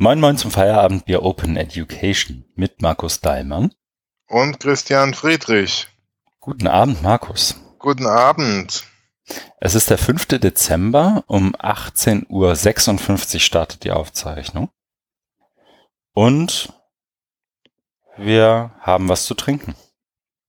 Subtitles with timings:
[0.00, 3.74] Moin Moin zum Feierabend Bier Open Education mit Markus Dahlmann.
[4.28, 5.88] Und Christian Friedrich.
[6.38, 7.56] Guten Abend, Markus.
[7.80, 8.84] Guten Abend.
[9.58, 10.38] Es ist der 5.
[10.38, 14.70] Dezember, um 18.56 Uhr startet die Aufzeichnung.
[16.14, 16.72] Und
[18.16, 19.74] wir haben was zu trinken.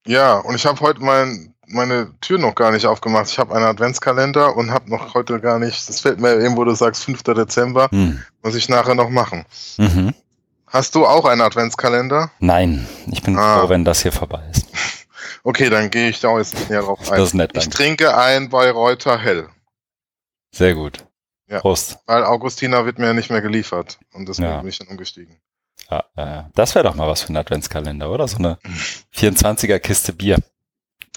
[0.05, 3.29] Ja, und ich habe heute mein, meine Tür noch gar nicht aufgemacht.
[3.29, 6.63] Ich habe einen Adventskalender und habe noch heute gar nicht, das fällt mir eben, wo
[6.63, 7.23] du sagst, 5.
[7.23, 8.21] Dezember, Hm.
[8.43, 9.45] muss ich nachher noch machen.
[9.77, 10.13] Mhm.
[10.67, 12.31] Hast du auch einen Adventskalender?
[12.39, 13.61] Nein, ich bin Ah.
[13.61, 14.65] froh, wenn das hier vorbei ist.
[15.41, 17.17] Okay, dann gehe ich da jetzt nicht näher drauf ein.
[17.17, 17.75] Das ist nett, ich danke.
[17.77, 19.47] trinke ein Bayreuther Hell,
[20.53, 21.05] Sehr gut.
[21.47, 21.61] Ja.
[21.61, 21.97] Prost.
[22.07, 24.59] weil Augustina wird mir nicht mehr geliefert und deswegen Ja.
[24.59, 25.37] bin ich dann umgestiegen.
[25.89, 28.27] Ja, äh, das wäre doch mal was für ein Adventskalender, oder?
[28.27, 28.57] So eine
[29.15, 30.37] 24er Kiste Bier.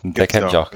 [0.02, 0.62] Gibt's kennt mich ja.
[0.62, 0.70] auch.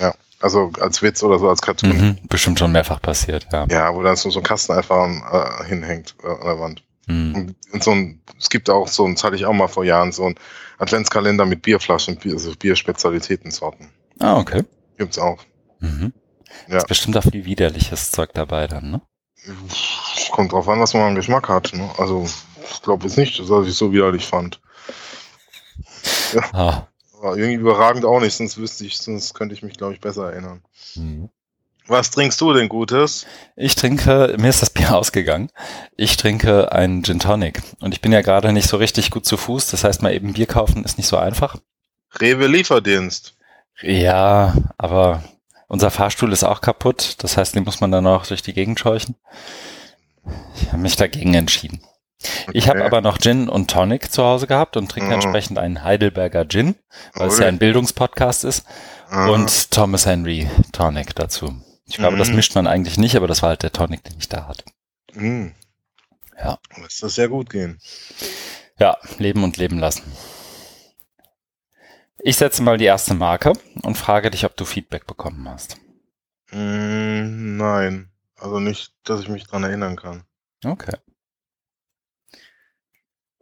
[0.00, 1.96] Ja, also als Witz oder so, als Cartoon.
[1.96, 2.18] Mhm.
[2.28, 3.66] Bestimmt schon mehrfach passiert, ja.
[3.70, 6.82] Ja, wo dann so, so ein Kasten einfach äh, hinhängt äh, an der Wand.
[7.06, 7.54] Mhm.
[7.72, 10.26] Und, so ein, es gibt auch so, das hatte ich auch mal vor Jahren, so
[10.26, 10.34] ein
[10.78, 13.88] Adventskalender mit Bierflaschen, Bier, also Bierspezialitätensorten.
[14.20, 14.64] Ah, okay.
[14.96, 15.38] Gibt's auch.
[15.80, 16.12] Mhm.
[16.68, 16.78] Ja.
[16.78, 19.00] Ist bestimmt auch viel widerliches Zeug dabei dann, ne?
[20.30, 21.72] Kommt drauf an, was man am Geschmack hat.
[21.72, 21.88] Ne?
[21.96, 22.28] Also,
[22.70, 24.60] ich glaube jetzt nicht, dass ich so widerlich fand.
[26.52, 26.87] Ah.
[27.18, 30.30] Aber irgendwie überragend auch nicht, sonst wüsste ich, sonst könnte ich mich, glaube ich, besser
[30.30, 30.62] erinnern.
[30.94, 31.30] Mhm.
[31.88, 33.26] Was trinkst du denn Gutes?
[33.56, 35.50] Ich trinke, mir ist das Bier ausgegangen.
[35.96, 37.62] Ich trinke einen Gin Tonic.
[37.80, 39.70] Und ich bin ja gerade nicht so richtig gut zu Fuß.
[39.70, 41.56] Das heißt, mal eben Bier kaufen ist nicht so einfach.
[42.20, 43.36] Rewe Lieferdienst.
[43.80, 45.22] Ja, aber
[45.66, 47.16] unser Fahrstuhl ist auch kaputt.
[47.18, 49.16] Das heißt, den muss man dann auch durch die Gegend scheuchen.
[50.56, 51.80] Ich habe mich dagegen entschieden.
[52.52, 52.86] Ich habe Okay.
[52.86, 55.14] aber noch Gin und Tonic zu Hause gehabt und trinke Mhm.
[55.14, 56.74] entsprechend einen Heidelberger Gin,
[57.14, 58.66] weil es ja ein Bildungspodcast ist.
[59.08, 59.28] Aha.
[59.28, 61.62] Und Thomas Henry Tonic dazu.
[61.86, 62.36] Ich glaube, das Mhm.
[62.36, 64.64] mischt man eigentlich nicht, aber das war halt der Tonic, den ich da hatte.
[65.12, 65.54] Hm.
[66.38, 66.58] Ja.
[66.76, 67.78] Muss das sehr gut gehen.
[68.78, 70.02] Ja, leben und leben lassen.
[72.20, 73.52] Ich setze mal die erste Marke
[73.82, 75.76] und frage dich, ob du Feedback bekommen hast.
[76.50, 78.10] Hm, nein.
[78.36, 80.24] Also nicht, dass ich mich dran erinnern kann.
[80.64, 80.96] Okay.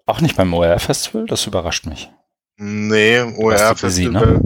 [0.07, 1.27] Auch nicht beim OER-Festival?
[1.27, 2.11] Das überrascht mich.
[2.57, 4.13] Nee, OER-Festival.
[4.13, 4.41] ne?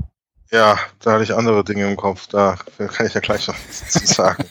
[0.51, 2.27] Ja, da hatte ich andere Dinge im Kopf.
[2.27, 4.45] Da kann ich ja gleich noch was zu sagen.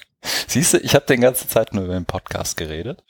[0.47, 3.03] Siehst du, ich habe die ganze Zeit nur über den Podcast geredet.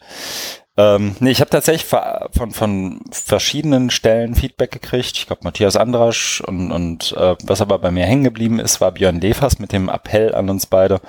[0.81, 5.17] Ähm, nee, ich habe tatsächlich von, von verschiedenen Stellen Feedback gekriegt.
[5.17, 8.93] Ich glaube, Matthias Andrasch und, und äh, was aber bei mir hängen geblieben ist, war
[8.93, 11.01] Björn Levers mit dem Appell an uns beide.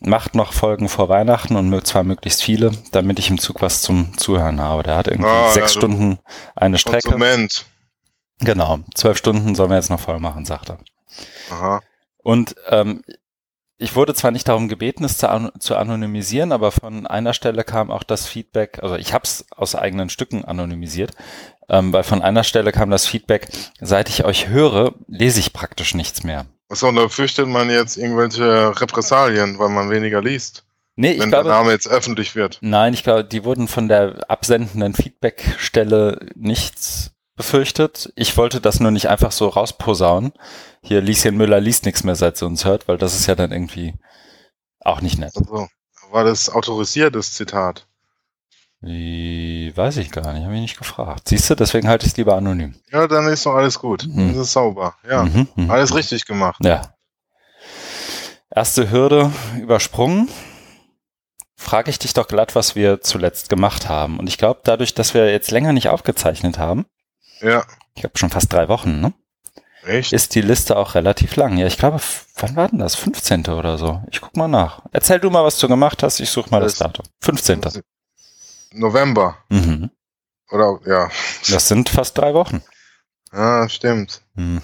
[0.00, 4.16] Macht noch Folgen vor Weihnachten und zwar möglichst viele, damit ich im Zug was zum
[4.16, 4.82] Zuhören habe.
[4.82, 6.18] Der hat irgendwie Ah, ja, sechs du- Stunden
[6.56, 7.02] eine Strecke.
[7.10, 7.66] Konsument.
[8.40, 10.78] Genau, zwölf Stunden sollen wir jetzt noch voll machen, sagt er.
[11.50, 11.80] Aha.
[12.22, 13.02] Und ähm,
[13.82, 17.64] ich wurde zwar nicht darum gebeten, es zu, an zu anonymisieren, aber von einer Stelle
[17.64, 21.12] kam auch das Feedback, also ich habe es aus eigenen Stücken anonymisiert,
[21.68, 23.48] ähm, weil von einer Stelle kam das Feedback,
[23.80, 26.46] seit ich euch höre, lese ich praktisch nichts mehr.
[26.68, 30.64] Achso, und da fürchtet man jetzt irgendwelche Repressalien, weil man weniger liest,
[30.94, 32.58] Nee, ich wenn der glaube, Name jetzt öffentlich wird.
[32.60, 38.12] nein, ich glaube, die wurden von der absendenden Feedbackstelle nichts befürchtet.
[38.16, 40.32] Ich wollte das nur nicht einfach so rausposaunen.
[40.82, 43.52] Hier, Lieschen Müller liest nichts mehr, seit sie uns hört, weil das ist ja dann
[43.52, 43.94] irgendwie
[44.80, 45.36] auch nicht nett.
[45.36, 45.68] Also,
[46.10, 47.86] war das autorisiertes Zitat?
[48.80, 51.28] Wie, weiß ich gar nicht, habe ich nicht gefragt.
[51.28, 52.74] Siehst du, deswegen halte ich es lieber anonym.
[52.90, 54.06] Ja, dann ist doch alles gut.
[54.08, 54.28] Mhm.
[54.34, 54.96] Das ist sauber.
[55.08, 55.70] Ja, Mhm, mhm.
[55.70, 56.58] alles richtig gemacht.
[56.64, 56.92] Ja.
[58.54, 60.28] Erste Hürde übersprungen.
[61.56, 64.18] Frage ich dich doch glatt, was wir zuletzt gemacht haben.
[64.18, 66.84] Und ich glaube, dadurch, dass wir jetzt länger nicht aufgezeichnet haben,
[67.42, 67.64] Ja,
[67.94, 69.12] ich glaube schon fast drei Wochen, ne,
[69.84, 70.12] echt?
[70.12, 71.56] ist die Liste auch relativ lang.
[71.58, 72.00] Ja, ich glaube,
[72.36, 72.94] wann war denn das?
[72.94, 73.46] 15.
[73.48, 74.02] oder so.
[74.10, 74.82] Ich guck mal nach.
[74.92, 76.20] Erzähl du mal, was du gemacht hast.
[76.20, 77.04] Ich suche mal das Das- Datum.
[77.20, 77.60] 15.
[78.72, 79.36] November.
[79.50, 79.90] Mhm.
[80.50, 81.10] Oder, ja.
[81.50, 82.62] Das sind fast drei Wochen.
[83.30, 84.22] Ah, stimmt.
[84.34, 84.62] Mhm.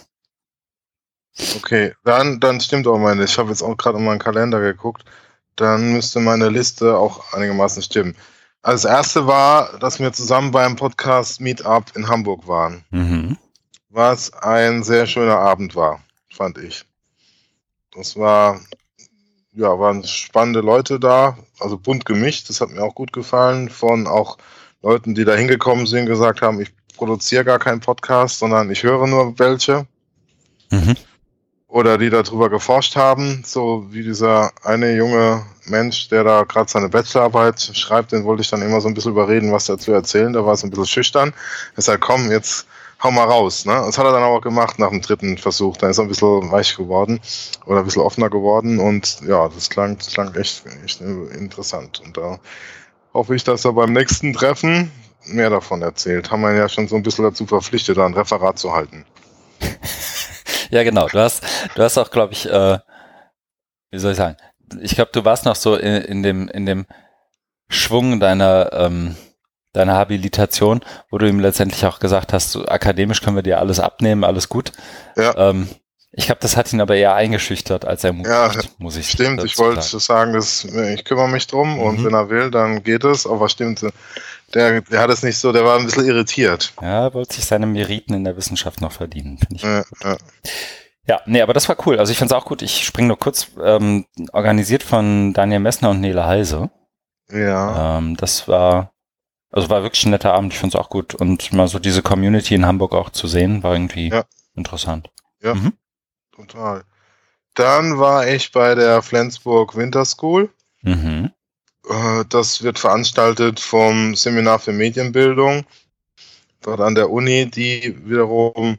[1.56, 3.24] Okay, dann, dann stimmt auch meine.
[3.24, 5.04] Ich habe jetzt auch gerade in meinen Kalender geguckt.
[5.56, 8.16] Dann müsste meine Liste auch einigermaßen stimmen.
[8.68, 12.84] Also das erste war, dass wir zusammen beim Podcast Meetup in Hamburg waren.
[12.90, 13.38] Mhm.
[13.88, 16.84] Was ein sehr schöner Abend war, fand ich.
[17.94, 18.60] Das war,
[19.54, 24.06] ja, waren spannende Leute da, also bunt gemischt, das hat mir auch gut gefallen, von
[24.06, 24.36] auch
[24.82, 29.06] Leuten, die da hingekommen sind, gesagt haben, ich produziere gar keinen Podcast, sondern ich höre
[29.06, 29.86] nur welche.
[30.70, 30.94] Mhm.
[31.68, 36.88] Oder die darüber geforscht haben, so wie dieser eine junge Mensch, der da gerade seine
[36.88, 40.32] Bachelorarbeit schreibt, den wollte ich dann immer so ein bisschen überreden, was dazu erzählen.
[40.32, 41.34] Da war es ein bisschen schüchtern.
[41.76, 42.66] Er sagt, komm, jetzt
[43.02, 43.66] hau mal raus.
[43.66, 43.74] Ne?
[43.74, 45.76] Das hat er dann auch gemacht nach dem dritten Versuch.
[45.76, 47.20] Da ist er ein bisschen weich geworden
[47.66, 52.00] oder ein bisschen offener geworden und ja, das klang, das klang echt, echt interessant.
[52.04, 52.38] Und da
[53.12, 54.90] hoffe ich, dass er beim nächsten Treffen,
[55.26, 56.30] mehr davon erzählt.
[56.30, 59.04] Haben wir ja schon so ein bisschen dazu verpflichtet, ein Referat zu halten.
[60.70, 61.08] ja, genau.
[61.08, 61.44] Du hast,
[61.74, 62.78] du hast auch, glaube ich, äh,
[63.90, 64.36] wie soll ich sagen?
[64.80, 66.86] Ich glaube, du warst noch so in, in dem, in dem
[67.68, 69.16] Schwung deiner, ähm,
[69.72, 70.80] deiner Habilitation,
[71.10, 74.48] wo du ihm letztendlich auch gesagt hast, so, akademisch können wir dir alles abnehmen, alles
[74.48, 74.72] gut.
[75.16, 75.36] Ja.
[75.36, 75.68] Ähm,
[76.12, 79.44] ich glaube, das hat ihn aber eher eingeschüchtert, als er mutig, ja, muss ich Stimmt,
[79.44, 81.80] ich wollte sagen, dass, ich kümmere mich drum mhm.
[81.80, 83.84] und wenn er will, dann geht es, aber stimmt,
[84.54, 86.72] der, der hat es nicht so, der war ein bisschen irritiert.
[86.80, 89.62] Ja, er wollte sich seine Meriten in der Wissenschaft noch verdienen, finde ich.
[89.62, 90.16] Ja, ja.
[91.06, 91.98] ja, nee, aber das war cool.
[91.98, 92.62] Also ich fand es auch gut.
[92.62, 96.70] Ich springe nur kurz, ähm, organisiert von Daniel Messner und Nele Heise.
[97.30, 97.98] Ja.
[97.98, 98.92] Ähm, das war,
[99.50, 100.54] also war wirklich ein netter Abend.
[100.54, 101.14] Ich fand es auch gut.
[101.14, 104.24] Und mal so diese Community in Hamburg auch zu sehen, war irgendwie ja.
[104.54, 105.10] interessant.
[105.42, 105.74] Ja, mhm.
[106.38, 106.84] Total.
[107.54, 110.48] Dann war ich bei der Flensburg Winter School.
[110.82, 111.30] Mhm.
[111.88, 115.64] Äh, das wird veranstaltet vom Seminar für Medienbildung
[116.62, 118.78] dort an der Uni, die wiederum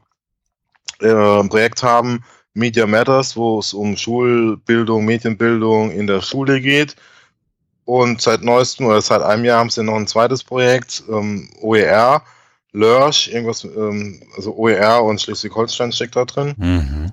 [1.02, 2.24] äh, ein Projekt haben,
[2.54, 6.96] Media Matters, wo es um Schulbildung, Medienbildung in der Schule geht.
[7.86, 12.22] Und seit neuestem oder seit einem Jahr haben sie noch ein zweites Projekt, ähm, OER,
[12.72, 16.54] Lörsch, irgendwas, ähm, also OER und Schleswig-Holstein steckt da drin.
[16.58, 17.12] Mhm.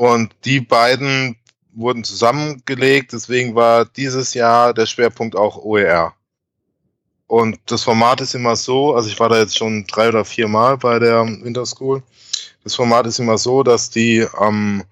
[0.00, 1.36] Und die beiden
[1.74, 6.14] wurden zusammengelegt, deswegen war dieses Jahr der Schwerpunkt auch OER.
[7.26, 10.48] Und das Format ist immer so, also ich war da jetzt schon drei oder vier
[10.48, 12.02] Mal bei der Winter School.
[12.64, 14.84] Das Format ist immer so, dass die am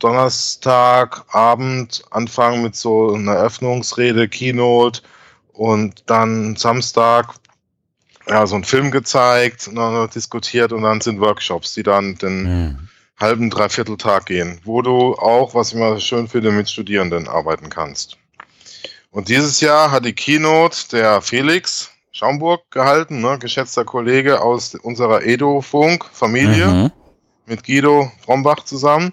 [0.00, 5.02] Donnerstagabend anfangen mit so einer Eröffnungsrede, Keynote
[5.52, 7.34] und dann Samstag
[8.26, 12.42] ja, so ein Film gezeigt, und dann diskutiert und dann sind Workshops, die dann den
[12.42, 12.88] mhm
[13.20, 17.68] halben, dreiviertel Tag gehen, wo du auch, was ich mal schön finde, mit Studierenden arbeiten
[17.68, 18.16] kannst.
[19.10, 25.22] Und dieses Jahr hat die Keynote der Felix Schaumburg gehalten, ne, geschätzter Kollege aus unserer
[25.22, 26.92] Edo-Funk-Familie, mhm.
[27.46, 29.12] mit Guido Brombach zusammen.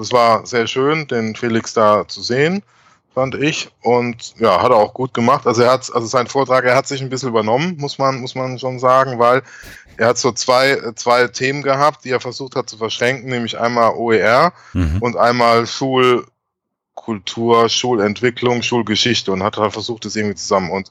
[0.00, 2.62] Es war sehr schön, den Felix da zu sehen,
[3.14, 3.70] fand ich.
[3.82, 5.46] Und ja, hat er auch gut gemacht.
[5.46, 8.34] Also er hat, also sein Vortrag, er hat sich ein bisschen übernommen, muss man, muss
[8.34, 9.42] man schon sagen, weil
[9.96, 13.94] er hat so zwei, zwei Themen gehabt, die er versucht hat zu verschränken, nämlich einmal
[13.94, 14.98] OER mhm.
[15.00, 20.70] und einmal Schulkultur, Schulentwicklung, Schulgeschichte und hat halt versucht, das irgendwie zusammen.
[20.70, 20.90] Und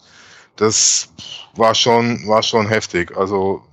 [0.55, 1.09] das
[1.55, 3.15] war schon, war schon heftig.
[3.17, 3.63] Also,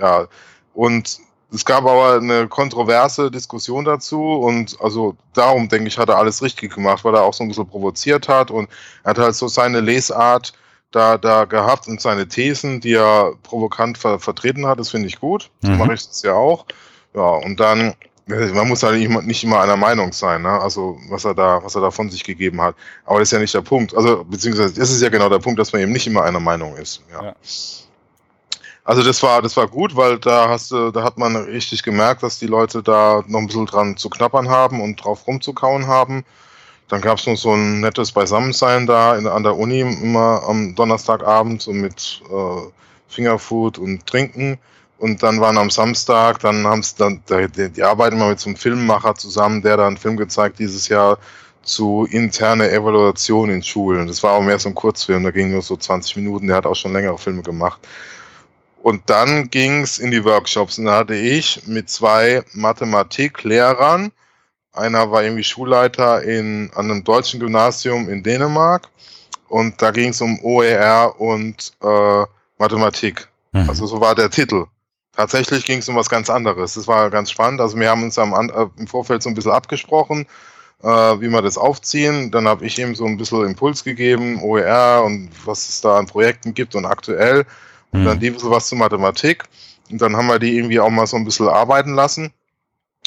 [0.00, 0.26] ja.
[0.74, 1.20] Und
[1.52, 6.42] es gab aber eine kontroverse Diskussion dazu und also darum, denke ich, hat er alles
[6.42, 8.68] richtig gemacht, weil er auch so ein bisschen provoziert hat und
[9.02, 10.52] er hat halt so seine Lesart
[10.90, 15.20] da, da gehabt und seine Thesen, die er provokant ver vertreten hat, das finde ich
[15.20, 15.50] gut.
[15.62, 15.78] So mhm.
[15.78, 16.66] mache ich das ja auch.
[17.14, 17.94] Ja, und dann,
[18.26, 20.60] man muss halt nicht immer einer Meinung sein, ne?
[20.60, 22.74] Also was er da, was er da von sich gegeben hat.
[23.04, 23.94] Aber das ist ja nicht der Punkt.
[23.94, 26.76] Also, beziehungsweise das ist ja genau der Punkt, dass man eben nicht immer einer Meinung
[26.76, 27.02] ist.
[27.12, 27.24] Ja.
[27.24, 27.36] ja.
[28.84, 32.22] Also das war, das war gut, weil da hast du, da hat man richtig gemerkt,
[32.22, 36.24] dass die Leute da noch ein bisschen dran zu knappern haben und drauf rumzukauen haben.
[36.88, 40.74] Dann gab es noch so ein nettes Beisammensein da in, an der Uni immer am
[40.74, 42.70] Donnerstagabend so mit äh,
[43.08, 44.58] Fingerfood und Trinken.
[44.98, 48.48] Und dann waren am Samstag, dann haben sie dann, die, die arbeiten immer mit so
[48.48, 51.18] einem Filmemacher zusammen, der da einen Film gezeigt dieses Jahr
[51.62, 54.08] zu interne Evaluation in Schulen.
[54.08, 56.66] Das war auch mehr so ein Kurzfilm, da ging nur so 20 Minuten, der hat
[56.66, 57.80] auch schon längere Filme gemacht.
[58.82, 64.10] Und dann ging's in die Workshops und da hatte ich mit zwei Mathematiklehrern
[64.78, 68.88] einer war irgendwie Schulleiter in, an einem deutschen Gymnasium in Dänemark.
[69.48, 72.24] Und da ging es um OER und äh,
[72.58, 73.28] Mathematik.
[73.52, 73.68] Mhm.
[73.68, 74.66] Also so war der Titel.
[75.16, 76.74] Tatsächlich ging es um was ganz anderes.
[76.74, 77.60] Das war ganz spannend.
[77.60, 80.26] Also wir haben uns am, äh, im Vorfeld so ein bisschen abgesprochen,
[80.82, 82.30] äh, wie wir das aufziehen.
[82.30, 86.06] Dann habe ich ihm so ein bisschen Impuls gegeben, OER und was es da an
[86.06, 87.44] Projekten gibt und aktuell.
[87.90, 88.04] Und mhm.
[88.04, 89.44] dann die bisschen was zu Mathematik.
[89.90, 92.32] Und dann haben wir die irgendwie auch mal so ein bisschen arbeiten lassen.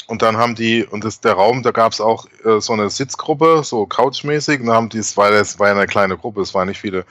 [0.06, 2.90] Und dann haben die, und das der Raum, da gab es auch äh, so eine
[2.90, 6.40] Sitzgruppe, so couchmäßig, und dann haben die, es war, das war ja eine kleine Gruppe,
[6.40, 7.04] es waren nicht viele,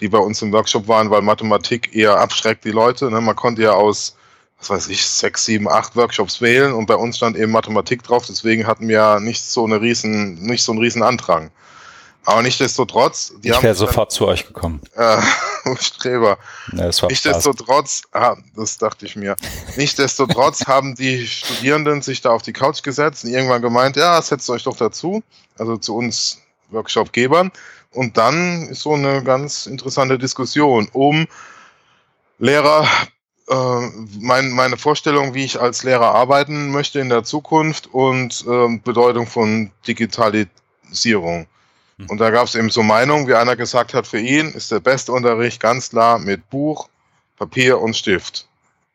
[0.00, 3.10] die bei uns im Workshop waren, weil Mathematik eher abschreckt die Leute.
[3.10, 3.20] Ne?
[3.20, 4.16] Man konnte ja aus,
[4.58, 8.26] was weiß ich, sechs, sieben, acht Workshops wählen und bei uns stand eben Mathematik drauf,
[8.26, 11.50] deswegen hatten wir ja nicht so eine riesen, nicht so einen riesen Andrang.
[12.24, 13.32] Aber nichtsdestotrotz.
[13.42, 14.80] Die ich wäre sofort zu euch gekommen.
[14.96, 16.38] Äh, Streber.
[16.72, 19.36] Ja, das nichtsdestotrotz, ah, das dachte ich mir.
[19.76, 24.48] Nichtsdestotrotz haben die Studierenden sich da auf die Couch gesetzt und irgendwann gemeint, ja, setzt
[24.48, 25.22] euch doch dazu.
[25.58, 26.38] Also zu uns
[26.70, 27.52] Workshopgebern.
[27.92, 31.26] Und dann ist so eine ganz interessante Diskussion um
[32.38, 32.88] Lehrer,
[33.48, 33.80] äh,
[34.18, 39.26] mein, meine Vorstellung, wie ich als Lehrer arbeiten möchte in der Zukunft und äh, Bedeutung
[39.26, 41.46] von Digitalisierung.
[42.08, 44.80] Und da gab es eben so Meinungen, wie einer gesagt hat, für ihn ist der
[44.80, 46.88] beste Unterricht ganz klar mit Buch,
[47.36, 48.46] Papier und Stift.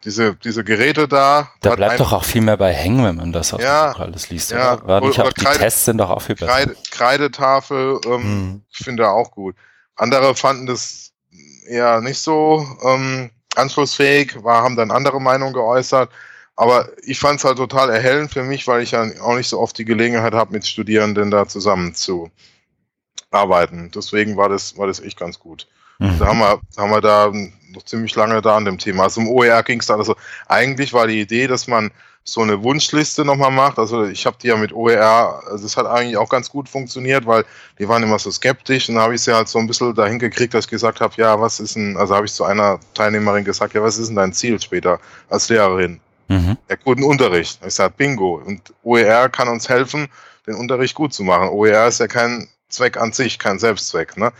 [0.03, 1.49] Diese, diese Geräte da.
[1.61, 4.51] Da bleibt doch auch viel mehr bei hängen, wenn man das ja, alles liest.
[4.51, 4.87] Ja, oder?
[4.87, 6.51] War nicht oder auch, Kreide, die Tests sind doch auch viel besser.
[6.51, 8.61] Kreide, Kreidetafel, ähm, hm.
[8.69, 9.55] ich finde auch gut.
[9.95, 11.11] Andere fanden das
[11.67, 16.11] eher nicht so ähm, anschlussfähig, war, haben dann andere Meinungen geäußert.
[16.55, 19.59] Aber ich fand es halt total erhellend für mich, weil ich ja auch nicht so
[19.59, 22.29] oft die Gelegenheit habe, mit Studierenden da zusammen zu
[23.35, 23.91] arbeiten.
[23.93, 25.67] Deswegen war das, war das echt ganz gut.
[25.99, 26.19] Mhm.
[26.19, 27.31] Da haben wir, haben wir da
[27.73, 29.03] noch ziemlich lange da an dem Thema.
[29.03, 30.15] Also im OER ging es dann, also
[30.47, 31.91] eigentlich war die Idee, dass man
[32.27, 33.77] so eine Wunschliste nochmal macht.
[33.77, 37.25] Also ich habe die ja mit OER, also das hat eigentlich auch ganz gut funktioniert,
[37.27, 37.45] weil
[37.77, 40.17] die waren immer so skeptisch und dann habe ich sie halt so ein bisschen dahin
[40.17, 43.45] gekriegt, dass ich gesagt habe, ja, was ist denn, also habe ich zu einer Teilnehmerin
[43.45, 44.99] gesagt, ja, was ist denn dein Ziel später
[45.29, 45.99] als Lehrerin?
[46.27, 46.57] Mhm.
[46.67, 47.59] Ja, guten Unterricht.
[47.63, 48.41] Ich sage, bingo.
[48.43, 50.07] Und OER kann uns helfen,
[50.47, 51.49] den Unterricht gut zu machen.
[51.49, 54.17] OER ist ja kein Zweck an sich, kein Selbstzweck.
[54.17, 54.31] Ne?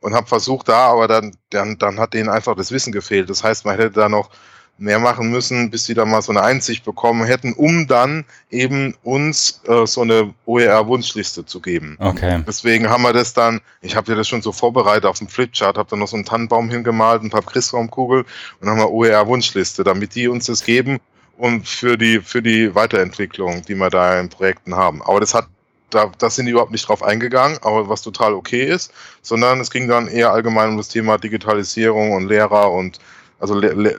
[0.00, 3.30] Und habe versucht da, aber dann, dann, dann hat denen einfach das Wissen gefehlt.
[3.30, 4.30] Das heißt, man hätte da noch
[4.78, 8.94] mehr machen müssen, bis sie da mal so eine Einsicht bekommen hätten, um dann eben
[9.02, 11.96] uns äh, so eine OER-Wunschliste zu geben.
[12.00, 12.42] Okay.
[12.46, 15.78] Deswegen haben wir das dann, ich habe ja das schon so vorbereitet auf dem Flipchart,
[15.78, 18.24] habe dann noch so einen Tannenbaum hingemalt, ein paar Christraumkugeln
[18.60, 20.98] und haben wir OER-Wunschliste, damit die uns das geben
[21.38, 25.02] und für die, für die Weiterentwicklung, die wir da in Projekten haben.
[25.02, 25.46] Aber das hat
[25.94, 29.70] da, das sind die überhaupt nicht drauf eingegangen, aber was total okay ist, sondern es
[29.70, 32.98] ging dann eher allgemein um das Thema Digitalisierung und Lehrer und
[33.38, 33.98] also le le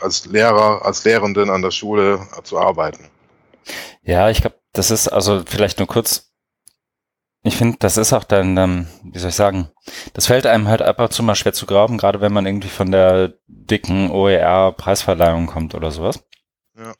[0.00, 3.08] als Lehrer, als Lehrenden an der Schule zu arbeiten.
[4.02, 6.30] Ja, ich glaube, das ist also vielleicht nur kurz.
[7.42, 9.68] Ich finde, das ist auch dann, ähm, wie soll ich sagen,
[10.14, 12.68] das fällt einem halt ab und zu mal schwer zu graben, gerade wenn man irgendwie
[12.68, 16.24] von der dicken OER-Preisverleihung kommt oder sowas.
[16.76, 16.94] Ja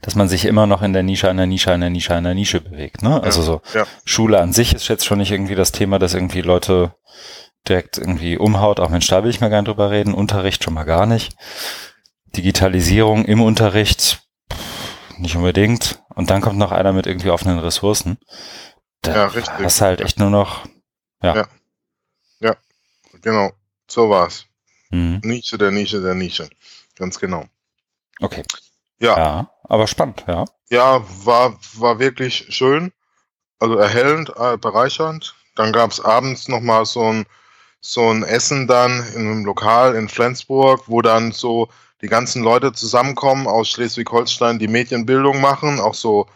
[0.00, 3.02] dass man sich immer noch in der Nische, einer Nische, einer Nische, einer Nische bewegt.
[3.02, 3.22] Ne?
[3.22, 3.86] Also so ja.
[4.04, 6.94] Schule an sich ist jetzt schon nicht irgendwie das Thema, dass irgendwie Leute
[7.68, 10.84] direkt irgendwie umhaut, auch mit Stahl will ich mal nicht drüber reden, Unterricht schon mal
[10.84, 11.36] gar nicht.
[12.36, 14.22] Digitalisierung im Unterricht
[15.18, 16.02] nicht unbedingt.
[16.14, 18.18] Und dann kommt noch einer mit irgendwie offenen Ressourcen.
[19.02, 19.54] Da ja, richtig.
[19.60, 20.66] hast halt echt nur noch,
[21.22, 21.36] ja.
[21.36, 21.48] Ja,
[22.40, 22.56] ja
[23.20, 23.52] genau.
[23.88, 24.46] So war's.
[24.90, 25.20] Mhm.
[25.24, 26.48] Nische der Nische der Nische.
[26.96, 27.46] Ganz genau.
[28.20, 28.42] Okay.
[29.00, 29.16] Ja.
[29.16, 29.51] ja.
[29.64, 30.44] Aber spannend, ja.
[30.70, 32.92] Ja, war, war wirklich schön.
[33.58, 35.34] Also erhellend, äh, bereichernd.
[35.54, 37.26] Dann gab es abends nochmal so ein,
[37.80, 41.68] so ein Essen dann in einem Lokal in Flensburg, wo dann so
[42.00, 46.26] die ganzen Leute zusammenkommen aus Schleswig-Holstein, die Medienbildung machen, auch so,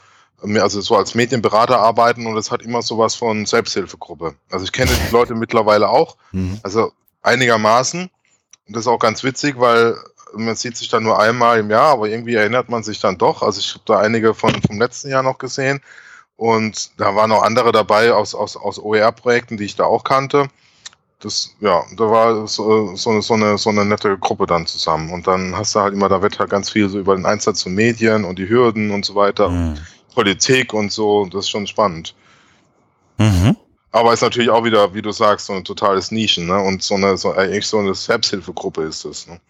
[0.40, 4.36] also so als Medienberater arbeiten und es hat immer sowas von Selbsthilfegruppe.
[4.50, 6.60] Also ich kenne die Leute mittlerweile auch, mhm.
[6.62, 6.92] also
[7.22, 8.02] einigermaßen.
[8.02, 9.96] Und das ist auch ganz witzig, weil
[10.34, 13.42] man sieht sich dann nur einmal im Jahr, aber irgendwie erinnert man sich dann doch.
[13.42, 15.80] Also ich habe da einige von vom letzten Jahr noch gesehen
[16.36, 20.48] und da waren auch andere dabei aus, aus, aus OER-Projekten, die ich da auch kannte.
[21.20, 25.10] Das, ja, da war so, so, eine, so, eine, so eine nette Gruppe dann zusammen.
[25.10, 27.62] Und dann hast du halt immer, da wird halt ganz viel so über den Einsatz
[27.62, 29.78] von Medien und die Hürden und so weiter, mhm.
[30.14, 32.14] Politik und so, das ist schon spannend.
[33.16, 33.56] Mhm.
[33.92, 36.58] Aber ist natürlich auch wieder, wie du sagst, so ein totales Nischen, ne?
[36.58, 39.40] Und so eine, so eigentlich so eine Selbsthilfegruppe ist das, ne?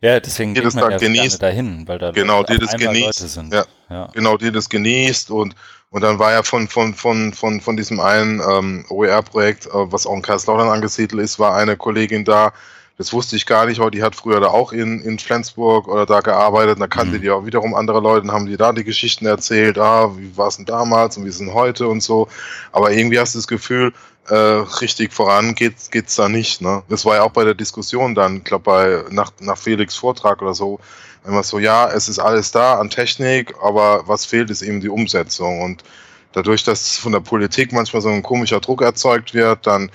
[0.00, 4.08] Ja, deswegen geht man ja genießt, dahin, weil da genau, die das genießt, ja, ja,
[4.12, 5.54] genau, die das genießt und
[5.90, 10.06] und dann war ja von von von von von diesem einen ähm, OER-Projekt, äh, was
[10.06, 12.52] auch in Kaiserslautern angesiedelt ist, war eine Kollegin da.
[12.98, 16.06] Das wusste ich gar nicht, aber die hat früher da auch in, in Flensburg oder
[16.06, 16.74] da gearbeitet.
[16.74, 17.22] Und da kannte mhm.
[17.22, 19.78] die auch wiederum andere Leute und haben die da die Geschichten erzählt.
[19.78, 22.28] Ah, wie war es denn damals und wie ist es denn heute und so.
[22.70, 23.92] Aber irgendwie hast du das Gefühl,
[24.28, 26.60] äh, richtig voran geht geht's da nicht.
[26.60, 26.82] Ne?
[26.88, 30.40] Das war ja auch bei der Diskussion dann, ich glaube bei nach, nach Felix Vortrag
[30.42, 30.78] oder so,
[31.26, 34.88] immer so, ja, es ist alles da an Technik, aber was fehlt, ist eben die
[34.88, 35.60] Umsetzung.
[35.62, 35.84] Und
[36.32, 39.88] dadurch, dass von der Politik manchmal so ein komischer Druck erzeugt wird, dann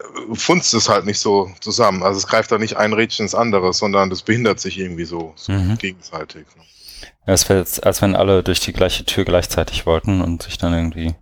[0.00, 2.02] äh, funzt es halt nicht so zusammen.
[2.02, 5.32] Also es greift da nicht ein Rädchen ins andere, sondern das behindert sich irgendwie so,
[5.36, 5.78] so mhm.
[5.78, 6.46] gegenseitig.
[6.56, 6.62] Ne?
[7.26, 10.74] Ja, es fällt, als wenn alle durch die gleiche Tür gleichzeitig wollten und sich dann
[10.74, 11.14] irgendwie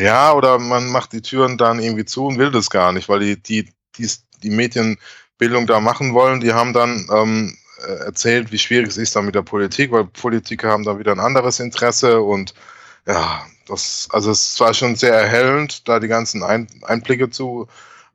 [0.00, 3.20] ja, oder man macht die Türen dann irgendwie zu und will das gar nicht, weil
[3.20, 4.08] die, die, die,
[4.42, 9.16] die Medienbildung da machen wollen, die haben dann ähm, äh, erzählt, wie schwierig es ist
[9.16, 12.54] dann mit der Politik, weil Politiker haben dann wieder ein anderes Interesse und
[13.06, 17.68] ja, das, also es war schon sehr erhellend, da die ganzen ein Einblicke zu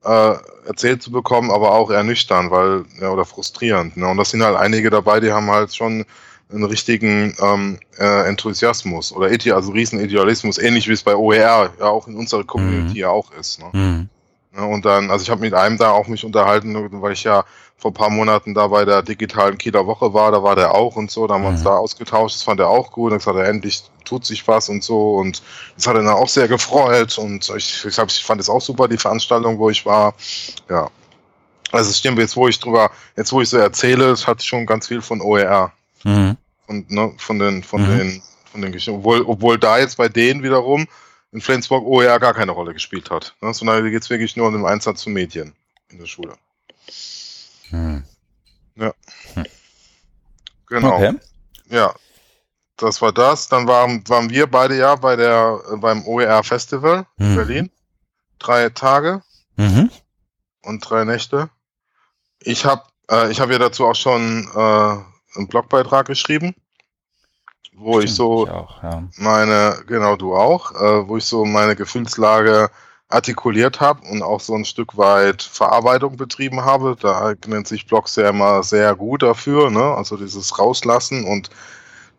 [0.04, 0.36] äh,
[0.68, 3.98] erzählt zu bekommen, aber auch ernüchternd, weil, ja, oder frustrierend.
[3.98, 4.08] Ne?
[4.08, 6.06] Und das sind halt einige dabei, die haben halt schon
[6.52, 11.86] einen richtigen ähm, äh, Enthusiasmus oder Ide also Riesenidealismus, ähnlich wie es bei OER ja
[11.86, 12.96] auch in unserer Community mhm.
[12.96, 13.60] ja auch ist.
[13.60, 13.70] Ne?
[13.74, 14.10] Mhm.
[14.56, 17.44] Ja, und dann, also ich habe mit einem da auch mich unterhalten, weil ich ja
[17.78, 20.96] vor ein paar Monaten da bei der digitalen Kieler Woche war, da war der auch
[20.96, 21.66] und so, da haben wir uns mhm.
[21.66, 24.84] da ausgetauscht, das fand er auch gut, dann gesagt er, endlich tut sich was und
[24.84, 25.42] so und
[25.75, 28.62] das hat er dann auch sehr gefreut und ich, ich, hab, ich fand es auch
[28.62, 30.14] super, die Veranstaltung, wo ich war,
[30.70, 30.90] ja.
[31.72, 34.88] Also stimmt, jetzt wo ich drüber, jetzt wo ich so erzähle, es hat schon ganz
[34.88, 35.74] viel von OER.
[36.06, 36.38] Mhm.
[36.68, 37.98] Und, ne, von den, von mhm.
[37.98, 39.00] den, von den Geschichten.
[39.00, 40.88] Obwohl, obwohl da jetzt bei denen wiederum
[41.32, 43.36] in Flensburg OER gar keine Rolle gespielt hat.
[43.42, 43.54] Ne?
[43.54, 45.54] Sondern da geht es wirklich nur um den Einsatz zu Medien
[45.90, 46.36] in der Schule.
[47.70, 48.04] Hm.
[48.76, 48.94] Ja.
[49.34, 49.46] Hm.
[50.68, 50.96] Genau.
[50.96, 51.14] Okay.
[51.70, 51.94] Ja.
[52.78, 53.48] Das war das.
[53.48, 57.36] Dann waren, waren wir beide ja bei der, beim OER Festival in mhm.
[57.36, 57.72] Berlin.
[58.40, 59.22] Drei Tage
[59.56, 59.90] mhm.
[60.62, 61.50] und drei Nächte.
[62.40, 66.56] Ich habe äh, ich hab ja dazu auch schon äh, einen Blogbeitrag geschrieben,
[67.74, 69.04] wo Stimmt, ich so ich auch, ja.
[69.18, 72.70] meine, genau du auch, äh, wo ich so meine Gefühlslage
[73.10, 76.96] artikuliert habe und auch so ein Stück weit Verarbeitung betrieben habe.
[77.00, 79.84] Da nennt sich Blogs ja immer sehr gut dafür, ne?
[79.84, 81.50] also dieses Rauslassen und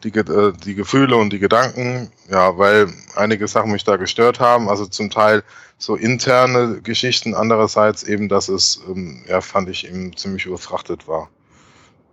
[0.05, 4.69] die, äh, die Gefühle und die Gedanken, ja, weil einige Sachen mich da gestört haben,
[4.69, 5.43] also zum Teil
[5.79, 11.29] so interne Geschichten, andererseits eben, dass es, ähm, ja, fand ich eben ziemlich überfrachtet war.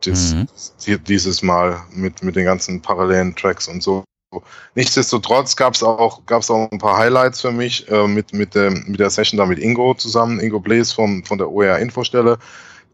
[0.05, 1.03] Dies, mhm.
[1.05, 4.03] Dieses Mal mit, mit den ganzen parallelen Tracks und so.
[4.75, 8.83] Nichtsdestotrotz gab es auch, gab's auch ein paar Highlights für mich äh, mit, mit, dem,
[8.88, 12.38] mit der Session da mit Ingo zusammen, Ingo Blaze vom, von der OER-Infostelle.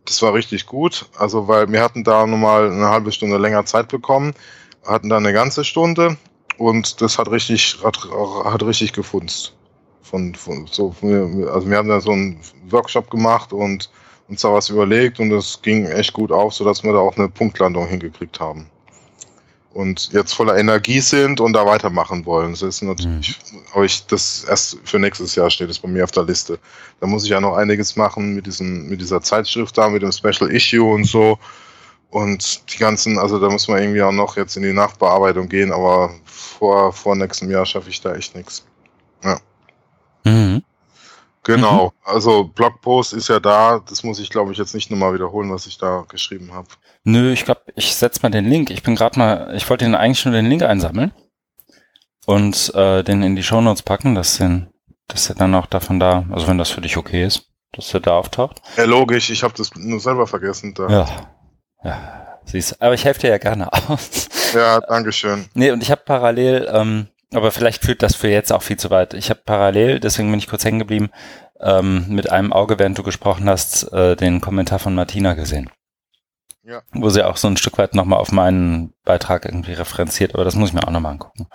[0.06, 3.90] Das war richtig gut, also weil wir hatten da nochmal eine halbe Stunde länger Zeit
[3.90, 4.34] bekommen,
[4.86, 6.18] hatten da eine ganze Stunde
[6.58, 7.98] und das hat richtig, hat,
[8.46, 9.56] hat richtig gefunzt.
[10.02, 12.40] Von, von, so, also wir haben da so einen
[12.70, 13.92] Workshop gemacht und
[14.30, 17.30] uns da was überlegt und es ging echt gut auf, sodass wir da auch eine
[17.30, 18.70] Punktlandung hingekriegt haben
[19.74, 22.52] und jetzt voller Energie sind und da weitermachen wollen.
[22.52, 23.60] Das ist natürlich, mhm.
[23.74, 26.60] aber ich das erst für nächstes Jahr steht es bei mir auf der Liste.
[27.00, 30.12] Da muss ich ja noch einiges machen mit diesem, mit dieser Zeitschrift da, mit dem
[30.12, 31.38] Special Issue und so.
[32.10, 35.72] Und die ganzen, also da muss man irgendwie auch noch jetzt in die Nachbearbeitung gehen,
[35.72, 38.66] aber vor, vor nächstem Jahr schaffe ich da echt nichts.
[41.56, 41.92] Genau, mhm.
[42.04, 45.66] also Blogpost ist ja da, das muss ich glaube ich jetzt nicht nochmal wiederholen, was
[45.66, 46.68] ich da geschrieben habe.
[47.04, 48.70] Nö, ich glaube, ich setze mal den Link.
[48.70, 51.12] Ich bin gerade mal, ich wollte den eigentlich nur den Link einsammeln
[52.28, 54.68] und äh, den in die Shownotes packen, dass, den,
[55.08, 58.00] dass er dann auch davon da, also wenn das für dich okay ist, dass er
[58.00, 58.62] da auftaucht.
[58.78, 60.76] Ja, logisch, ich habe das nur selber vergessen.
[60.76, 60.88] Da.
[60.88, 61.08] Ja,
[61.84, 64.30] ja, siehst aber ich helfe dir ja gerne aus.
[64.54, 65.46] Ja, dankeschön.
[65.56, 68.90] Nee, und ich habe parallel, ähm, aber vielleicht führt das für jetzt auch viel zu
[68.90, 69.14] weit.
[69.14, 71.10] Ich habe parallel, deswegen bin ich kurz hängen geblieben,
[71.60, 75.70] ähm, mit einem Auge, während du gesprochen hast, äh, den Kommentar von Martina gesehen.
[76.64, 76.82] Ja.
[76.92, 80.56] Wo sie auch so ein Stück weit nochmal auf meinen Beitrag irgendwie referenziert, aber das
[80.56, 81.48] muss ich mir auch nochmal angucken.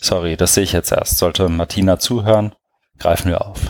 [0.00, 1.18] Sorry, das sehe ich jetzt erst.
[1.18, 2.54] Sollte Martina zuhören,
[2.98, 3.60] greifen wir auf.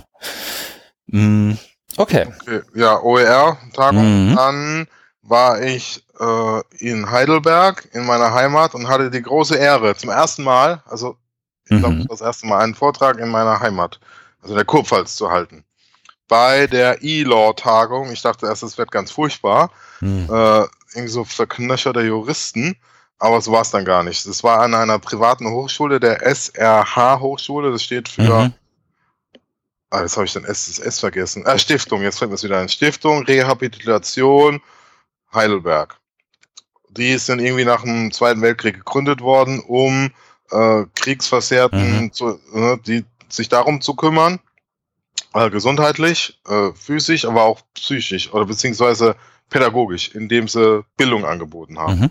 [1.07, 1.53] Mm,
[1.97, 2.29] okay.
[2.41, 2.63] okay.
[2.75, 4.31] Ja, OER-Tagung.
[4.31, 4.37] Mhm.
[4.37, 4.87] Dann
[5.23, 10.45] war ich äh, in Heidelberg, in meiner Heimat, und hatte die große Ehre, zum ersten
[10.45, 11.17] Mal, also
[11.69, 12.07] ich glaube, mhm.
[12.09, 14.01] das erste Mal einen Vortrag in meiner Heimat,
[14.41, 15.65] also in der Kurpfalz zu halten
[16.29, 18.11] bei der E-Law-Tagung.
[18.13, 19.71] Ich dachte erst, es wird ganz furchtbar.
[20.01, 20.29] Hm.
[20.31, 22.77] Äh, irgendwie so verknöcherte Juristen.
[23.19, 24.27] Aber so war es dann gar nicht.
[24.27, 27.73] Es war an einer privaten Hochschule, der SRH-Hochschule.
[27.73, 28.45] Das steht für.
[28.45, 28.55] Mhm.
[29.91, 31.47] Ah, jetzt habe ich den S, das S vergessen.
[31.47, 32.69] Äh, Stiftung, jetzt fällt mir es wieder ein.
[32.69, 34.61] Stiftung Rehabilitation
[35.33, 35.97] Heidelberg.
[36.91, 40.11] Die sind irgendwie nach dem Zweiten Weltkrieg gegründet worden, um
[40.51, 42.13] äh, Kriegsversehrten mhm.
[42.13, 44.41] zu, äh, die, sich darum zu kümmern
[45.35, 49.17] äh, gesundheitlich, äh, physisch, aber auch psychisch oder beziehungsweise
[49.51, 52.01] pädagogisch, indem sie Bildung angeboten haben.
[52.01, 52.11] Mhm.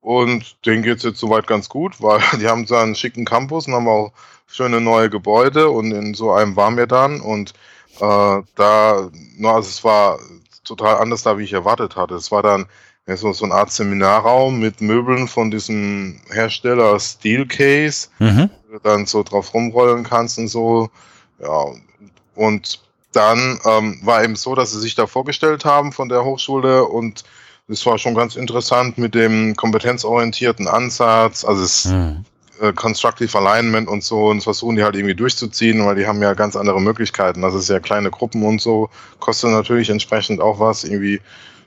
[0.00, 3.66] Und denen geht es jetzt soweit ganz gut, weil die haben so einen schicken Campus
[3.66, 4.12] und haben auch
[4.46, 7.54] schöne neue Gebäude und in so einem waren wir dann und
[8.00, 10.18] äh, da, na, also es war
[10.64, 12.14] total anders da, wie ich erwartet hatte.
[12.14, 12.66] Es war dann
[13.06, 18.50] ja, so, so eine Art Seminarraum mit Möbeln von diesem Hersteller Steelcase, mhm.
[18.66, 20.88] wo du dann so drauf rumrollen kannst und so.
[21.40, 21.66] Ja,
[22.34, 22.80] und
[23.12, 27.24] dann ähm, war eben so, dass sie sich da vorgestellt haben von der Hochschule und
[27.68, 32.24] es war schon ganz interessant mit dem kompetenzorientierten Ansatz, also es mhm.
[32.60, 36.22] äh, Constructive Alignment und so und das versuchen die halt irgendwie durchzuziehen, weil die haben
[36.22, 37.42] ja ganz andere Möglichkeiten.
[37.42, 38.90] Das ist ja kleine Gruppen und so,
[39.20, 41.20] kostet natürlich entsprechend auch was, irgendwie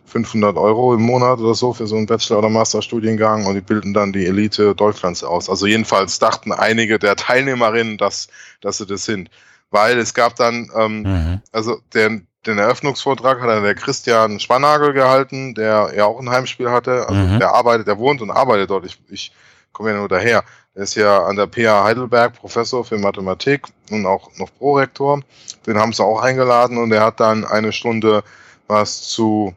[0.07, 3.93] 500 Euro im Monat oder so für so einen Bachelor- oder Masterstudiengang und die bilden
[3.93, 5.49] dann die Elite Deutschlands aus.
[5.49, 8.27] Also jedenfalls dachten einige der Teilnehmerinnen, dass,
[8.61, 9.29] dass sie das sind
[9.71, 11.41] weil es gab dann, ähm, mhm.
[11.51, 16.69] also den, den Eröffnungsvortrag hat dann der Christian Spannagel gehalten, der ja auch ein Heimspiel
[16.69, 17.07] hatte.
[17.07, 17.39] Also mhm.
[17.39, 18.85] der arbeitet, der wohnt und arbeitet dort.
[18.85, 19.31] Ich, ich
[19.73, 20.43] komme ja nur daher.
[20.73, 25.21] Er ist ja an der PA Heidelberg Professor für Mathematik und auch noch Prorektor.
[25.65, 28.23] Den haben sie auch eingeladen und er hat dann eine Stunde
[28.67, 29.53] was zu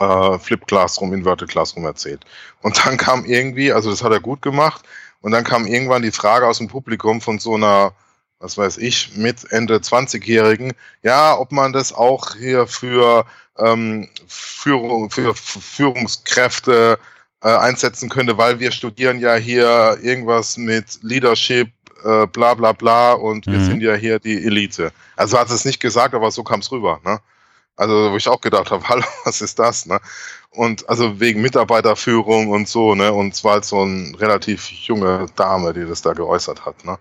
[0.00, 2.24] äh, Flip Classroom, Inverted Classroom erzählt.
[2.62, 4.82] Und dann kam irgendwie, also das hat er gut gemacht,
[5.22, 7.92] und dann kam irgendwann die Frage aus dem Publikum von so einer
[8.40, 13.26] was weiß ich, mit Ende 20-Jährigen, ja, ob man das auch hier für,
[13.58, 16.98] ähm, Führung, für Führungskräfte
[17.42, 21.70] äh, einsetzen könnte, weil wir studieren ja hier irgendwas mit Leadership,
[22.02, 23.52] äh, bla bla bla und mhm.
[23.52, 24.90] wir sind ja hier die Elite.
[25.16, 26.98] Also hat es nicht gesagt, aber so kam es rüber.
[27.04, 27.20] Ne?
[27.80, 29.86] Also wo ich auch gedacht habe, hallo, was ist das?
[29.86, 29.98] Ne?
[30.50, 33.12] Und also wegen Mitarbeiterführung und so, ne?
[33.12, 36.98] Und es war halt so eine relativ junge Dame, die das da geäußert hat, ne?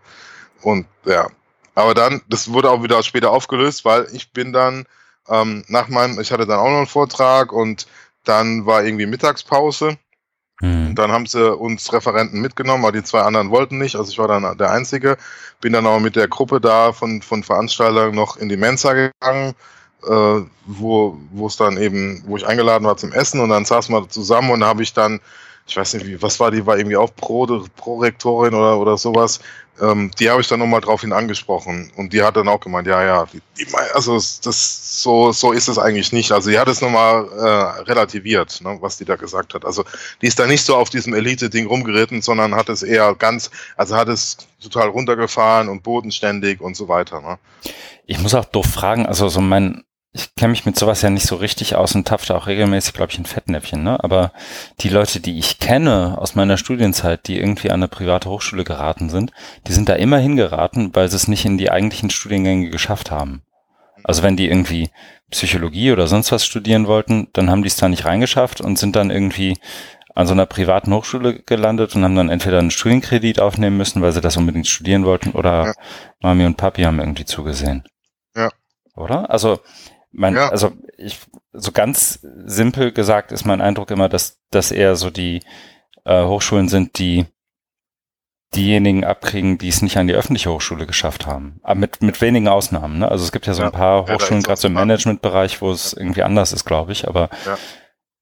[0.62, 1.28] Und ja.
[1.76, 4.86] Aber dann, das wurde auch wieder später aufgelöst, weil ich bin dann
[5.28, 7.88] ähm, nach meinem, ich hatte dann auch noch einen Vortrag und
[8.24, 9.98] dann war irgendwie Mittagspause.
[10.62, 10.96] Mhm.
[10.96, 13.96] Dann haben sie uns Referenten mitgenommen, aber die zwei anderen wollten nicht.
[13.96, 15.18] Also ich war dann der Einzige.
[15.62, 19.56] Bin dann auch mit der Gruppe da von, von Veranstaltern noch in die Mensa gegangen,
[20.08, 23.94] äh, wo wo es dann eben, wo ich eingeladen war zum Essen und dann saßen
[23.94, 25.20] wir zusammen und habe ich dann
[25.70, 29.40] ich weiß nicht, wie, was war die, war irgendwie auch Pro, Prorektorin oder, oder sowas.
[29.82, 32.88] Ähm, die habe ich dann nochmal drauf hin angesprochen und die hat dann auch gemeint,
[32.88, 36.32] ja, ja, die, die, also das, so, so ist es eigentlich nicht.
[36.34, 39.64] Also die hat es nochmal äh, relativiert, ne, was die da gesagt hat.
[39.64, 39.86] Also
[40.22, 43.96] die ist da nicht so auf diesem Elite-Ding rumgeritten, sondern hat es eher ganz, also
[43.96, 47.22] hat es total runtergefahren und bodenständig und so weiter.
[47.22, 47.38] Ne.
[48.06, 51.28] Ich muss auch doof fragen, also so mein, ich kenne mich mit sowas ja nicht
[51.28, 54.04] so richtig aus und tapfe auch regelmäßig, glaube ich, ein Fettnäpfchen, ne?
[54.04, 54.32] Aber
[54.80, 59.10] die Leute, die ich kenne aus meiner Studienzeit, die irgendwie an eine private Hochschule geraten
[59.10, 59.32] sind,
[59.68, 63.44] die sind da immer hingeraten, weil sie es nicht in die eigentlichen Studiengänge geschafft haben.
[64.04, 64.90] Also wenn die irgendwie
[65.30, 68.96] Psychologie oder sonst was studieren wollten, dann haben die es da nicht reingeschafft und sind
[68.96, 69.58] dann irgendwie
[70.16, 74.12] an so einer privaten Hochschule gelandet und haben dann entweder einen Studienkredit aufnehmen müssen, weil
[74.12, 75.74] sie das unbedingt studieren wollten, oder ja.
[76.20, 77.84] Mami und Papi haben irgendwie zugesehen.
[78.36, 78.50] Ja.
[78.96, 79.30] Oder?
[79.30, 79.60] Also
[80.12, 80.50] mein, ja.
[80.50, 81.20] also ich,
[81.54, 85.42] so ganz simpel gesagt ist mein Eindruck immer, dass, dass eher so die
[86.06, 87.26] äh, Hochschulen sind, die
[88.56, 91.60] diejenigen abkriegen, die es nicht an die öffentliche Hochschule geschafft haben.
[91.62, 93.00] Aber mit, mit wenigen Ausnahmen.
[93.00, 93.10] Ne?
[93.10, 93.68] Also es gibt ja so ja.
[93.68, 97.08] ein paar Hochschulen, ja, gerade so im Managementbereich, wo es irgendwie anders ist, glaube ich.
[97.08, 97.30] Aber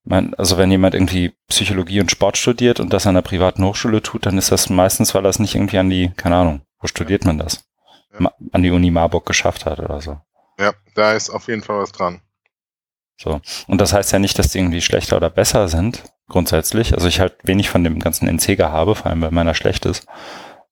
[0.03, 4.01] mein, also wenn jemand irgendwie Psychologie und Sport studiert und das an einer privaten Hochschule
[4.01, 6.87] tut, dann ist das meistens, weil er es nicht irgendwie an die, keine Ahnung, wo
[6.87, 7.65] studiert man das?
[8.51, 10.19] An die Uni Marburg geschafft hat oder so.
[10.59, 12.21] Ja, da ist auf jeden Fall was dran.
[13.19, 13.41] So.
[13.67, 16.93] Und das heißt ja nicht, dass die irgendwie schlechter oder besser sind, grundsätzlich.
[16.93, 20.05] Also ich halt wenig von dem ganzen NC habe, vor allem weil meiner schlecht ist.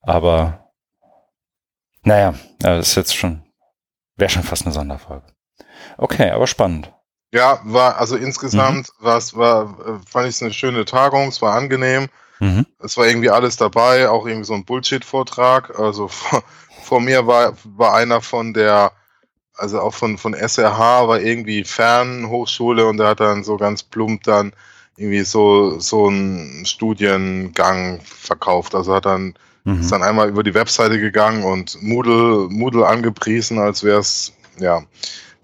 [0.02, 0.72] Aber
[2.04, 3.44] naja, das ist jetzt schon,
[4.16, 5.26] wäre schon fast eine Sonderfolge.
[5.98, 6.92] Okay, aber spannend.
[7.32, 9.06] Ja, war, also insgesamt mhm.
[9.06, 12.10] war, war, fand ich es eine schöne Tagung, es war angenehm.
[12.40, 12.66] Mhm.
[12.80, 15.80] Es war irgendwie alles dabei, auch irgendwie so ein Bullshit-Vortrag.
[15.80, 16.44] Also vor,
[16.84, 18.92] vor mir war, war einer von der
[19.58, 24.24] also auch von, von SRH war irgendwie Fernhochschule und er hat dann so ganz plump
[24.24, 24.54] dann
[24.98, 28.76] irgendwie so, so einen Studiengang verkauft.
[28.76, 29.82] Also hat dann, mhm.
[29.82, 34.84] ist dann einmal über die Webseite gegangen und Moodle, Moodle angepriesen, als wäre es, ja,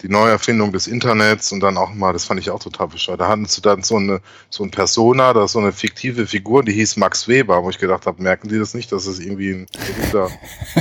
[0.01, 3.21] die Neuerfindung des Internets und dann auch mal, das fand ich auch total bescheuert.
[3.21, 6.73] Da hatten sie dann so eine so ein Persona, da so eine fiktive Figur, die
[6.73, 9.67] hieß Max Weber, wo ich gedacht habe, merken die das nicht, dass es irgendwie ein
[9.71, 10.29] berühmter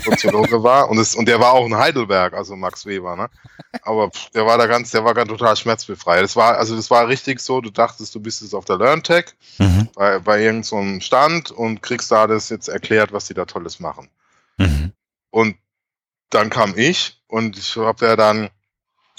[0.05, 3.29] Soziologe war und es, und der war auch in Heidelberg, also Max Weber, ne?
[3.83, 6.23] Aber der war da ganz, der war ganz total schmerzbefreit.
[6.23, 9.27] Das war also das war richtig so, du dachtest, du bist jetzt auf der LearnTech
[9.59, 9.89] mhm.
[9.95, 13.81] bei bei irgendeinem so Stand und kriegst da das jetzt erklärt, was die da tolles
[13.81, 14.09] machen.
[14.59, 14.93] Mhm.
[15.31, 15.57] Und
[16.31, 18.51] dann kam ich und ich habe ja dann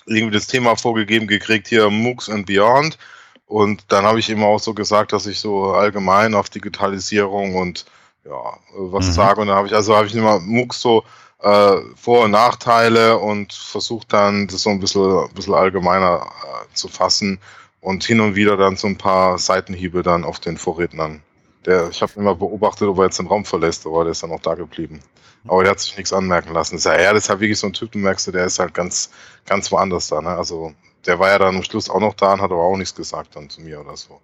[0.06, 2.98] irgendwie das Thema vorgegeben gekriegt, hier MOOCs and Beyond.
[3.46, 7.86] Und dann habe ich immer auch so gesagt, dass ich so allgemein auf Digitalisierung und
[8.26, 9.12] ja, was mhm.
[9.12, 9.42] sage.
[9.42, 11.04] Und dann habe ich, also habe ich immer MOOCs so
[11.42, 16.88] äh, Vor- und Nachteile und versucht dann das so ein bisschen, bisschen allgemeiner äh, zu
[16.88, 17.40] fassen
[17.82, 21.22] und hin und wieder dann so ein paar Seitenhiebe dann auf den Vorrednern.
[21.66, 24.32] Der, ich habe immer beobachtet, ob er jetzt den Raum verlässt, aber der ist dann
[24.32, 25.02] auch da geblieben.
[25.48, 26.76] Aber der hat sich nichts anmerken lassen.
[26.76, 28.60] Das ist ja, das ist halt wirklich so ein Typ, du merkst du, der ist
[28.60, 29.10] halt ganz,
[29.46, 30.22] ganz woanders da.
[30.22, 30.30] Ne?
[30.30, 30.74] Also
[31.06, 33.36] der war ja dann am Schluss auch noch da und hat aber auch nichts gesagt
[33.36, 34.22] dann zu mir oder so.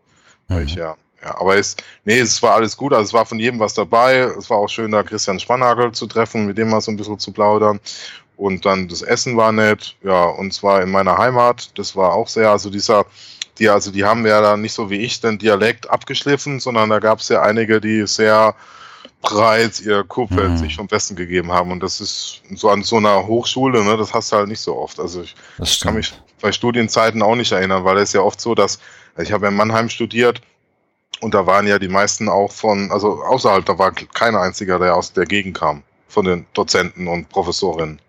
[0.47, 0.61] Mhm.
[0.61, 1.75] Ich ja, ja, aber es,
[2.05, 2.93] nee, es war alles gut.
[2.93, 4.17] Also es war von jedem was dabei.
[4.37, 7.19] Es war auch schön, da Christian Spannagel zu treffen, mit dem mal so ein bisschen
[7.19, 7.79] zu plaudern.
[8.35, 11.77] Und dann das Essen war nett, ja, und zwar in meiner Heimat.
[11.79, 13.05] Das war auch sehr, also dieser,
[13.57, 16.99] die, also die haben ja da nicht so wie ich den Dialekt abgeschliffen, sondern da
[16.99, 18.53] gab es ja einige, die sehr
[19.27, 20.57] breit ihr Kurfeld mhm.
[20.57, 21.71] sich vom Besten gegeben haben.
[21.71, 24.77] Und das ist so an so einer Hochschule, ne, das hast du halt nicht so
[24.77, 24.99] oft.
[24.99, 28.79] Also ich kann mich bei Studienzeiten auch nicht erinnern, weil es ja oft so, dass
[29.17, 30.41] ich habe in Mannheim studiert
[31.19, 34.95] und da waren ja die meisten auch von, also außerhalb, da war kein einziger, der
[34.95, 37.99] aus der Gegend kam, von den Dozenten und Professorinnen.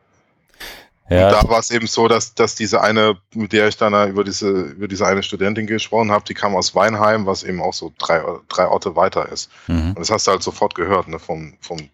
[1.11, 1.29] Ja.
[1.29, 4.25] Und da war es eben so, dass, dass diese eine, mit der ich dann über
[4.25, 7.92] diese, über diese eine Studentin gesprochen habe, die kam aus Weinheim, was eben auch so
[7.99, 9.51] drei, drei Orte weiter ist.
[9.68, 9.90] Mhm.
[9.90, 11.88] Und das hast du halt sofort gehört, ne, vom, vom,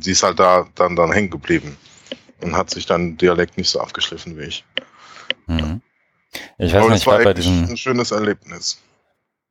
[0.00, 1.76] sie ist halt da dann, dann hängen geblieben.
[2.40, 4.64] und hat sich dann Dialekt nicht so abgeschliffen wie ich.
[5.46, 5.80] Mhm.
[6.58, 8.80] Ich weiß Aber nicht, ich war, bei diesem ein schönes Erlebnis.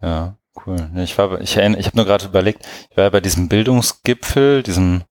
[0.02, 0.90] Ja, cool.
[0.98, 5.04] Ich war, ich ich habe nur gerade überlegt, ich war bei diesem Bildungsgipfel, diesem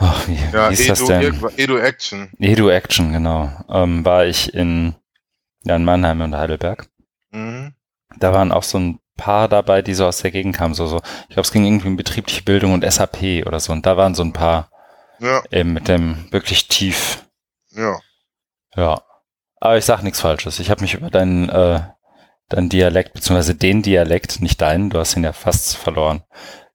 [0.00, 1.50] Ach, wie, ja, wie ist Edu, das denn?
[1.56, 2.30] Edu Action.
[2.38, 3.50] Edu Action, genau.
[3.68, 4.94] Ähm, war ich in,
[5.64, 6.88] ja, in Mannheim und Heidelberg.
[7.32, 7.74] Mhm.
[8.16, 10.74] Da waren auch so ein paar dabei, die so aus der Gegend kamen.
[10.74, 11.00] So, so.
[11.22, 13.72] Ich glaube, es ging irgendwie um betriebliche Bildung und SAP oder so.
[13.72, 14.70] Und da waren so ein paar
[15.18, 15.42] ja.
[15.50, 17.24] eben mit dem wirklich tief.
[17.70, 17.98] Ja.
[18.76, 19.02] Ja.
[19.56, 20.60] Aber ich sag nichts Falsches.
[20.60, 21.80] Ich habe mich über deinen, äh,
[22.48, 26.22] deinen Dialekt, beziehungsweise den Dialekt, nicht deinen, du hast ihn ja fast verloren,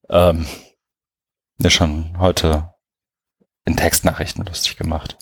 [0.10, 0.46] ähm,
[1.60, 2.73] ja schon heute
[3.66, 5.18] in Textnachrichten lustig gemacht.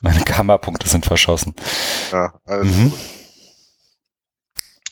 [0.00, 1.54] Meine Kammerpunkte sind verschossen.
[2.12, 2.90] Ja, alles mhm.
[2.90, 2.98] gut.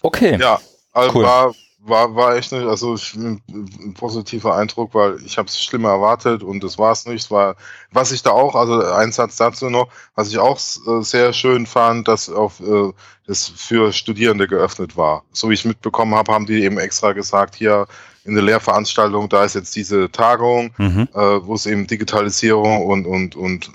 [0.03, 0.39] Okay.
[0.41, 0.61] Ja,
[0.93, 1.25] also cool.
[1.25, 5.91] war, war, war echt nicht, also ich, ein, positiver Eindruck, weil ich habe es schlimmer
[5.91, 7.31] erwartet und das war es nicht.
[7.31, 7.57] War,
[7.93, 11.67] was ich da auch, also ein Satz dazu noch, was ich auch äh, sehr schön
[11.67, 12.93] fand, dass auf äh,
[13.27, 15.25] das für Studierende geöffnet war.
[15.33, 17.87] So wie ich mitbekommen habe, haben die eben extra gesagt, hier
[18.27, 21.09] in der Lehrveranstaltung, da ist jetzt diese Tagung, mhm.
[21.15, 23.71] äh, wo es eben Digitalisierung und, und, und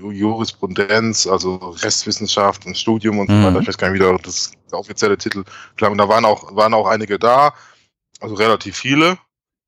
[0.00, 3.42] Jurisprudenz, also Rechtswissenschaft und Studium und mhm.
[3.42, 5.44] so weiter, ich weiß gar nicht, wie das der offizielle Titel
[5.76, 5.92] klang.
[5.92, 7.54] Und da waren auch, waren auch einige da,
[8.20, 9.18] also relativ viele,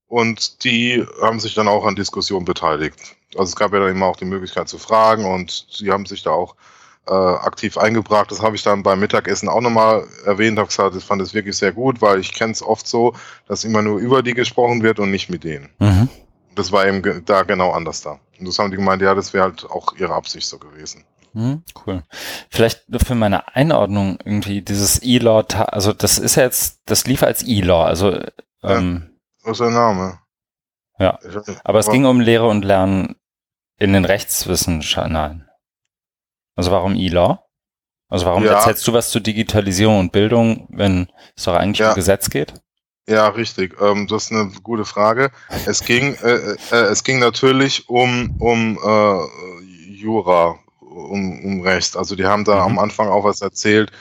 [0.08, 3.16] und die haben sich dann auch an Diskussionen beteiligt.
[3.34, 6.22] Also es gab ja dann immer auch die Möglichkeit zu fragen und sie haben sich
[6.22, 6.54] da auch
[7.08, 8.30] äh, aktiv eingebracht.
[8.30, 11.56] Das habe ich dann beim Mittagessen auch nochmal erwähnt, habe gesagt, ich fand es wirklich
[11.56, 13.14] sehr gut, weil ich kenne es oft so,
[13.46, 15.68] dass immer nur über die gesprochen wird und nicht mit denen.
[15.78, 16.08] Mhm.
[16.54, 18.18] Das war eben da genau anders da.
[18.38, 21.04] Und das haben die gemeint, ja, das wäre halt auch ihre Absicht so gewesen.
[21.34, 22.02] Mhm, cool.
[22.50, 27.22] Vielleicht nur für meine Einordnung irgendwie dieses E-Law, also das ist ja jetzt, das lief
[27.22, 28.18] als E-Law, also
[28.62, 30.18] ähm, ja, was ist der Name?
[30.98, 31.18] Ja,
[31.62, 33.16] aber es ging um Lehre und Lernen
[33.78, 35.12] in den Rechtswissenschaften.
[35.12, 35.45] Nein.
[36.56, 37.46] Also warum E-Law?
[38.08, 38.54] Also warum ja.
[38.54, 41.90] erzählst du was zu Digitalisierung und Bildung, wenn es doch eigentlich ja.
[41.90, 42.54] um Gesetz geht?
[43.08, 43.80] Ja, richtig.
[43.80, 45.30] Ähm, das ist eine gute Frage.
[45.66, 51.96] Es ging, äh, äh, es ging natürlich um, um äh, Jura, um, um Recht.
[51.96, 52.72] Also die haben da mhm.
[52.72, 53.92] am Anfang auch was erzählt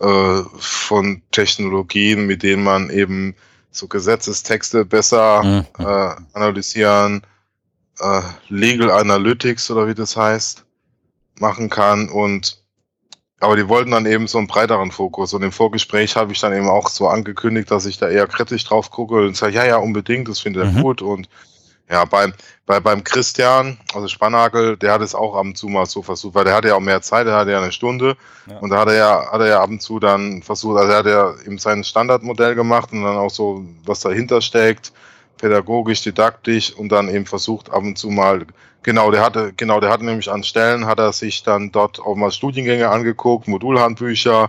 [0.00, 3.34] äh, von Technologien, mit denen man eben
[3.70, 5.66] so Gesetzestexte besser mhm.
[5.78, 7.22] äh, analysieren,
[8.00, 10.65] äh, Legal Analytics oder wie das heißt,
[11.38, 12.62] machen kann und
[13.38, 15.34] aber die wollten dann eben so einen breiteren Fokus.
[15.34, 18.64] Und im Vorgespräch habe ich dann eben auch so angekündigt, dass ich da eher kritisch
[18.64, 20.82] drauf gucke und sage, ja, ja, unbedingt, das findet er mhm.
[20.82, 21.02] gut.
[21.02, 21.28] Und
[21.90, 22.32] ja, beim,
[22.64, 26.34] bei, beim Christian, also Spannagel, der hat es auch ab und zu mal so versucht,
[26.34, 28.16] weil der hatte ja auch mehr Zeit, der hatte ja eine Stunde.
[28.48, 28.58] Ja.
[28.58, 30.98] Und da hat er ja, hat er ja ab und zu dann versucht, also er
[30.98, 34.92] hat ja eben sein Standardmodell gemacht und dann auch so, was dahinter steckt,
[35.38, 38.46] pädagogisch, didaktisch und dann eben versucht ab und zu mal
[38.86, 42.14] Genau, der hatte, genau, der hatte nämlich an Stellen, hat er sich dann dort auch
[42.14, 44.48] mal Studiengänge angeguckt, Modulhandbücher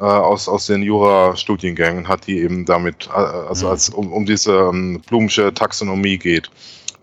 [0.00, 3.72] äh, aus, aus den Jura-Studiengängen, hat die eben damit, äh, also mhm.
[3.72, 6.50] als um, um diese um, ähm, Blumsche Taxonomie geht.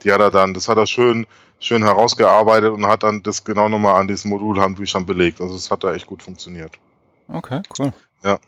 [0.04, 1.28] Die hat er dann, das hat er schön,
[1.60, 5.40] schön herausgearbeitet und hat dann das genau nochmal an diesen Modulhandbüchern belegt.
[5.40, 6.80] Also es hat da echt gut funktioniert.
[7.28, 7.94] Okay, cool.
[8.24, 8.40] Ja.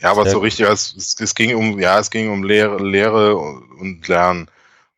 [0.00, 3.34] Ja, aber Sehr so richtig, es, es ging um, ja, es ging um Lehre, Lehre
[3.34, 4.50] und Lernen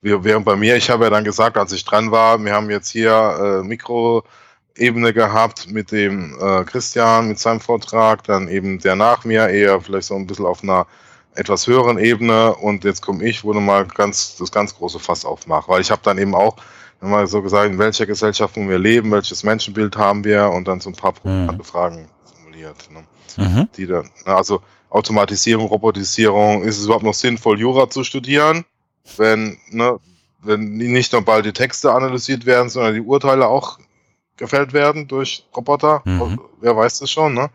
[0.02, 2.90] während bei mir, ich habe ja dann gesagt, als ich dran war, wir haben jetzt
[2.90, 9.24] hier äh, Mikroebene gehabt mit dem äh, Christian, mit seinem Vortrag, dann eben der nach
[9.24, 10.86] mir, eher vielleicht so ein bisschen auf einer
[11.34, 15.68] etwas höheren Ebene und jetzt komme ich, wo mal ganz das ganz große Fass aufmache,
[15.68, 16.56] weil ich habe dann eben auch
[17.00, 20.90] mal so gesagt, in welcher Gesellschaft wir leben, welches Menschenbild haben wir und dann so
[20.90, 21.62] ein paar mhm.
[21.62, 23.04] Fragen formuliert, ne?
[23.36, 23.68] mhm.
[23.76, 24.60] die dann, also
[24.90, 28.64] Automatisierung, Robotisierung, ist es überhaupt noch sinnvoll, Jura zu studieren?
[29.16, 29.98] Wenn, ne,
[30.42, 33.78] wenn nicht nur bald die Texte analysiert werden, sondern die Urteile auch
[34.36, 36.02] gefällt werden durch Roboter.
[36.04, 36.40] Mhm.
[36.60, 37.50] Wer weiß das schon, ne?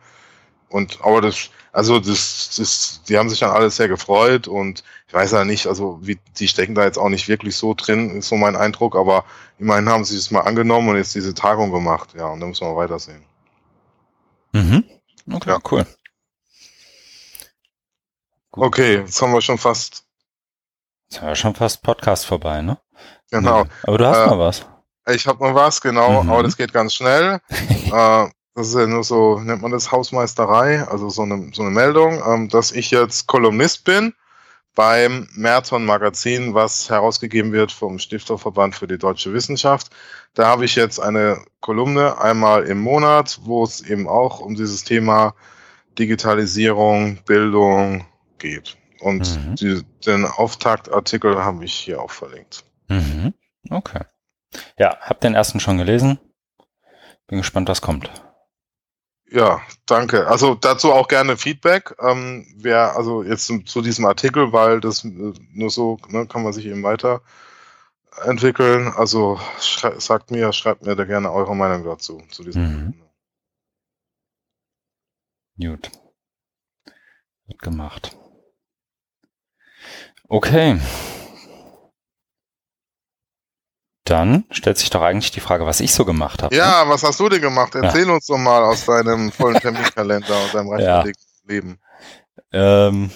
[0.70, 5.14] Und aber das, also das, das, die haben sich dann alle sehr gefreut und ich
[5.14, 8.30] weiß ja nicht, also wie, die stecken da jetzt auch nicht wirklich so drin, ist
[8.30, 9.26] so mein Eindruck, aber
[9.60, 12.68] immerhin haben sie es mal angenommen und jetzt diese Tagung gemacht, ja, und da müssen
[12.68, 13.24] wir weitersehen.
[14.54, 14.84] Mhm.
[15.32, 15.60] Okay, ja.
[15.72, 15.86] cool.
[18.52, 18.66] Gut.
[18.68, 20.05] Okay, jetzt haben wir schon fast
[21.10, 22.78] Jetzt haben wir schon fast Podcast vorbei, ne?
[23.32, 23.64] Genau.
[23.64, 23.66] Ja.
[23.84, 24.66] Aber du hast äh, noch was.
[25.08, 26.30] Ich habe noch was, genau, mhm.
[26.32, 27.40] aber das geht ganz schnell.
[27.50, 31.72] äh, das ist ja nur so, nennt man das Hausmeisterei, also so eine, so eine
[31.72, 34.14] Meldung, ähm, dass ich jetzt Kolumnist bin
[34.76, 39.90] beim Merton Magazin, was herausgegeben wird vom Stifterverband für die deutsche Wissenschaft.
[40.34, 44.84] Da habe ich jetzt eine Kolumne einmal im Monat, wo es eben auch um dieses
[44.84, 45.34] Thema
[45.98, 48.06] Digitalisierung, Bildung
[48.38, 48.78] geht.
[49.06, 49.56] Und mhm.
[49.56, 52.66] die, den Auftaktartikel habe ich hier auch verlinkt.
[52.88, 53.36] Mhm.
[53.70, 54.02] Okay.
[54.80, 56.18] Ja, hab den ersten schon gelesen.
[57.28, 58.10] Bin gespannt, was kommt.
[59.30, 60.26] Ja, danke.
[60.26, 61.96] Also dazu auch gerne Feedback.
[62.02, 66.42] Ähm, wer, also jetzt zu, zu diesem Artikel, weil das äh, nur so ne, kann
[66.42, 68.88] man sich eben weiterentwickeln.
[68.88, 69.40] Also
[70.00, 72.64] sagt mir, schreibt mir da gerne eure Meinung dazu, zu diesem.
[72.64, 72.96] Mhm.
[75.60, 75.92] Gut.
[77.46, 78.18] Wird gemacht.
[80.28, 80.80] Okay.
[84.06, 86.56] Dann stellt sich doch eigentlich die Frage, was ich so gemacht habe.
[86.56, 86.92] Ja, ne?
[86.92, 87.74] was hast du denn gemacht?
[87.74, 88.14] Erzähl ja.
[88.14, 91.04] uns doch mal aus deinem vollen Terminkalender und deinem reichen ja.
[91.48, 91.80] Leben.
[92.52, 93.12] Ähm,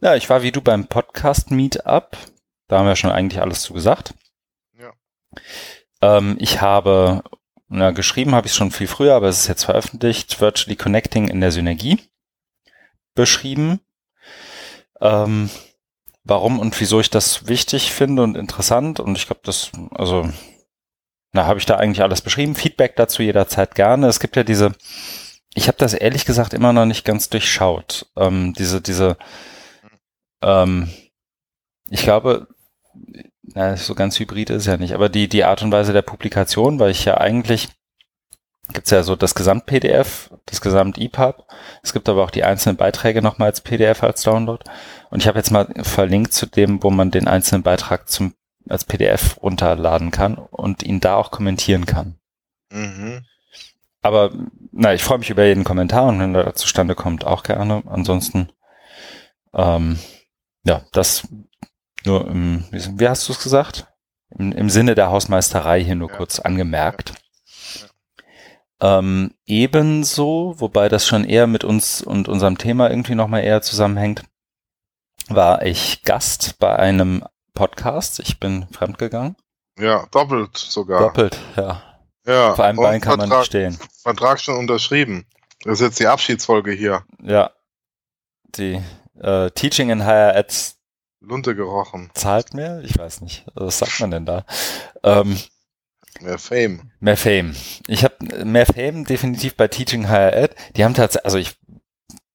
[0.00, 2.16] ja, ich war wie du beim Podcast Meetup.
[2.68, 4.14] Da haben wir schon eigentlich alles zu gesagt.
[4.78, 4.92] Ja.
[6.00, 7.22] Ähm, ich habe,
[7.68, 11.40] na, geschrieben habe ich schon viel früher, aber es ist jetzt veröffentlicht, Virtually Connecting in
[11.40, 12.00] der Synergie
[13.14, 13.80] beschrieben.
[15.00, 15.50] Ähm,
[16.24, 19.00] warum und wieso ich das wichtig finde und interessant.
[19.00, 20.28] Und ich glaube, das, also,
[21.32, 22.54] na, habe ich da eigentlich alles beschrieben.
[22.54, 24.06] Feedback dazu jederzeit gerne.
[24.08, 24.72] Es gibt ja diese,
[25.54, 28.06] ich habe das ehrlich gesagt immer noch nicht ganz durchschaut.
[28.16, 29.16] Ähm, diese, diese,
[30.42, 30.90] ähm,
[31.88, 32.48] ich glaube,
[33.42, 36.78] na, so ganz hybrid ist ja nicht, aber die, die Art und Weise der Publikation,
[36.78, 37.68] weil ich ja eigentlich
[38.72, 41.44] gibt's ja so das Gesamt-PDF, das Gesamt-EPUB.
[41.82, 44.64] Es gibt aber auch die einzelnen Beiträge nochmal als PDF als Download.
[45.10, 48.34] Und ich habe jetzt mal verlinkt zu dem, wo man den einzelnen Beitrag zum,
[48.68, 52.18] als PDF runterladen kann und ihn da auch kommentieren kann.
[52.72, 53.24] Mhm.
[54.02, 54.30] Aber
[54.72, 57.82] na, ich freue mich über jeden Kommentar und wenn der zustande kommt, auch gerne.
[57.86, 58.50] Ansonsten,
[59.52, 59.98] ähm,
[60.64, 61.28] ja, das
[62.04, 63.86] nur im, wie hast du es gesagt?
[64.30, 66.16] Im, Im Sinne der Hausmeisterei hier nur ja.
[66.16, 67.14] kurz angemerkt.
[68.80, 74.22] Ähm, ebenso, wobei das schon eher mit uns und unserem Thema irgendwie nochmal eher zusammenhängt,
[75.28, 78.20] war ich Gast bei einem Podcast.
[78.20, 79.36] Ich bin fremdgegangen.
[79.78, 81.00] Ja, doppelt sogar.
[81.00, 81.82] Doppelt, ja.
[82.26, 82.54] Ja.
[82.54, 83.78] Vor einem Bein kann Vertrag, man nicht stehen.
[84.02, 85.26] Vertrag schon unterschrieben.
[85.64, 87.04] Das ist jetzt die Abschiedsfolge hier.
[87.22, 87.50] Ja.
[88.56, 88.80] Die
[89.20, 90.74] äh, Teaching in Higher Ed
[91.20, 92.10] Lunte gerochen.
[92.14, 92.80] Zahlt mir?
[92.82, 93.44] Ich weiß nicht.
[93.54, 94.46] Was sagt man denn da?
[95.02, 95.38] Ähm,
[96.20, 96.90] Mehr Fame.
[97.00, 97.54] Mehr Fame.
[97.86, 100.54] Ich habe mehr Fame definitiv bei Teaching Higher Ed.
[100.76, 101.56] Die haben tatsächlich, also ich,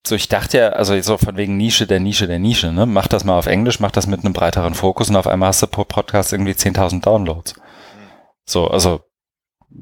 [0.06, 2.86] so ich dachte ja, also so von wegen Nische der Nische der Nische, ne?
[2.86, 5.62] Mach das mal auf Englisch, mach das mit einem breiteren Fokus und auf einmal hast
[5.62, 7.56] du pro Podcast irgendwie 10.000 Downloads.
[8.46, 9.02] So, also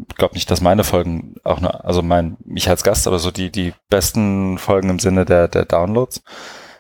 [0.10, 3.32] ich glaube nicht, dass meine Folgen auch nur, also mein, mich als Gast, aber so
[3.32, 6.24] die, die besten Folgen im Sinne der, der Downloads,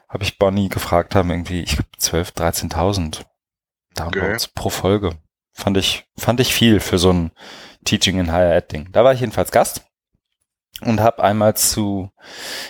[0.10, 3.21] habe ich Bonnie gefragt haben, irgendwie, ich glaube 12, 13.000
[3.95, 4.54] Downloads okay.
[4.56, 5.17] pro Folge.
[5.54, 7.32] Fand ich, fand ich viel für so ein
[7.86, 8.89] Teaching in Higher Ed Ding.
[8.92, 9.84] Da war ich jedenfalls Gast
[10.82, 12.12] und habe einmal zu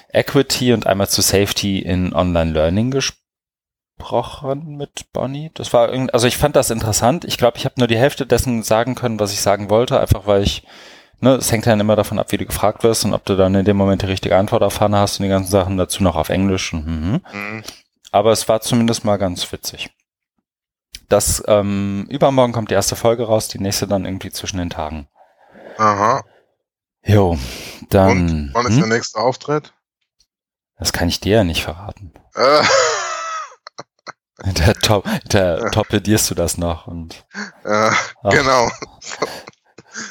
[0.10, 5.52] Equity und einmal zu Safety in Online Learning gesprochen mit Bonnie.
[5.54, 7.26] Das war irgendwie, also ich fand das interessant.
[7.26, 10.28] Ich glaube, ich habe nur die Hälfte dessen sagen können, was ich sagen wollte, einfach
[10.28, 10.63] weil ich,
[11.19, 13.56] ne, es hängt dann immer davon ab, wie du gefragt wirst und ob du dann
[13.56, 16.30] in dem Moment die richtige Antwort erfahren hast und die ganzen Sachen dazu noch auf
[16.30, 16.74] Englisch.
[16.74, 17.22] Und, mhm.
[17.32, 17.63] Mhm.
[18.12, 19.89] Aber es war zumindest mal ganz witzig.
[21.10, 25.08] Das ähm, übermorgen kommt die erste Folge raus, die nächste dann irgendwie zwischen den Tagen.
[25.78, 26.24] Aha.
[27.04, 27.38] Jo,
[27.89, 28.12] dann.
[28.12, 28.89] Und wann ist hm?
[28.89, 29.74] der nächste Auftritt?
[30.78, 32.13] Das kann ich dir ja nicht verraten.
[32.36, 32.63] Äh.
[34.46, 35.70] Der, top, der ja.
[35.72, 37.26] torpedierst du das noch und.
[37.63, 38.70] Ja, genau.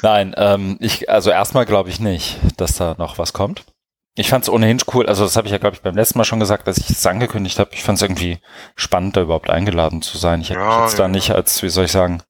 [0.01, 3.65] Nein, ähm, ich, also erstmal glaube ich nicht, dass da noch was kommt.
[4.15, 6.23] Ich fand es ohnehin cool, also das habe ich ja, glaube ich, beim letzten Mal
[6.23, 7.71] schon gesagt, dass ich es angekündigt habe.
[7.73, 8.39] Ich fand es irgendwie
[8.75, 10.41] spannend, da überhaupt eingeladen zu sein.
[10.41, 10.99] Ich hätte ja, jetzt ja.
[10.99, 12.21] da nicht als, wie soll ich sagen,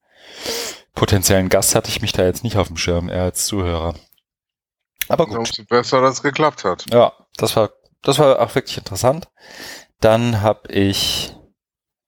[0.96, 3.96] potenziellen Gast hatte ich mich da jetzt nicht auf dem Schirm, eher als Zuhörer.
[5.10, 5.38] Aber gut.
[5.38, 6.86] Umso besser, dass es geklappt hat.
[6.90, 9.28] Ja, das war, das war auch wirklich interessant.
[10.00, 11.36] Dann habe ich,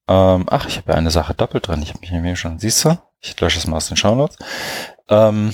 [0.08, 1.82] ähm, ach, ich habe ja eine Sache doppelt drin.
[1.82, 2.98] Ich habe mich nämlich schon, siehst du?
[3.20, 4.38] Ich lösche es mal aus den Shownotes.
[5.10, 5.54] Ähm,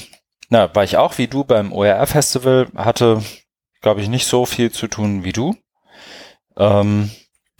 [0.49, 3.23] na, war ich auch wie du beim OER Festival, hatte
[3.82, 5.56] glaube ich, nicht so viel zu tun wie du.
[6.58, 7.12] Ähm,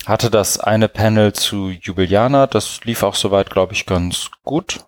[0.06, 4.86] hatte das eine Panel zu Jubiliana, das lief auch soweit, glaube ich, ganz gut.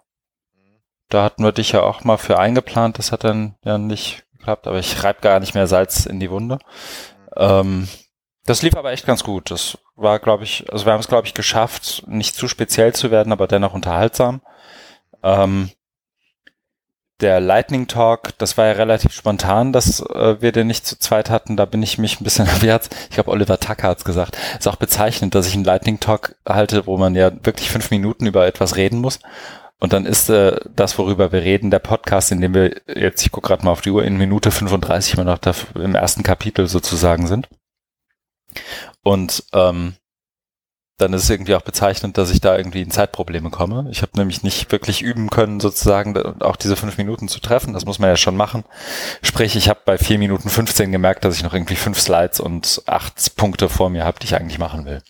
[1.10, 4.68] Da hatten wir dich ja auch mal für eingeplant, das hat dann ja nicht geklappt,
[4.68, 6.58] aber ich reibe gar nicht mehr Salz in die Wunde.
[7.36, 7.88] Ähm,
[8.46, 9.52] das lief aber echt ganz gut.
[9.52, 13.12] Das war, glaube ich, also wir haben es, glaube ich, geschafft, nicht zu speziell zu
[13.12, 14.42] werden, aber dennoch unterhaltsam.
[15.22, 15.70] Ähm,
[17.24, 21.30] der Lightning Talk, das war ja relativ spontan, dass äh, wir den nicht zu zweit
[21.30, 21.58] hatten.
[21.58, 24.68] Da bin ich mich ein bisschen, wie hat's, ich glaube Oliver Tucker hat's gesagt, ist
[24.68, 28.46] auch bezeichnend, dass ich einen Lightning Talk halte, wo man ja wirklich fünf Minuten über
[28.46, 29.20] etwas reden muss.
[29.80, 33.32] Und dann ist äh, das, worüber wir reden, der Podcast, in dem wir jetzt, ich
[33.32, 36.68] gucke gerade mal auf die Uhr, in Minute 35 immer noch da, im ersten Kapitel
[36.68, 37.50] sozusagen sind.
[39.02, 39.96] Und ähm,
[40.98, 43.88] dann ist es irgendwie auch bezeichnend, dass ich da irgendwie in Zeitprobleme komme.
[43.90, 47.74] Ich habe nämlich nicht wirklich üben können, sozusagen auch diese fünf Minuten zu treffen.
[47.74, 48.64] Das muss man ja schon machen.
[49.24, 52.84] Sprich, ich habe bei vier Minuten 15 gemerkt, dass ich noch irgendwie fünf Slides und
[52.86, 55.02] acht Punkte vor mir habe, die ich eigentlich machen will.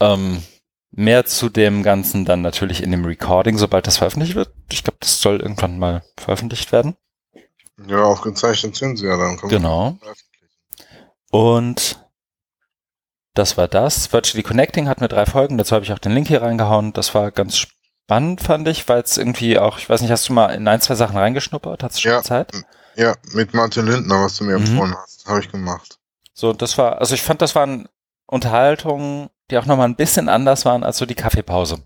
[0.00, 0.42] Ähm,
[0.90, 4.50] mehr zu dem Ganzen dann natürlich in dem Recording, sobald das veröffentlicht wird.
[4.70, 6.96] Ich glaube, das soll irgendwann mal veröffentlicht werden.
[7.86, 9.36] Ja, aufgezeichnet sind sie ja dann.
[9.48, 9.98] Genau.
[11.30, 12.05] Und
[13.36, 14.12] das war das.
[14.12, 16.92] Virtually Connecting hatten wir drei Folgen, dazu habe ich auch den Link hier reingehauen.
[16.92, 20.32] Das war ganz spannend, fand ich, weil es irgendwie auch, ich weiß nicht, hast du
[20.32, 21.82] mal in ein, zwei Sachen reingeschnuppert?
[21.82, 22.52] Hast du schon ja, Zeit?
[22.96, 24.66] Ja, mit Martin Lindner, was du mir mhm.
[24.66, 25.98] empfohlen hast, habe ich gemacht.
[26.32, 27.88] So, das war, also ich fand, das waren
[28.26, 31.82] Unterhaltungen, die auch nochmal ein bisschen anders waren als so die Kaffeepause.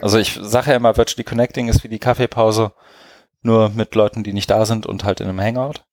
[0.00, 2.72] Also ich sage ja immer, Virtually Connecting ist wie die Kaffeepause,
[3.42, 5.84] nur mit Leuten, die nicht da sind und halt in einem Hangout.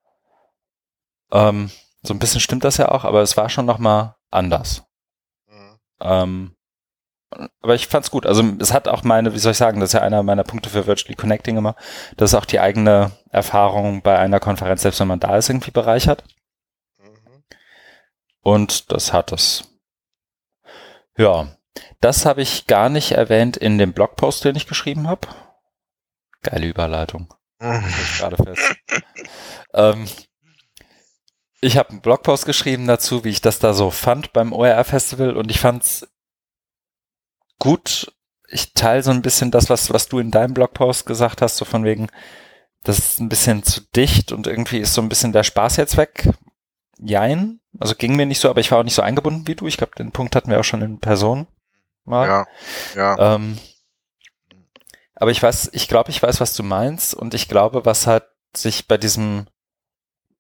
[1.32, 1.72] Ähm,
[2.02, 4.84] so ein bisschen stimmt das ja auch, aber es war schon nochmal anders.
[5.48, 5.80] Mhm.
[6.02, 6.56] Ähm,
[7.62, 8.26] aber ich fand's gut.
[8.26, 10.70] Also es hat auch meine, wie soll ich sagen, das ist ja einer meiner Punkte
[10.70, 11.76] für Virtually Connecting immer,
[12.18, 16.24] dass auch die eigene Erfahrung bei einer Konferenz, selbst wenn man da ist, irgendwie bereichert.
[16.98, 17.44] Mhm.
[18.42, 19.64] Und das hat es.
[21.18, 21.48] Ja,
[22.02, 25.28] das habe ich gar nicht erwähnt in dem Blogpost, den ich geschrieben habe.
[26.42, 27.34] Geile Überleitung.
[27.60, 28.76] Gerade fest.
[29.74, 30.08] ähm,
[31.64, 35.38] ich habe einen Blogpost geschrieben dazu, wie ich das da so fand beim OER Festival
[35.38, 36.08] und ich fand's
[37.58, 38.14] gut.
[38.50, 41.66] Ich teile so ein bisschen das, was, was du in deinem Blogpost gesagt hast, so
[41.66, 42.10] von wegen,
[42.84, 45.96] das ist ein bisschen zu dicht und irgendwie ist so ein bisschen der Spaß jetzt
[45.96, 46.30] weg.
[47.00, 47.62] Jein.
[47.80, 49.66] Also ging mir nicht so, aber ich war auch nicht so eingebunden wie du.
[49.66, 51.48] Ich glaube, den Punkt hatten wir auch schon in Person
[52.04, 52.28] mal.
[52.28, 52.48] Ja,
[52.96, 53.36] ja.
[53.36, 53.58] Ähm,
[55.16, 58.26] aber ich weiß, ich glaube, ich weiß, was du meinst und ich glaube, was halt
[58.56, 59.48] sich bei diesem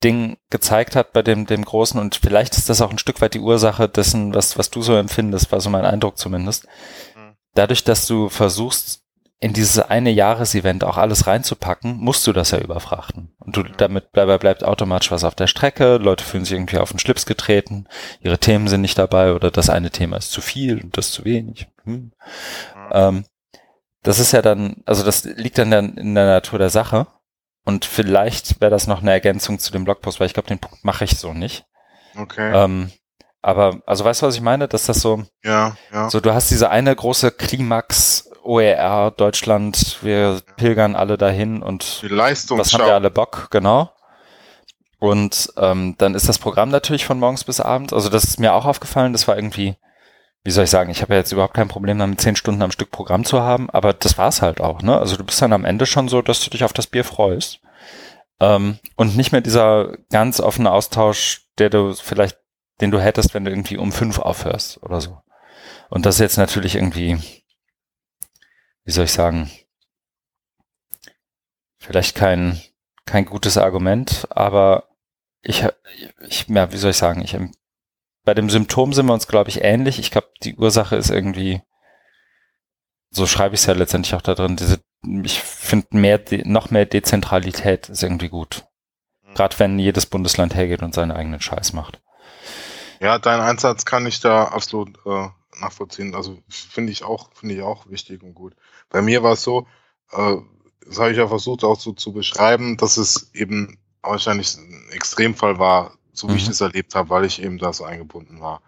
[0.04, 3.34] Ding gezeigt hat bei dem, dem Großen und vielleicht ist das auch ein Stück weit
[3.34, 6.68] die Ursache dessen, was, was du so empfindest, war so mein Eindruck zumindest.
[7.16, 7.36] Mhm.
[7.54, 9.04] Dadurch, dass du versuchst,
[9.39, 13.34] in dieses eine Jahresevent auch alles reinzupacken, musst du das ja überfrachten.
[13.39, 13.74] Und du, mhm.
[13.76, 17.26] damit dabei bleibt automatisch was auf der Strecke, Leute fühlen sich irgendwie auf den Schlips
[17.26, 17.88] getreten,
[18.22, 21.26] ihre Themen sind nicht dabei oder das eine Thema ist zu viel und das zu
[21.26, 21.68] wenig.
[21.84, 21.93] Hm.
[21.93, 22.12] Mhm.
[22.91, 23.26] Ähm,
[24.01, 27.08] das ist ja dann, also das liegt dann in der Natur der Sache.
[27.66, 30.84] Und vielleicht wäre das noch eine Ergänzung zu dem Blogpost, weil ich glaube, den Punkt
[30.84, 31.66] mache ich so nicht.
[32.18, 32.51] Okay.
[32.53, 32.91] Ähm,
[33.41, 34.68] aber, also weißt du, was ich meine?
[34.68, 36.09] Dass das so, ja, ja.
[36.09, 42.07] so, du hast diese eine große Klimax OER Deutschland, wir pilgern alle dahin und Die
[42.07, 43.89] Leistung was haben wir alle Bock, genau.
[44.99, 47.91] Und ähm, dann ist das Programm natürlich von morgens bis abends.
[47.91, 49.76] Also das ist mir auch aufgefallen, das war irgendwie,
[50.43, 52.71] wie soll ich sagen, ich habe ja jetzt überhaupt kein Problem damit, zehn Stunden am
[52.71, 54.97] Stück Programm zu haben, aber das war's halt auch, ne?
[54.97, 57.61] Also du bist dann am Ende schon so, dass du dich auf das Bier freust.
[58.39, 62.37] Ähm, und nicht mehr dieser ganz offene Austausch, der du vielleicht,
[62.81, 65.21] den du hättest, wenn du irgendwie um fünf aufhörst oder so.
[65.89, 67.19] Und das ist jetzt natürlich irgendwie,
[68.83, 69.49] wie soll ich sagen,
[71.77, 72.61] vielleicht kein,
[73.05, 74.89] kein gutes Argument, aber
[75.41, 75.65] ich,
[76.27, 77.37] ich, ja, wie soll ich sagen, ich
[78.24, 79.99] bei dem Symptom sind wir uns, glaube ich, ähnlich.
[79.99, 81.61] Ich glaube, die Ursache ist irgendwie,
[83.09, 84.80] so schreibe ich es ja letztendlich auch da drin, diese,
[85.24, 88.65] ich finde mehr, noch mehr Dezentralität ist irgendwie gut.
[89.24, 89.34] Mhm.
[89.36, 92.01] Gerade wenn jedes Bundesland hergeht und seinen eigenen Scheiß macht.
[92.99, 95.28] Ja, dein Einsatz kann ich da absolut äh,
[95.59, 96.15] nachvollziehen.
[96.15, 98.55] Also finde ich auch, finde ich auch wichtig und gut.
[98.89, 99.67] Bei mir war es so,
[100.11, 100.38] äh,
[100.86, 105.59] das habe ich ja versucht auch so zu beschreiben, dass es eben wahrscheinlich ein Extremfall
[105.59, 106.38] war, so wie mhm.
[106.38, 108.61] ich das erlebt habe, weil ich eben da so eingebunden war.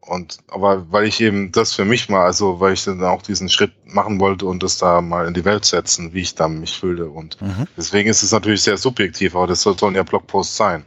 [0.00, 3.48] Und aber weil ich eben das für mich mal, also weil ich dann auch diesen
[3.48, 6.76] Schritt machen wollte und das da mal in die Welt setzen, wie ich dann mich
[6.76, 7.08] fühle.
[7.08, 7.68] Und mhm.
[7.76, 10.84] deswegen ist es natürlich sehr subjektiv, aber das sollen ja Blogposts sein.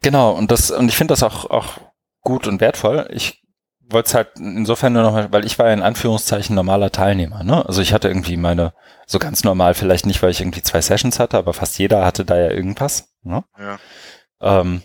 [0.00, 1.78] Genau, und das, und ich finde das auch, auch
[2.22, 3.06] gut und wertvoll.
[3.12, 3.42] Ich
[3.90, 7.44] wollte es halt insofern nur noch mal, weil ich war ja in Anführungszeichen normaler Teilnehmer,
[7.44, 7.66] ne?
[7.66, 8.72] Also ich hatte irgendwie meine,
[9.06, 12.24] so ganz normal vielleicht nicht, weil ich irgendwie zwei Sessions hatte, aber fast jeder hatte
[12.24, 13.12] da ja irgendwas.
[13.22, 13.44] Ne?
[13.58, 13.78] Ja.
[14.40, 14.82] Ähm,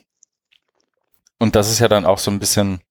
[1.39, 2.81] und das ist ja dann auch so ein bisschen,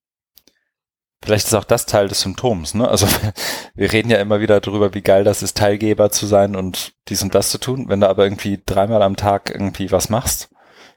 [1.23, 2.87] vielleicht ist auch das Teil des Symptoms, ne?
[2.87, 3.07] Also
[3.75, 7.23] wir reden ja immer wieder darüber, wie geil das ist, Teilgeber zu sein und dies
[7.23, 7.85] und das zu tun.
[7.89, 10.49] Wenn du aber irgendwie dreimal am Tag irgendwie was machst,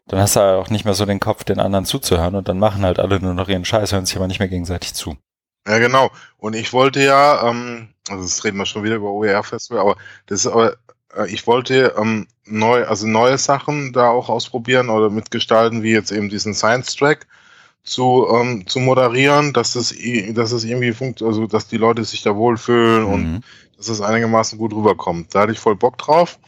[0.06, 2.58] dann hast du halt auch nicht mehr so den Kopf, den anderen zuzuhören und dann
[2.58, 5.16] machen halt alle nur noch ihren Scheiß, hören sich aber nicht mehr gegenseitig zu.
[5.66, 6.10] Ja, genau.
[6.38, 9.96] Und ich wollte ja, ähm, also das reden wir schon wieder über OER Festival, aber
[10.26, 10.76] das ist aber
[11.26, 16.28] ich wollte ähm, neu, also neue Sachen da auch ausprobieren oder mitgestalten, wie jetzt eben
[16.28, 17.26] diesen Science Track
[17.82, 19.94] zu, ähm, zu moderieren, dass es,
[20.34, 23.12] dass es irgendwie funktioniert, also dass die Leute sich da wohlfühlen mhm.
[23.12, 23.42] und
[23.76, 25.34] dass es einigermaßen gut rüberkommt.
[25.34, 26.38] Da hatte ich voll Bock drauf.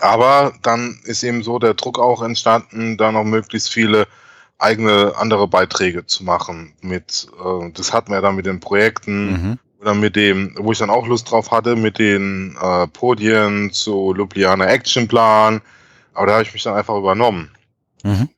[0.00, 4.06] Aber dann ist eben so der Druck auch entstanden, da noch möglichst viele
[4.58, 6.74] eigene andere Beiträge zu machen.
[6.80, 9.58] Mit, äh, das hatten wir dann mit den Projekten mhm.
[9.80, 14.12] Oder mit dem, wo ich dann auch Lust drauf hatte, mit den äh, Podien zu
[14.14, 15.60] Ljubljana Action Plan.
[16.14, 17.50] Aber da habe ich mich dann einfach übernommen.
[18.02, 18.28] Mhm.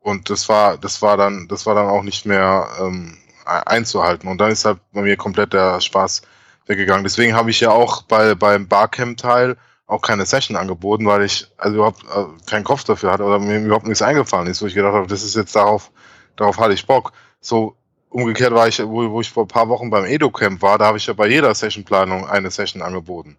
[0.00, 4.28] Und das war, das war dann, das war dann auch nicht mehr ähm, einzuhalten.
[4.28, 6.22] Und dann ist halt bei mir komplett der Spaß
[6.66, 7.04] weggegangen.
[7.04, 11.76] Deswegen habe ich ja auch bei beim Barcamp-Teil auch keine Session angeboten, weil ich also
[11.76, 14.94] überhaupt äh, keinen Kopf dafür hatte oder mir überhaupt nichts eingefallen ist, wo ich gedacht
[14.94, 15.90] habe, das ist jetzt darauf,
[16.36, 17.12] darauf hatte ich Bock.
[17.40, 17.76] So
[18.10, 20.98] umgekehrt war ich, wo, wo ich vor ein paar Wochen beim Edo-Camp war, da habe
[20.98, 23.36] ich ja bei jeder Sessionplanung eine Session angeboten.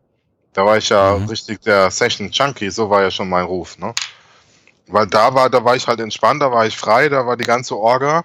[0.54, 1.28] Da war ich ja mhm.
[1.28, 3.94] richtig der Session-Junkie, so war ja schon mein Ruf, ne?
[4.88, 7.46] Weil da war, da war ich halt entspannt, da war ich frei, da war die
[7.46, 8.24] ganze Orga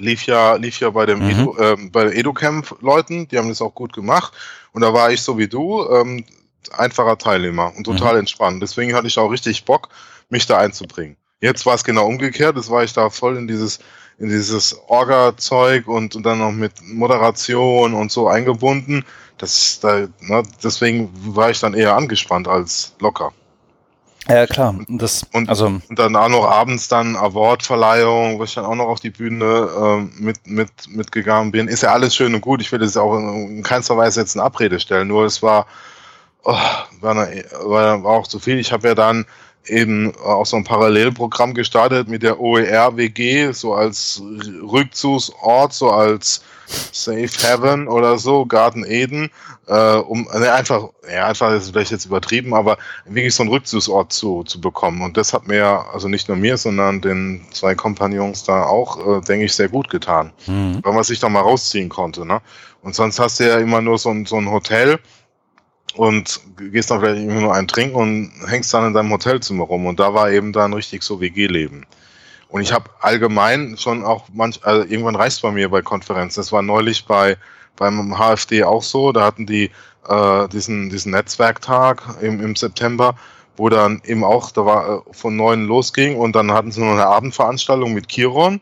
[0.00, 1.30] lief ja, lief ja bei dem mhm.
[1.30, 4.32] Edu, äh, bei Educamp-Leuten, die haben das auch gut gemacht.
[4.72, 6.24] Und da war ich so wie du, ähm,
[6.72, 8.20] einfacher Teilnehmer und total mhm.
[8.20, 8.62] entspannt.
[8.62, 9.88] Deswegen hatte ich auch richtig Bock,
[10.28, 11.16] mich da einzubringen.
[11.40, 13.80] Jetzt war es genau umgekehrt, das war ich da voll in dieses,
[14.20, 19.04] in dieses Orga-Zeug und, und dann noch mit Moderation und so eingebunden.
[19.38, 23.32] Das, da, ne, deswegen war ich dann eher angespannt als locker.
[24.28, 24.78] Ja, klar.
[24.88, 28.88] Das, und, also, und dann auch noch abends dann Awardverleihung, wo ich dann auch noch
[28.88, 29.68] auf die Bühne
[30.14, 31.66] äh, mit, mit, mitgegangen bin.
[31.66, 32.60] Ist ja alles schön und gut.
[32.60, 35.08] Ich will das auch in keinster Weise jetzt in Abrede stellen.
[35.08, 35.66] Nur es war,
[36.44, 36.54] oh,
[37.00, 38.58] war, eine, war auch zu viel.
[38.58, 39.24] Ich habe ja dann
[39.66, 44.22] eben auch so ein Parallelprogramm gestartet mit der OER-WG, so als
[44.62, 46.42] Rückzugsort, so als
[46.92, 49.30] Safe Heaven oder so, Garten Eden,
[49.66, 54.12] äh, um ne, einfach, ja, einfach ist vielleicht jetzt übertrieben, aber wirklich so einen Rückzugsort
[54.12, 55.02] zu, zu bekommen.
[55.02, 59.20] Und das hat mir, also nicht nur mir, sondern den zwei Kompagnons da auch, äh,
[59.22, 60.32] denke ich, sehr gut getan.
[60.46, 60.78] Mhm.
[60.82, 62.24] Weil man sich da mal rausziehen konnte.
[62.24, 62.40] Ne?
[62.82, 65.00] Und sonst hast du ja immer nur so ein, so ein Hotel,
[65.94, 69.86] und gehst dann vielleicht nur einen trinken und hängst dann in deinem Hotelzimmer rum.
[69.86, 71.84] Und da war eben dann richtig so WG-Leben.
[72.48, 76.40] Und ich habe allgemein schon auch manch, also irgendwann reicht bei mir bei Konferenzen.
[76.40, 77.36] Das war neulich bei
[77.76, 79.12] beim HFD auch so.
[79.12, 79.70] Da hatten die
[80.08, 83.14] äh, diesen diesen Netzwerktag im, im September,
[83.56, 86.92] wo dann eben auch da war äh, von neun losging und dann hatten sie noch
[86.92, 88.60] eine Abendveranstaltung mit Kiron.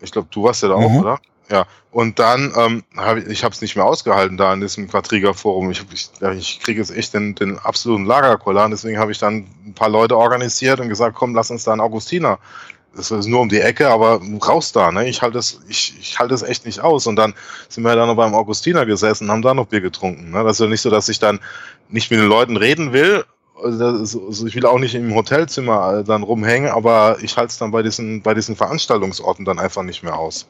[0.00, 0.84] Ich glaube, du warst ja da mhm.
[0.84, 1.18] auch, oder?
[1.48, 4.88] Ja, und dann ähm, habe ich, ich habe es nicht mehr ausgehalten da in diesem
[4.88, 5.70] Quadriga-Forum.
[5.70, 8.68] Ich, ich, ich kriege jetzt echt den, den absoluten Lagerkoller.
[8.68, 11.80] Deswegen habe ich dann ein paar Leute organisiert und gesagt, komm, lass uns da in
[11.80, 12.38] Augustiner.
[12.96, 14.90] Das ist nur um die Ecke, aber raus da.
[14.90, 15.08] Ne?
[15.08, 17.06] Ich halte das, ich, ich halte das echt nicht aus.
[17.06, 17.34] Und dann
[17.68, 20.30] sind wir dann noch beim Augustiner gesessen und haben da noch Bier getrunken.
[20.30, 20.42] Ne?
[20.42, 21.38] Das ist ja nicht so, dass ich dann
[21.88, 23.24] nicht mit den Leuten reden will.
[23.62, 27.70] Also ich will auch nicht im Hotelzimmer äh, dann rumhängen, aber ich halte es dann
[27.70, 30.46] bei diesen, bei diesen Veranstaltungsorten dann einfach nicht mehr aus.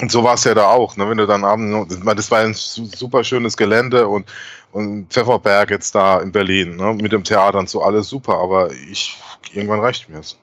[0.00, 1.08] Und so war es ja da auch, ne?
[1.08, 4.30] wenn du dann abends, das war ein super schönes Gelände und,
[4.70, 6.94] und Pfefferberg jetzt da in Berlin, ne?
[6.94, 9.16] mit dem Theater und so, alles super, aber ich,
[9.52, 10.38] irgendwann reicht mir es.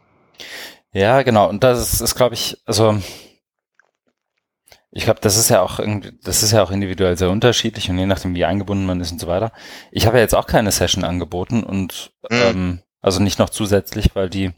[0.92, 3.00] Ja, genau, und das ist, ist glaube ich, also,
[4.92, 7.98] ich glaube, das ist ja auch irgendwie, das ist ja auch individuell sehr unterschiedlich und
[7.98, 9.54] je nachdem, wie eingebunden man ist und so weiter.
[9.92, 12.42] Ich habe ja jetzt auch keine Session angeboten und, mhm.
[12.42, 14.52] ähm, also nicht noch zusätzlich, weil die,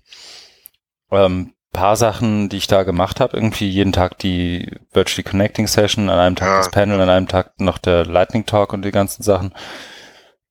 [1.12, 3.38] ähm, paar Sachen, die ich da gemacht habe.
[3.38, 6.58] Irgendwie jeden Tag die Virtually Connecting Session, an einem Tag ja.
[6.58, 9.54] das Panel, an einem Tag noch der Lightning Talk und die ganzen Sachen.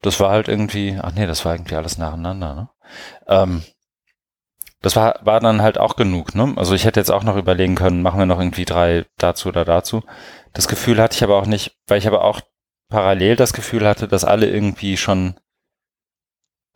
[0.02, 2.68] Das war halt irgendwie, ach nee, das war irgendwie alles nacheinander, ne?
[3.26, 3.64] Ähm,
[4.82, 6.54] das war, war dann halt auch genug, ne?
[6.56, 9.64] Also ich hätte jetzt auch noch überlegen können, machen wir noch irgendwie drei dazu oder
[9.64, 10.04] dazu.
[10.52, 12.40] Das Gefühl hatte ich aber auch nicht, weil ich aber auch
[12.88, 15.40] parallel das Gefühl hatte, dass alle irgendwie schon,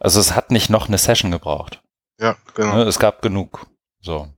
[0.00, 1.82] also es hat nicht noch eine Session gebraucht.
[2.18, 2.78] Ja, genau.
[2.78, 2.82] Ne?
[2.82, 3.68] Es gab genug.
[4.00, 4.28] So.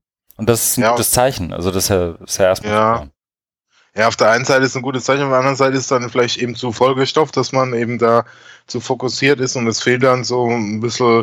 [0.43, 1.53] Und das ist ein ja, gutes Zeichen.
[1.53, 3.07] Also das ist ja, ist ja erstmal ja.
[3.95, 5.83] Ja, auf der einen Seite ist es ein gutes Zeichen, auf der anderen Seite ist
[5.83, 8.25] es dann vielleicht eben zu vollgestopft, dass man eben da
[8.67, 11.23] zu fokussiert ist und es fehlt dann so ein bisschen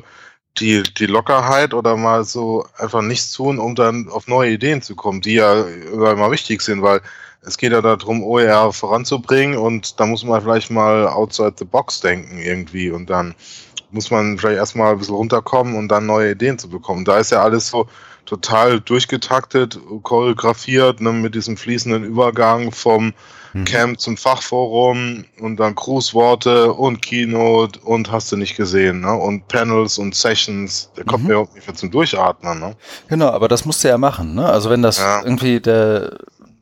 [0.58, 4.96] die, die Lockerheit oder mal so einfach nichts tun, um dann auf neue Ideen zu
[4.96, 7.02] kommen, die ja immer wichtig sind, weil
[7.42, 12.00] es geht ja darum, OER voranzubringen und da muss man vielleicht mal outside the box
[12.00, 13.36] denken irgendwie und dann
[13.92, 17.06] muss man vielleicht erstmal ein bisschen runterkommen und dann neue Ideen zu bekommen.
[17.06, 17.88] Da ist ja alles so,
[18.30, 23.14] total durchgetaktet, choreografiert, ne, mit diesem fließenden Übergang vom
[23.54, 23.66] mhm.
[23.66, 29.14] Camp zum Fachforum und dann Grußworte und Keynote und hast du nicht gesehen, ne?
[29.14, 31.28] Und Panels und Sessions, der kommt mhm.
[31.28, 32.76] mir überhaupt nicht mehr zum Durchatmen, ne?
[33.08, 34.46] Genau, aber das musst du ja machen, ne?
[34.46, 35.24] Also wenn das ja.
[35.24, 36.20] irgendwie der,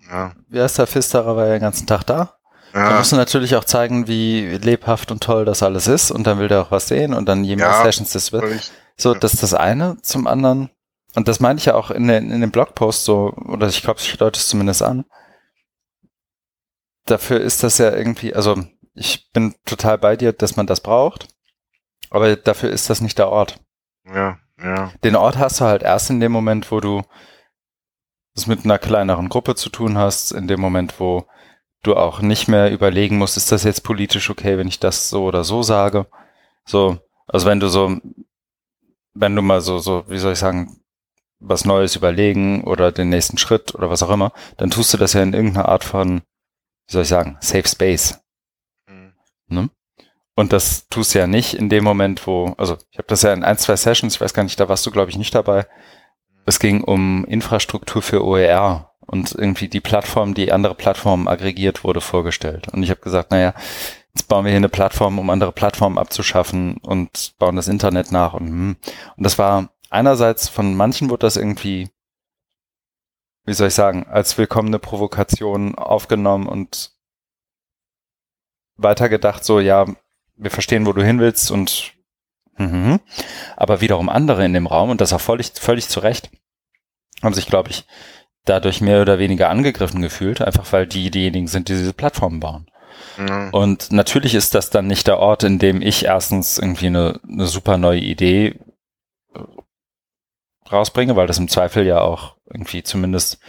[0.10, 0.32] ja.
[0.48, 2.37] wie heißt der Fisterer, war ja den ganzen Tag da.
[2.74, 2.89] Ja.
[2.89, 6.39] Dann musst du natürlich auch zeigen, wie lebhaft und toll das alles ist und dann
[6.39, 8.72] will der auch was sehen und dann je mehr ja, Sessions das wird.
[8.97, 9.97] So, das ist das eine.
[10.01, 10.70] Zum anderen,
[11.15, 13.99] und das meine ich ja auch in, den, in dem Blogpost so, oder ich glaube,
[13.99, 15.05] ich deute es zumindest an.
[17.05, 18.61] Dafür ist das ja irgendwie, also
[18.93, 21.28] ich bin total bei dir, dass man das braucht,
[22.09, 23.59] aber dafür ist das nicht der Ort.
[24.05, 24.91] Ja, ja.
[25.03, 27.03] Den Ort hast du halt erst in dem Moment, wo du
[28.36, 31.26] es mit einer kleineren Gruppe zu tun hast, in dem Moment, wo
[31.88, 35.24] du auch nicht mehr überlegen musst, ist das jetzt politisch okay, wenn ich das so
[35.24, 36.06] oder so sage.
[36.66, 37.98] So, also wenn du so,
[39.14, 40.80] wenn du mal so, so, wie soll ich sagen,
[41.40, 45.14] was Neues überlegen oder den nächsten Schritt oder was auch immer, dann tust du das
[45.14, 46.22] ja in irgendeiner Art von,
[46.88, 48.20] wie soll ich sagen, Safe Space.
[48.88, 49.14] Mhm.
[49.48, 49.70] Ne?
[50.36, 53.34] Und das tust du ja nicht in dem Moment, wo, also ich habe das ja
[53.34, 55.68] in ein, zwei Sessions, ich weiß gar nicht, da warst du, glaube ich, nicht dabei.
[56.46, 62.01] Es ging um Infrastruktur für OER und irgendwie die Plattform, die andere Plattformen aggregiert wurde,
[62.01, 62.68] vorgestellt.
[62.70, 63.53] Und ich habe gesagt, naja,
[64.14, 68.34] jetzt bauen wir hier eine Plattform, um andere Plattformen abzuschaffen und bauen das Internet nach.
[68.34, 68.76] Und, hm.
[69.16, 71.89] und das war einerseits von manchen wurde das irgendwie,
[73.45, 76.91] wie soll ich sagen, als willkommene Provokation aufgenommen und
[78.76, 79.86] weitergedacht, so ja,
[80.36, 81.93] wir verstehen, wo du hin willst und
[82.58, 82.99] mhm.
[83.55, 86.30] aber wiederum andere in dem Raum und das auch völlig, völlig zu Recht
[87.24, 87.86] haben sich, glaube ich,
[88.50, 92.68] dadurch mehr oder weniger angegriffen gefühlt, einfach weil die diejenigen sind, die diese Plattformen bauen.
[93.18, 93.50] Mhm.
[93.52, 97.48] Und natürlich ist das dann nicht der Ort, in dem ich erstens irgendwie eine, eine
[97.48, 98.60] super neue Idee
[99.34, 99.39] äh,
[100.72, 103.39] rausbringe, weil das im Zweifel ja auch irgendwie zumindest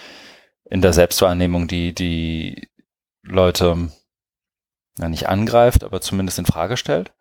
[0.71, 2.69] in der Selbstwahrnehmung die, die
[3.23, 3.91] Leute
[4.99, 7.13] ja, nicht angreift, aber zumindest in Frage stellt.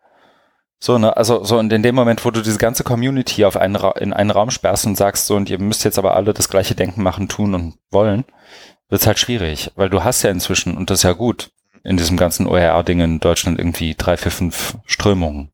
[0.80, 3.74] So, ne, also so und in dem Moment, wo du diese ganze Community auf einen
[3.74, 6.48] Ra in einen Raum sperrst und sagst so, und ihr müsst jetzt aber alle das
[6.48, 8.24] gleiche Denken machen, tun und wollen,
[8.88, 11.50] wird's halt schwierig, weil du hast ja inzwischen, und das ist ja gut,
[11.82, 15.52] in diesem ganzen OER-Ding in Deutschland irgendwie drei, vier, fünf Strömungen.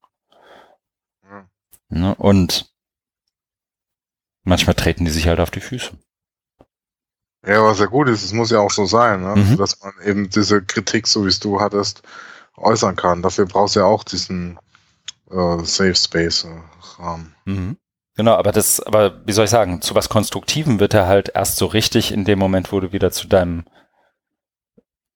[1.23, 1.47] Ja.
[1.89, 2.71] Ne, und
[4.43, 5.93] manchmal treten die sich halt auf die Füße.
[7.47, 9.37] Ja, was ja gut ist, es muss ja auch so sein, ne?
[9.37, 9.57] mhm.
[9.57, 12.03] dass man eben diese Kritik, so wie es du hattest,
[12.57, 13.23] äußern kann.
[13.23, 14.59] Dafür brauchst du ja auch diesen
[15.35, 17.35] äh, Safe Space äh, Rahmen.
[17.45, 17.77] Mhm.
[18.17, 21.57] Genau, aber das, aber wie soll ich sagen, zu was Konstruktiven wird er halt erst
[21.57, 23.65] so richtig in dem Moment, wo du wieder zu deinem,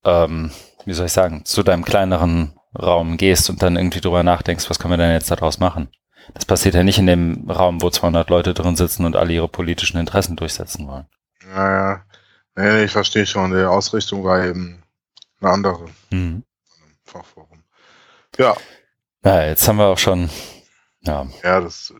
[0.04, 0.50] ähm,
[0.84, 4.78] wie soll ich sagen, zu deinem kleineren Raum gehst und dann irgendwie drüber nachdenkst, was
[4.78, 5.88] können wir denn jetzt daraus machen?
[6.34, 9.48] Das passiert ja nicht in dem Raum, wo 200 Leute drin sitzen und alle ihre
[9.48, 11.06] politischen Interessen durchsetzen wollen.
[11.54, 12.02] Naja,
[12.58, 13.52] Nee, ich verstehe schon.
[13.52, 14.82] Die Ausrichtung war eben
[15.40, 15.86] eine andere.
[16.10, 16.42] Mhm.
[17.04, 17.62] Fachforum.
[18.36, 18.56] Ja.
[19.24, 20.30] Ja, jetzt haben wir auch schon.
[21.02, 21.92] Ja, ja das,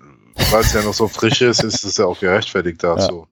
[0.50, 3.26] weil es ja noch so frisch ist, ist es ja auch gerechtfertigt dazu.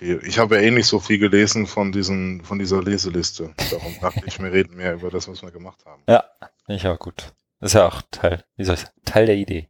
[0.00, 0.18] Ja.
[0.22, 3.52] Ich habe ja eh nicht so viel gelesen von diesen, von dieser Leseliste.
[3.70, 6.02] Darum dachte ich, wir reden mehr über das, was wir gemacht haben.
[6.08, 6.24] Ja,
[6.66, 7.32] finde ich auch gut.
[7.60, 9.68] Das ist ja auch Teil, wie soll ich sagen, Teil der Idee.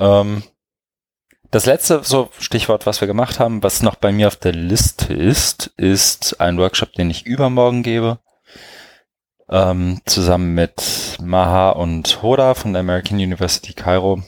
[0.00, 0.42] Ähm,
[1.52, 5.12] das letzte so Stichwort, was wir gemacht haben, was noch bei mir auf der Liste
[5.12, 8.18] ist, ist ein Workshop, den ich übermorgen gebe,
[9.50, 14.22] ähm, zusammen mit Maha und Hoda von der American University Cairo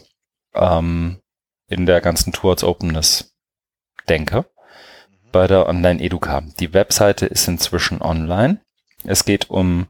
[0.55, 1.21] ähm,
[1.69, 3.35] in der ganzen Towards Openness
[4.09, 5.31] denke mhm.
[5.31, 6.43] bei der Online-Educa.
[6.59, 8.61] Die Webseite ist inzwischen online.
[9.05, 9.87] Es geht um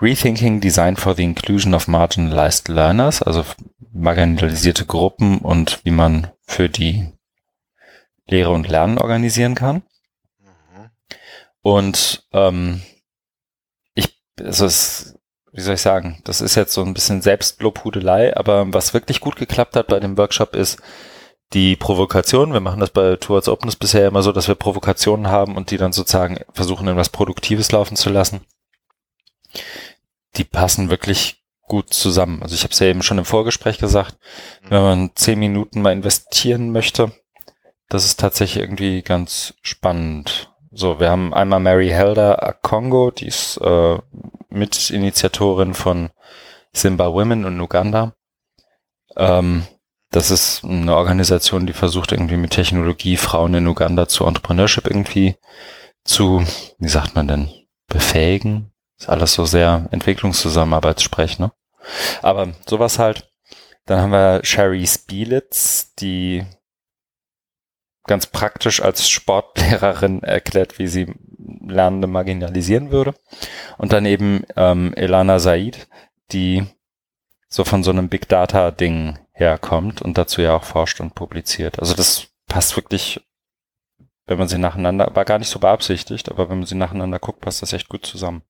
[0.00, 3.44] Rethinking Design for the Inclusion of Marginalized Learners, also
[3.92, 7.12] marginalisierte Gruppen und wie man für die
[8.26, 9.82] Lehre und Lernen organisieren kann.
[10.38, 10.90] Mhm.
[11.62, 12.82] Und ähm,
[14.40, 15.18] also es,
[15.52, 19.36] wie soll ich sagen, das ist jetzt so ein bisschen Selbstlobhudelei, aber was wirklich gut
[19.36, 20.80] geklappt hat bei dem Workshop ist
[21.52, 22.52] die Provokation.
[22.52, 25.76] Wir machen das bei Towards Openness bisher immer so, dass wir Provokationen haben und die
[25.76, 28.40] dann sozusagen versuchen, in was Produktives laufen zu lassen.
[30.36, 32.42] Die passen wirklich gut zusammen.
[32.42, 34.16] Also ich habe es ja eben schon im Vorgespräch gesagt,
[34.62, 34.70] mhm.
[34.70, 37.12] wenn man zehn Minuten mal investieren möchte,
[37.88, 40.52] das ist tatsächlich irgendwie ganz spannend.
[40.78, 43.98] So, wir haben einmal Mary Helder Akongo, die ist äh,
[44.50, 46.10] Mitinitiatorin von
[46.70, 48.12] Simba Women in Uganda.
[49.16, 49.66] Ähm,
[50.10, 55.36] das ist eine Organisation, die versucht irgendwie mit Technologie Frauen in Uganda zu Entrepreneurship irgendwie
[56.04, 56.44] zu,
[56.78, 57.48] wie sagt man denn,
[57.86, 61.52] befähigen, ist alles so sehr Entwicklungszusammenarbeitssprech, ne?
[62.20, 63.32] Aber sowas halt.
[63.86, 66.44] Dann haben wir Sherry Spielitz, die
[68.06, 73.14] ganz praktisch als Sportlehrerin erklärt, wie sie Lernende marginalisieren würde.
[73.78, 75.88] Und dann eben ähm, Elana Said,
[76.32, 76.66] die
[77.48, 81.78] so von so einem Big Data Ding herkommt und dazu ja auch forscht und publiziert.
[81.78, 83.24] Also das passt wirklich,
[84.26, 87.40] wenn man sie nacheinander, war gar nicht so beabsichtigt, aber wenn man sie nacheinander guckt,
[87.40, 88.42] passt das echt gut zusammen.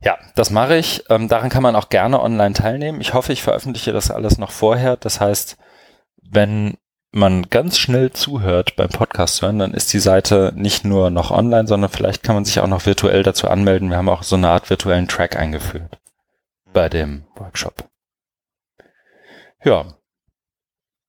[0.00, 1.02] Ja, das mache ich.
[1.08, 3.00] Ähm, daran kann man auch gerne online teilnehmen.
[3.00, 4.98] Ich hoffe, ich veröffentliche das alles noch vorher.
[4.98, 5.56] Das heißt,
[6.20, 6.76] wenn
[7.14, 11.66] man ganz schnell zuhört beim Podcast hören, dann ist die Seite nicht nur noch online,
[11.66, 13.90] sondern vielleicht kann man sich auch noch virtuell dazu anmelden.
[13.90, 15.98] Wir haben auch so eine Art virtuellen Track eingeführt
[16.72, 17.88] bei dem Workshop.
[19.62, 19.94] Ja.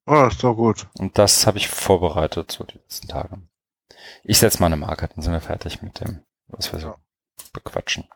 [0.06, 0.88] Oh, ist doch gut.
[1.00, 3.42] Und das habe ich vorbereitet so die letzten Tage.
[4.24, 6.96] Ich setze mal eine Marke, dann sind wir fertig mit dem, was wir so
[7.52, 8.08] bequatschen.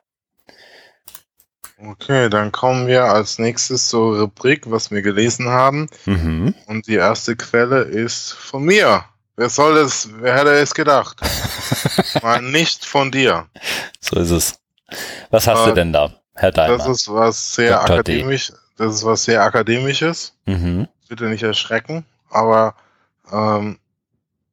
[1.82, 5.88] Okay, dann kommen wir als nächstes zur Rubrik, was wir gelesen haben.
[6.06, 6.54] Mhm.
[6.68, 9.06] Und die erste Quelle ist von mir.
[9.38, 11.22] Wer soll es, wer hätte es gedacht?
[12.22, 13.46] Mal nicht von dir.
[14.02, 14.60] So ist es.
[15.30, 16.92] Was hast du Äh, denn da, Herr Das Daimer?
[16.92, 18.04] ist was sehr Dr.
[18.04, 18.14] D.
[18.20, 20.34] akademisch, das ist was sehr akademisches.
[20.46, 20.88] Mhm.
[21.08, 22.76] Bitte nicht erschrecken, aber
[23.32, 23.78] ähm,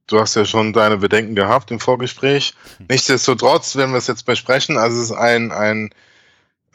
[0.07, 2.55] du hast ja schon deine Bedenken gehabt im Vorgespräch.
[2.89, 5.91] Nichtsdestotrotz, wenn wir es jetzt besprechen, also es ist ein, ein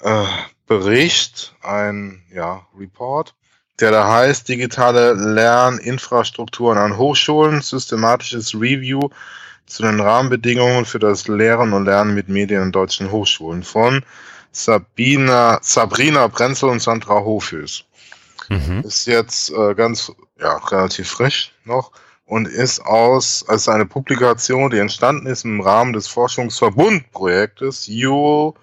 [0.04, 0.26] äh,
[0.68, 3.36] Bericht, ein ja, Report,
[3.80, 9.10] der da heißt Digitale Lerninfrastrukturen an Hochschulen, systematisches Review
[9.66, 14.04] zu den Rahmenbedingungen für das Lehren und Lernen mit Medien an deutschen Hochschulen von
[14.52, 17.86] Sabina, Sabrina Brenzel und Sandra Hofhös
[18.52, 18.82] Mhm.
[18.86, 21.92] ist jetzt äh, ganz ja, relativ frisch noch
[22.26, 28.54] und ist aus als eine Publikation, die entstanden ist im Rahmen des Forschungsverbundprojektes U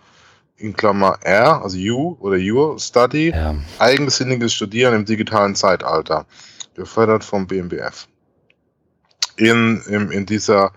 [0.58, 3.54] in Klammer R, also U oder Your Study, Ja.
[3.78, 6.26] eigensinniges Studieren im digitalen Zeitalter,
[6.74, 8.08] gefördert vom BMBF.
[9.36, 10.72] In, in, in dieser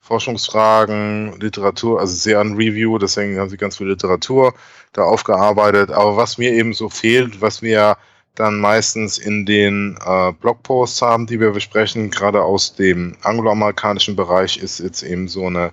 [0.00, 4.54] Forschungsfragen, Literatur, also sehr an Review, deswegen haben sie ganz viel Literatur
[4.92, 5.90] da aufgearbeitet.
[5.90, 7.96] Aber was mir eben so fehlt, was wir
[8.34, 14.58] dann meistens in den äh, Blogposts haben, die wir besprechen, gerade aus dem angloamerikanischen Bereich,
[14.58, 15.72] ist jetzt eben so eine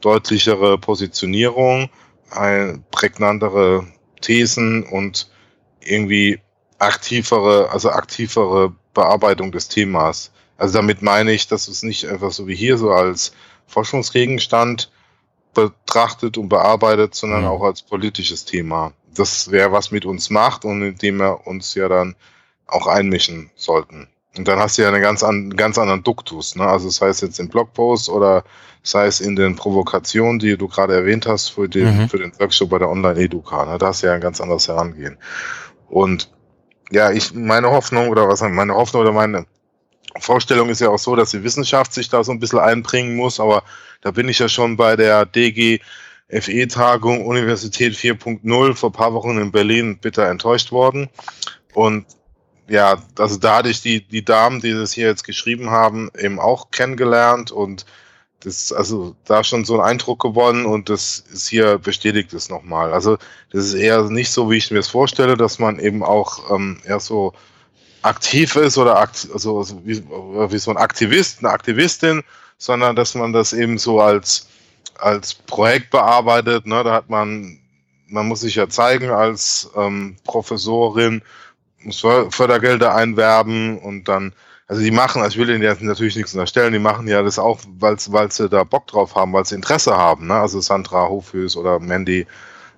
[0.00, 1.88] deutlichere Positionierung,
[2.30, 3.86] ein prägnantere
[4.22, 5.30] Thesen und
[5.80, 6.40] irgendwie
[6.78, 10.32] aktivere, also aktivere Bearbeitung des Themas.
[10.56, 13.32] Also damit meine ich, dass es nicht einfach so wie hier so als
[13.66, 14.90] Forschungsgegenstand
[15.54, 17.48] betrachtet und bearbeitet, sondern Mhm.
[17.48, 18.92] auch als politisches Thema.
[19.14, 22.14] Das wäre was mit uns macht und in dem wir uns ja dann
[22.66, 24.08] auch einmischen sollten.
[24.36, 26.64] Und dann hast du ja einen ganz, an, ganz anderen Duktus, ne?
[26.64, 28.44] Also sei es jetzt im Blogpost oder
[28.84, 32.08] sei es in den Provokationen, die du gerade erwähnt hast für den, Mhm.
[32.08, 33.64] für den Workshop bei der Online-Educa.
[33.66, 33.78] Ne?
[33.78, 35.18] Da hast du ja ein ganz anderes Herangehen.
[35.88, 36.30] Und
[36.90, 39.46] ja, ich, meine Hoffnung oder was meine Hoffnung oder meine
[40.18, 43.38] Vorstellung ist ja auch so, dass die Wissenschaft sich da so ein bisschen einbringen muss,
[43.38, 43.62] aber
[44.00, 49.52] da bin ich ja schon bei der DGFE-Tagung Universität 4.0 vor ein paar Wochen in
[49.52, 51.08] Berlin bitter enttäuscht worden.
[51.74, 52.06] Und
[52.68, 56.40] ja, also da hatte ich die, die Damen, die das hier jetzt geschrieben haben, eben
[56.40, 57.84] auch kennengelernt und
[58.40, 62.92] das, also da schon so einen Eindruck gewonnen und das ist hier bestätigt es nochmal.
[62.92, 63.18] Also
[63.52, 66.80] das ist eher nicht so, wie ich mir es vorstelle, dass man eben auch ähm,
[66.84, 67.32] eher so
[68.02, 72.22] aktiv ist oder akt, also, also wie, wie so ein Aktivist, eine Aktivistin,
[72.56, 74.48] sondern dass man das eben so als,
[74.98, 76.66] als Projekt bearbeitet.
[76.66, 76.82] Ne?
[76.82, 77.58] Da hat man,
[78.08, 81.20] man muss sich ja zeigen als ähm, Professorin,
[81.82, 84.32] muss För- Fördergelder einwerben und dann,
[84.70, 87.40] also die machen, also ich will denen jetzt natürlich nichts unterstellen, die machen ja das
[87.40, 90.28] auch, weil sie da Bock drauf haben, weil sie Interesse haben.
[90.28, 90.34] Ne?
[90.34, 92.24] Also Sandra Hofhös oder Mandy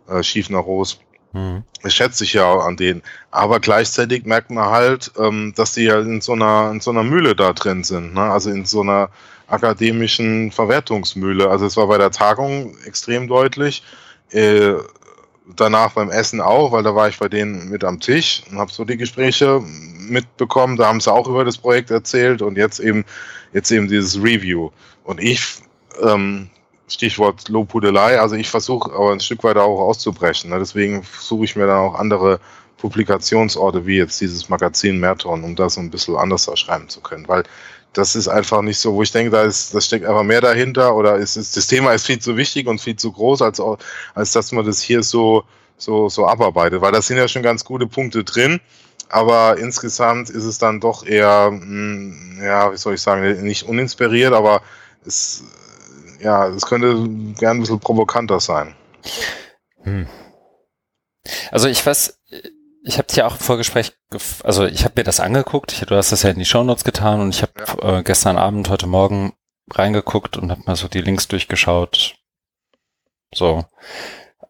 [0.09, 1.01] äh, Schiefner-Roos.
[1.35, 1.65] Mhm.
[1.83, 3.03] Das schätze ich ja auch an denen.
[3.31, 7.03] Aber gleichzeitig merkt man halt, ähm, dass die ja in so einer, in so einer
[7.03, 8.15] Mühle da drin sind.
[8.15, 8.23] Ne?
[8.23, 9.11] Also in so einer
[9.49, 11.51] akademischen Verwertungsmühle.
[11.51, 13.83] Also es war bei der Tagung extrem deutlich.
[14.31, 14.77] Äh,
[15.57, 18.73] danach beim Essen auch, weil da war ich bei denen mit am Tisch und habe
[18.73, 19.63] so die Gespräche
[20.09, 20.77] mitbekommen.
[20.77, 23.05] Da haben sie auch über das Projekt erzählt und jetzt eben,
[23.53, 24.71] jetzt eben dieses Review.
[25.05, 25.57] Und ich,
[26.03, 26.51] ähm,
[26.89, 30.51] Stichwort Lobhudelei, also ich versuche aber ein Stück weiter auch auszubrechen.
[30.51, 30.59] Ne?
[30.59, 32.41] Deswegen suche ich mir dann auch andere
[32.77, 37.29] Publikationsorte wie jetzt dieses Magazin Merton, um das so ein bisschen anders schreiben zu können,
[37.29, 37.45] weil
[37.93, 40.97] das ist einfach nicht so, wo ich denke, da ist, das steckt einfach mehr dahinter
[40.97, 43.61] oder ist, ist das Thema ist viel zu wichtig und viel zu groß, als,
[44.15, 45.45] als dass man das hier so,
[45.77, 48.61] so, so abarbeitet, weil da sind ja schon ganz gute Punkte drin,
[49.13, 54.33] aber insgesamt ist es dann doch eher, mh, ja, wie soll ich sagen, nicht uninspiriert,
[54.33, 54.63] aber
[55.05, 55.45] es,
[56.21, 57.09] ja, es könnte
[57.39, 58.75] gern ein bisschen provokanter sein.
[59.83, 60.07] Hm.
[61.51, 62.19] Also ich weiß,
[62.85, 63.93] ich habe dich auch im Vorgespräch,
[64.43, 67.35] also ich habe mir das angeguckt, du hast das ja in die Shownotes getan und
[67.35, 67.53] ich habe
[67.83, 67.99] ja.
[67.99, 69.35] äh, gestern Abend, heute Morgen
[69.71, 72.17] reingeguckt und habe mal so die Links durchgeschaut,
[73.35, 73.65] so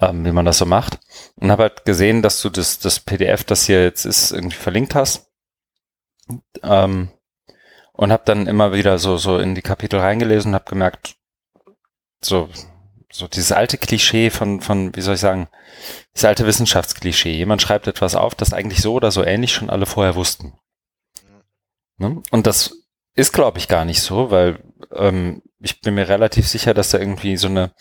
[0.01, 0.99] ähm, wie man das so macht
[1.37, 4.95] und habe halt gesehen, dass du das, das PDF, das hier jetzt ist, irgendwie verlinkt
[4.95, 5.31] hast
[6.63, 7.11] ähm,
[7.93, 11.17] und habe dann immer wieder so so in die Kapitel reingelesen und habe gemerkt,
[12.21, 12.49] so
[13.13, 15.49] so dieses alte Klischee von, von, wie soll ich sagen,
[16.15, 17.33] das alte Wissenschaftsklischee.
[17.33, 20.55] Jemand schreibt etwas auf, das eigentlich so oder so ähnlich schon alle vorher wussten.
[21.99, 22.23] Ne?
[22.31, 22.75] Und das
[23.15, 24.61] ist, glaube ich, gar nicht so, weil
[24.93, 27.73] ähm, ich bin mir relativ sicher, dass da irgendwie so eine,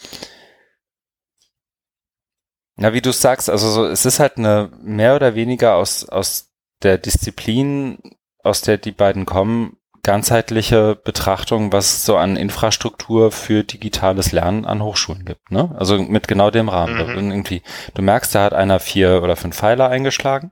[2.75, 6.51] na, wie du sagst, also so, es ist halt eine mehr oder weniger aus, aus
[6.83, 7.99] der Disziplin,
[8.43, 14.65] aus der die beiden kommen, ganzheitliche Betrachtung, was es so an Infrastruktur für digitales Lernen
[14.65, 15.51] an Hochschulen gibt.
[15.51, 15.75] Ne?
[15.77, 16.95] Also mit genau dem Rahmen.
[16.95, 17.31] Mhm.
[17.31, 17.61] Irgendwie,
[17.93, 20.51] du merkst, da hat einer vier oder fünf Pfeiler eingeschlagen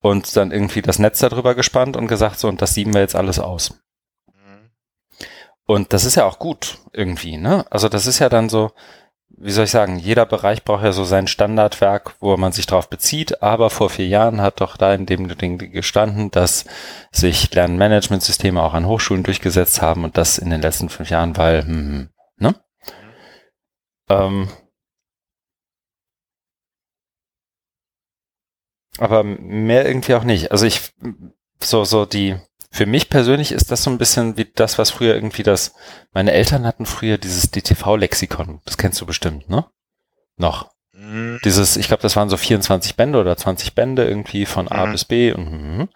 [0.00, 3.14] und dann irgendwie das Netz darüber gespannt und gesagt, so, und das sieben wir jetzt
[3.14, 3.78] alles aus.
[4.26, 4.70] Mhm.
[5.66, 7.66] Und das ist ja auch gut irgendwie, ne?
[7.70, 8.72] Also das ist ja dann so,
[9.42, 12.90] wie soll ich sagen, jeder Bereich braucht ja so sein Standardwerk, wo man sich drauf
[12.90, 16.66] bezieht, aber vor vier Jahren hat doch da in dem Ding gestanden, dass
[17.10, 21.62] sich Lernmanagementsysteme auch an Hochschulen durchgesetzt haben und das in den letzten fünf Jahren, weil,
[21.62, 22.54] hm, ne?
[24.10, 24.48] Ähm,
[28.98, 30.52] aber mehr irgendwie auch nicht.
[30.52, 30.92] Also ich,
[31.60, 32.36] so, so die,
[32.72, 35.74] für mich persönlich ist das so ein bisschen wie das, was früher irgendwie das,
[36.12, 38.60] meine Eltern hatten früher dieses DTV-Lexikon.
[38.64, 39.66] Das kennst du bestimmt, ne?
[40.36, 40.70] Noch.
[40.92, 41.40] Mhm.
[41.44, 44.92] Dieses, ich glaube, das waren so 24 Bände oder 20 Bände irgendwie von A mhm.
[44.92, 45.88] bis B und, mhm.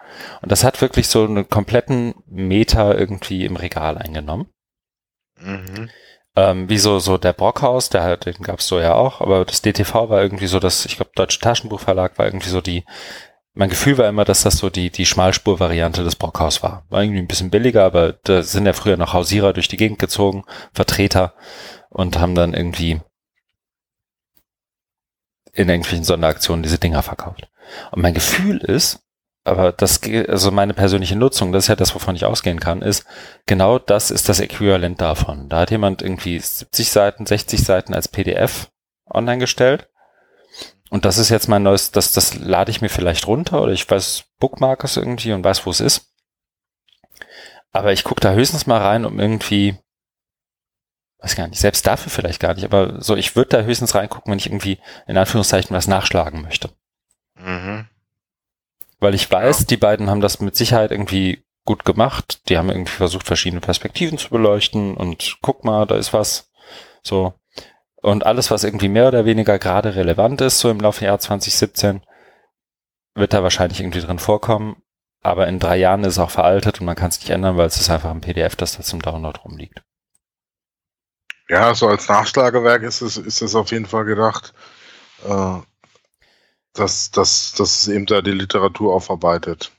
[0.43, 4.49] und das hat wirklich so einen kompletten Meter irgendwie im Regal eingenommen.
[5.41, 5.91] Mhm.
[6.37, 10.09] Ähm, wie so, so der Brockhaus, der, den gab's so ja auch, aber das DTV
[10.09, 12.85] war irgendwie so das, ich glaube, Deutsche Taschenbuchverlag war irgendwie so die
[13.55, 16.85] mein Gefühl war immer, dass das so die, die Schmalspur-Variante des Brockhaus war.
[16.91, 20.01] War irgendwie ein bisschen billiger, aber da sind ja früher noch Hausierer durch die Gegend
[20.01, 21.35] gezogen, Vertreter
[21.89, 23.01] und haben dann irgendwie
[25.53, 27.49] in irgendwelchen Sonderaktionen diese Dinger verkauft.
[27.93, 29.01] Und mein Gefühl ist,
[29.45, 33.07] aber das, also meine persönliche Nutzung, das ist ja das, wovon ich ausgehen kann, ist,
[33.47, 35.49] genau das ist das Äquivalent davon.
[35.49, 38.71] Da hat jemand irgendwie 70 Seiten, 60 Seiten als PDF
[39.09, 39.89] online gestellt
[40.95, 43.91] und das ist jetzt mein neues, das, das lade ich mir vielleicht runter oder ich
[43.91, 46.15] weiß Bookmark es irgendwie und weiß, wo es ist.
[47.73, 49.77] Aber ich gucke da höchstens mal rein, um irgendwie,
[51.19, 54.31] weiß gar nicht, selbst dafür vielleicht gar nicht, aber so, ich würde da höchstens reingucken,
[54.31, 54.79] wenn ich irgendwie
[55.09, 56.71] in Anführungszeichen was nachschlagen möchte.
[57.41, 57.89] Mhm.
[59.01, 59.67] Weil ich weiß, ja.
[59.67, 62.49] die beiden haben das mit Sicherheit irgendwie gut gemacht.
[62.49, 66.53] Die haben irgendwie versucht, verschiedene Perspektiven zu beleuchten und guck mal, da ist was.
[67.03, 67.35] So.
[68.05, 72.03] Und alles, was irgendwie mehr oder weniger gerade relevant ist, so im Laufe Jahr 2017,
[73.15, 74.77] wird da wahrscheinlich irgendwie drin vorkommen.
[75.23, 77.67] Aber in drei Jahren ist es auch veraltet und man kann es nicht ändern, weil
[77.67, 79.83] es ist einfach ein PDF, das da zum Download rumliegt.
[81.49, 84.53] Ja, so als Nachschlagewerk ist es, ist es auf jeden Fall gedacht,
[85.25, 85.57] äh,
[86.75, 89.73] dass, dass, dass es eben da die Literatur aufarbeitet.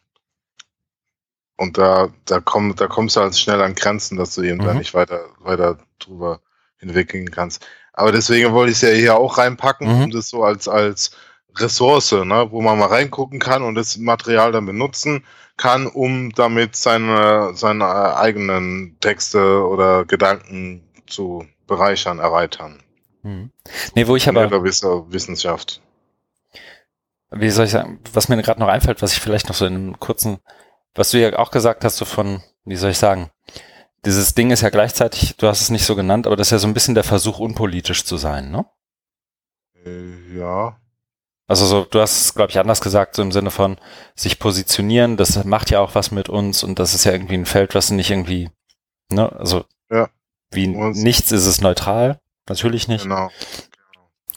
[1.57, 4.65] Und da, da, komm, da kommst du halt schnell an Grenzen, dass du eben mhm.
[4.65, 6.41] da nicht weiter, weiter drüber
[6.77, 7.63] hinweggehen kannst.
[7.95, 10.03] Aber deswegen wollte ich es ja hier auch reinpacken, mhm.
[10.03, 11.11] um das so als, als
[11.57, 15.23] Ressource, ne, wo man mal reingucken kann und das Material dann benutzen
[15.57, 22.83] kann, um damit seine, seine eigenen Texte oder Gedanken zu bereichern, erweitern.
[23.23, 23.51] Mhm.
[23.95, 24.51] Nee, wo ich aber.
[25.11, 25.81] Wissenschaft.
[27.31, 29.73] Wie soll ich sagen, was mir gerade noch einfällt, was ich vielleicht noch so in
[29.73, 30.39] einem kurzen,
[30.93, 33.29] was du ja auch gesagt hast, so von, wie soll ich sagen,
[34.05, 36.59] dieses Ding ist ja gleichzeitig, du hast es nicht so genannt, aber das ist ja
[36.59, 38.65] so ein bisschen der Versuch, unpolitisch zu sein, ne?
[39.85, 40.77] Äh, ja.
[41.47, 43.77] Also so, du hast es, glaube ich, anders gesagt, so im Sinne von
[44.15, 47.45] sich positionieren, das macht ja auch was mit uns und das ist ja irgendwie ein
[47.45, 48.49] Feld, was nicht irgendwie,
[49.11, 50.09] ne, also ja.
[50.49, 53.03] wie und nichts ist es neutral, natürlich nicht.
[53.03, 53.29] Genau.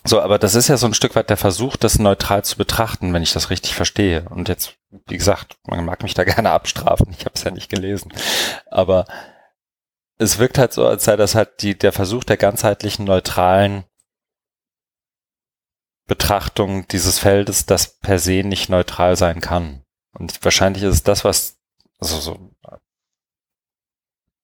[0.05, 3.12] So, aber das ist ja so ein Stück weit der Versuch, das neutral zu betrachten,
[3.12, 4.27] wenn ich das richtig verstehe.
[4.31, 7.71] Und jetzt, wie gesagt, man mag mich da gerne abstrafen, ich habe es ja nicht
[7.71, 8.12] gelesen.
[8.71, 9.07] Aber
[10.19, 13.85] es wirkt halt so, als sei das halt die, der Versuch der ganzheitlichen, neutralen
[16.07, 19.85] Betrachtung dieses Feldes, das per se nicht neutral sein kann.
[20.12, 21.61] Und wahrscheinlich ist es das, was,
[22.01, 22.51] also so,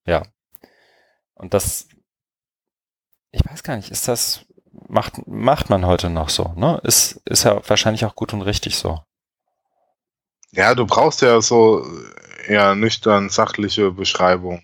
[0.07, 0.22] ja.
[1.35, 1.89] Und das,
[3.33, 4.47] ich weiß gar nicht, ist das,
[4.89, 6.81] macht, macht man heute noch so, ne?
[6.85, 9.01] Ist, ist ja wahrscheinlich auch gut und richtig so.
[10.53, 11.85] Ja, du brauchst ja so
[12.47, 14.62] eher nüchtern sachliche Beschreibung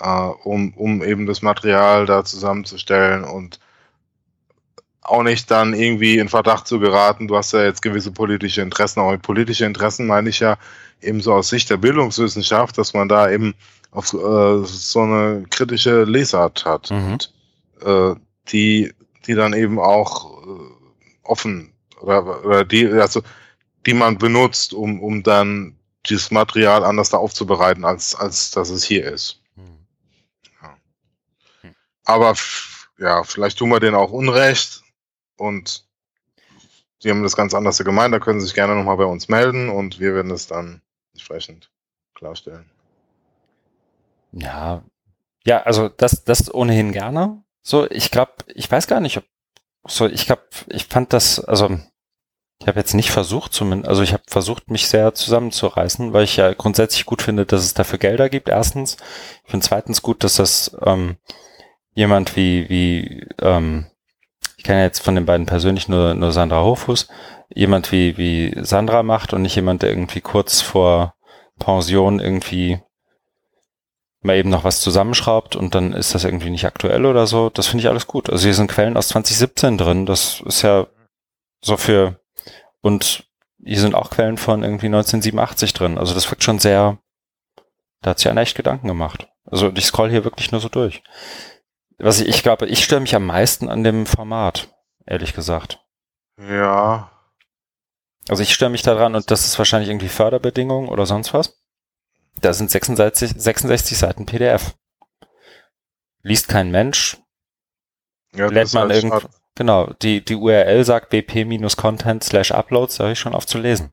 [0.00, 3.60] äh, um, um eben das Material da zusammenzustellen und
[5.02, 9.00] auch nicht dann irgendwie in Verdacht zu geraten, du hast ja jetzt gewisse politische Interessen,
[9.00, 10.56] auch politische Interessen meine ich ja
[11.00, 13.54] eben so aus Sicht der Bildungswissenschaft, dass man da eben
[13.90, 17.12] auf äh, so eine kritische Lesart hat mhm.
[17.12, 17.32] und
[17.84, 18.14] äh,
[18.48, 18.92] die,
[19.26, 20.60] die dann eben auch äh,
[21.24, 23.22] offen oder, oder die, also
[23.86, 25.76] die man benutzt, um, um dann
[26.06, 29.41] dieses Material anders da aufzubereiten, als, als dass es hier ist.
[32.04, 32.34] Aber
[32.98, 34.82] ja, vielleicht tun wir denen auch Unrecht
[35.36, 35.86] und
[37.02, 39.68] die haben das ganz anders gemeint, da können sie sich gerne nochmal bei uns melden
[39.68, 40.82] und wir werden es dann
[41.14, 41.70] entsprechend
[42.14, 42.70] klarstellen.
[44.32, 44.82] Ja,
[45.44, 47.42] ja, also das, das ohnehin gerne.
[47.62, 49.24] So, ich glaube, ich weiß gar nicht, ob
[49.84, 51.78] so, ich glaube, ich fand das, also
[52.60, 56.36] ich habe jetzt nicht versucht, zumindest, also ich habe versucht, mich sehr zusammenzureißen, weil ich
[56.36, 58.48] ja grundsätzlich gut finde, dass es dafür Gelder gibt.
[58.48, 58.96] Erstens,
[59.44, 61.16] ich finde zweitens gut, dass das ähm,
[61.94, 63.86] jemand wie wie ähm,
[64.62, 67.08] ich kenne jetzt von den beiden persönlich nur, nur Sandra Hofus,
[67.52, 71.14] jemand wie, wie Sandra macht und nicht jemand, der irgendwie kurz vor
[71.58, 72.80] Pension irgendwie
[74.20, 77.50] mal eben noch was zusammenschraubt und dann ist das irgendwie nicht aktuell oder so.
[77.50, 78.30] Das finde ich alles gut.
[78.30, 80.06] Also hier sind Quellen aus 2017 drin.
[80.06, 80.86] Das ist ja
[81.60, 82.20] so für,
[82.82, 83.24] und
[83.64, 85.98] hier sind auch Quellen von irgendwie 1987 drin.
[85.98, 86.98] Also das wirkt schon sehr,
[88.00, 89.26] da hat sich einer echt Gedanken gemacht.
[89.44, 91.02] Also ich scroll hier wirklich nur so durch.
[91.98, 94.68] Was ich, ich glaube, ich störe mich am meisten an dem Format,
[95.06, 95.80] ehrlich gesagt.
[96.38, 97.10] Ja.
[98.28, 101.60] Also ich störe mich daran und das ist wahrscheinlich irgendwie Förderbedingungen oder sonst was.
[102.40, 104.74] Da sind 66, 66 Seiten PDF.
[106.22, 107.18] Liest kein Mensch.
[108.34, 109.28] Ja, lädt man halt irgendwo.
[109.54, 113.92] Genau, die, die URL sagt bp-content slash uploads, da habe ich schon auf zu lesen.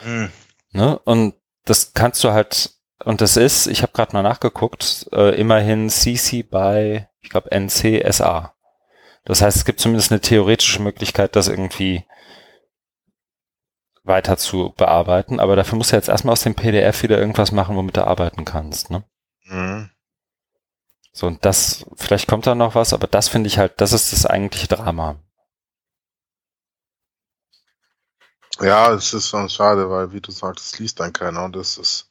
[0.00, 0.30] Hm.
[0.70, 0.98] Ne?
[1.00, 5.90] Und das kannst du halt, und das ist, ich habe gerade mal nachgeguckt, äh, immerhin
[5.90, 8.54] CC by ich glaube NCSA.
[9.24, 12.04] Das heißt, es gibt zumindest eine theoretische Möglichkeit, das irgendwie
[14.04, 17.74] weiter zu bearbeiten, aber dafür musst du jetzt erstmal aus dem PDF wieder irgendwas machen,
[17.74, 19.02] womit du arbeiten kannst, ne?
[19.44, 19.90] Mhm.
[21.12, 24.12] So, und das, vielleicht kommt da noch was, aber das finde ich halt, das ist
[24.12, 25.16] das eigentliche Drama.
[28.60, 31.78] Ja, es ist schon schade, weil, wie du sagst, es liest dann keiner und das
[31.78, 32.10] ist,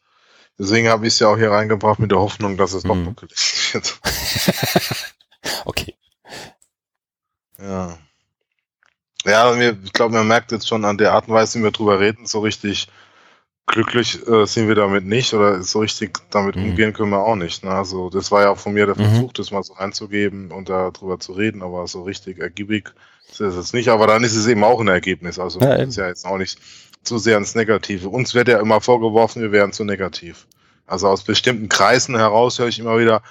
[0.57, 3.03] deswegen habe ich es ja auch hier reingebracht mit der Hoffnung, dass es mhm.
[3.03, 3.99] noch gelesen wird.
[5.65, 5.95] okay.
[7.59, 7.97] Ja.
[9.25, 11.99] Ja, ich glaube, man merkt jetzt schon an der Art und Weise, wie wir drüber
[11.99, 12.89] reden, so richtig
[13.65, 16.65] glücklich äh, sind wir damit nicht oder so richtig damit mhm.
[16.65, 17.63] umgehen können wir auch nicht.
[17.63, 17.71] Ne?
[17.71, 19.05] Also das war ja auch von mir der mhm.
[19.05, 19.33] Versuch, mhm.
[19.33, 22.93] das mal so einzugeben und darüber zu reden, aber so richtig ergiebig
[23.31, 23.89] ist es jetzt nicht.
[23.89, 25.39] Aber dann ist es eben auch ein Ergebnis.
[25.39, 26.59] Also ja, ist ja jetzt auch nicht
[27.03, 28.09] zu sehr ins Negative.
[28.09, 30.47] Uns wird ja immer vorgeworfen, wir wären zu negativ.
[30.85, 33.21] Also aus bestimmten Kreisen heraus höre ich immer wieder,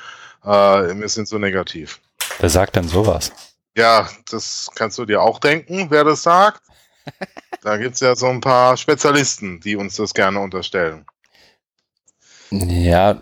[0.44, 2.00] äh, wir sind so negativ.
[2.38, 3.32] Wer sagt denn sowas?
[3.76, 6.62] Ja, das kannst du dir auch denken, wer das sagt.
[7.62, 11.06] da gibt es ja so ein paar Spezialisten, die uns das gerne unterstellen.
[12.50, 13.18] Ja,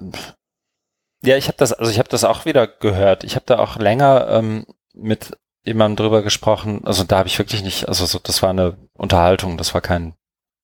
[1.23, 3.25] ja, ich habe das, also ich habe das auch wieder gehört.
[3.25, 6.85] Ich habe da auch länger ähm, mit jemandem drüber gesprochen.
[6.85, 10.15] Also da habe ich wirklich nicht, also so, das war eine Unterhaltung, das war kein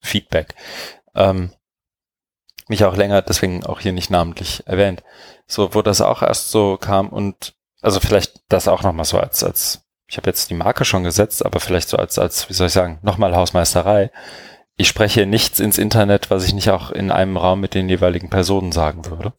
[0.00, 0.54] Feedback.
[1.14, 1.52] Ähm,
[2.68, 5.02] mich auch länger, deswegen auch hier nicht namentlich erwähnt.
[5.46, 9.44] So, wo das auch erst so kam und also vielleicht das auch nochmal so als,
[9.44, 12.66] als, ich habe jetzt die Marke schon gesetzt, aber vielleicht so als, als, wie soll
[12.66, 14.10] ich sagen, nochmal Hausmeisterei.
[14.76, 18.28] Ich spreche nichts ins Internet, was ich nicht auch in einem Raum mit den jeweiligen
[18.28, 19.32] Personen sagen würde.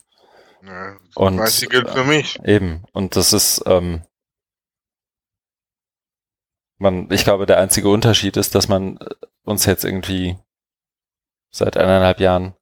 [0.63, 2.39] Ja, und weiß, gilt für mich.
[2.43, 2.83] Eben.
[2.91, 4.03] Und das ist, ähm,
[6.77, 8.99] man, ich glaube, der einzige Unterschied ist, dass man
[9.43, 10.37] uns jetzt irgendwie
[11.57, 12.53] seit eineinhalb Jahren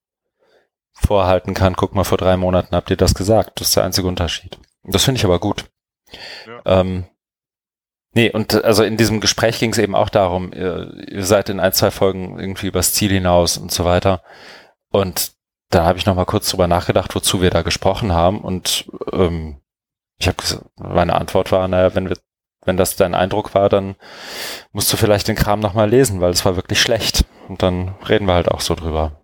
[0.93, 3.60] vorhalten kann, guck mal, vor drei Monaten habt ihr das gesagt.
[3.60, 4.58] Das ist der einzige Unterschied.
[4.84, 5.66] Das finde ich aber gut.
[6.46, 6.80] Ja.
[6.82, 7.06] Ähm,
[8.14, 11.60] nee, und also in diesem Gespräch ging es eben auch darum, ihr, ihr, seid in
[11.60, 14.22] ein, zwei Folgen irgendwie übers Ziel hinaus und so weiter.
[14.89, 15.34] Und
[15.70, 18.39] da habe ich nochmal kurz drüber nachgedacht, wozu wir da gesprochen haben.
[18.39, 19.60] Und ähm,
[20.18, 20.38] ich habe
[20.78, 22.18] meine Antwort war, naja, wenn wir,
[22.66, 23.95] wenn das dein Eindruck war, dann
[24.72, 27.26] musst du vielleicht den Kram nochmal lesen, weil es war wirklich schlecht.
[27.47, 29.22] Und dann reden wir halt auch so drüber.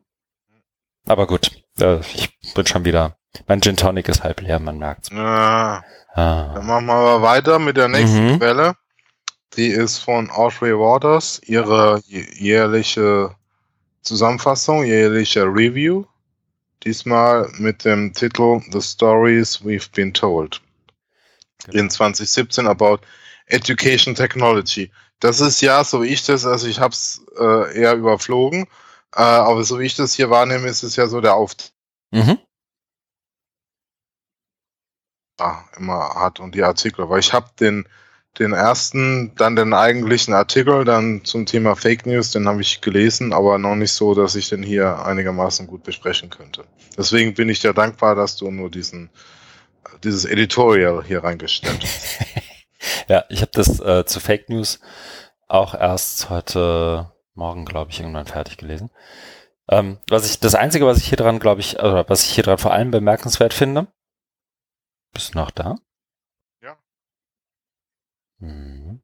[1.08, 3.18] Aber gut, äh, ich bin schon wieder.
[3.48, 5.10] Mein Gin Tonic ist halb leer, man merkt's.
[5.12, 5.84] Ja.
[6.14, 6.54] Ah.
[6.54, 8.40] Dann machen wir aber weiter mit der nächsten mhm.
[8.40, 8.76] Quelle.
[9.56, 13.36] Die ist von Audrey Waters, ihre jährliche
[14.02, 16.06] Zusammenfassung, jährliche Review.
[16.84, 20.62] Diesmal mit dem Titel The Stories We've Been Told.
[21.66, 21.78] Genau.
[21.78, 23.00] In 2017 about
[23.52, 24.92] Education Technology.
[25.20, 28.64] Das ist ja, so wie ich das, also ich habe es äh, eher überflogen,
[29.16, 31.74] äh, aber so wie ich das hier wahrnehme, ist es ja so der Auftakt.
[32.12, 32.40] Mhm.
[35.78, 37.10] immer hat und die Artikel.
[37.10, 37.88] Weil ich habe den,
[38.40, 43.34] den ersten, dann den eigentlichen Artikel dann zum Thema Fake News, den habe ich gelesen,
[43.34, 46.66] aber noch nicht so, dass ich den hier einigermaßen gut besprechen könnte.
[46.98, 49.10] Deswegen bin ich dir dankbar, dass du nur diesen,
[50.04, 52.20] dieses Editorial hier reingestellt hast.
[53.08, 54.80] ja, ich habe das äh, zu Fake News
[55.48, 58.90] auch erst heute Morgen, glaube ich, irgendwann fertig gelesen.
[59.70, 62.44] Ähm, was ich, das Einzige, was ich hier dran, glaube ich, oder was ich hier
[62.44, 63.88] dran vor allem bemerkenswert finde,
[65.14, 65.78] bist du noch da?
[66.62, 66.78] Ja.
[68.40, 69.02] Hm.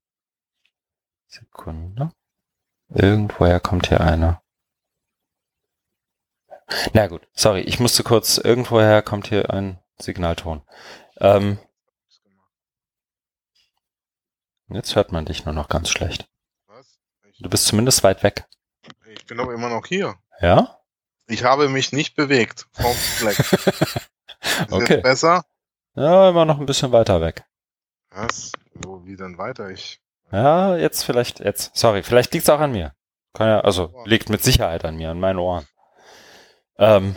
[1.27, 2.11] Sekunde.
[2.89, 4.41] Irgendwoher kommt hier einer.
[6.93, 10.61] Na gut, sorry, ich musste kurz, irgendwoher kommt hier ein Signalton.
[11.19, 11.59] Ähm,
[14.69, 16.27] jetzt hört man dich nur noch ganz schlecht.
[16.67, 16.99] Was?
[17.31, 18.45] Ich, Du bist zumindest weit weg.
[19.13, 20.15] ich bin aber immer noch hier.
[20.41, 20.79] Ja?
[21.27, 23.37] Ich habe mich nicht bewegt vom Fleck.
[23.39, 24.93] Ist Okay.
[24.95, 25.43] jetzt besser?
[25.95, 27.43] Ja, immer noch ein bisschen weiter weg.
[28.11, 28.51] Was?
[28.73, 29.69] Wo, wie denn weiter?
[29.69, 29.99] Ich.
[30.31, 31.75] Ja, jetzt vielleicht, jetzt.
[31.75, 32.93] Sorry, vielleicht liegt's auch an mir.
[33.33, 35.67] Kann ja, also liegt mit Sicherheit an mir, an meinen Ohren.
[36.77, 37.15] Ähm,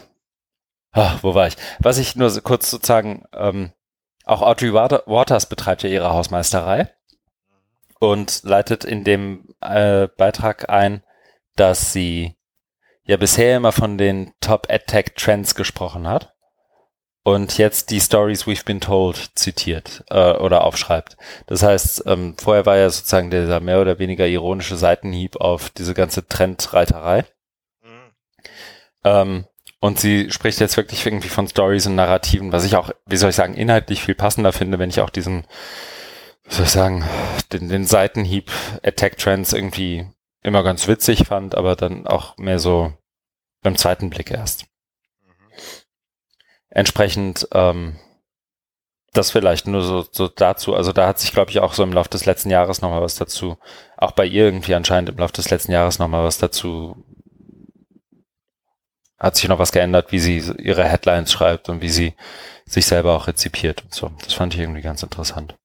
[0.92, 1.56] ah, wo war ich?
[1.78, 3.72] Was ich nur so kurz sozusagen, ähm,
[4.24, 6.92] auch Audrey Water- Waters betreibt ja ihre Hausmeisterei
[8.00, 11.04] und leitet in dem äh, Beitrag ein,
[11.54, 12.34] dass sie
[13.04, 16.34] ja bisher immer von den Top AdTech Trends gesprochen hat
[17.22, 21.16] und jetzt die Stories we've been told zitiert äh, oder aufschreibt.
[21.46, 25.92] Das heißt, ähm, vorher war ja sozusagen dieser mehr oder weniger ironische Seitenhieb auf diese
[25.92, 27.26] ganze Trendreiterei.
[27.82, 28.12] Mhm.
[29.04, 29.44] Ähm,
[29.80, 33.30] und sie spricht jetzt wirklich irgendwie von Stories und Narrativen, was ich auch, wie soll
[33.30, 35.44] ich sagen, inhaltlich viel passender finde, wenn ich auch diesen,
[36.50, 37.04] soll ich sagen,
[37.52, 38.50] den, den Seitenhieb
[38.82, 40.06] Attack Trends irgendwie
[40.42, 42.92] immer ganz witzig fand, aber dann auch mehr so
[43.62, 44.66] beim zweiten Blick erst.
[45.22, 45.52] Mhm.
[46.70, 47.98] Entsprechend ähm,
[49.12, 50.74] das vielleicht nur so, so dazu.
[50.74, 53.16] Also da hat sich, glaube ich, auch so im Laufe des letzten Jahres nochmal was
[53.16, 53.58] dazu,
[53.96, 57.04] auch bei ihr irgendwie anscheinend im Laufe des letzten Jahres nochmal was dazu,
[59.18, 62.14] hat sich noch was geändert, wie sie ihre Headlines schreibt und wie sie
[62.64, 64.10] sich selber auch rezipiert und so.
[64.22, 65.56] Das fand ich irgendwie ganz interessant.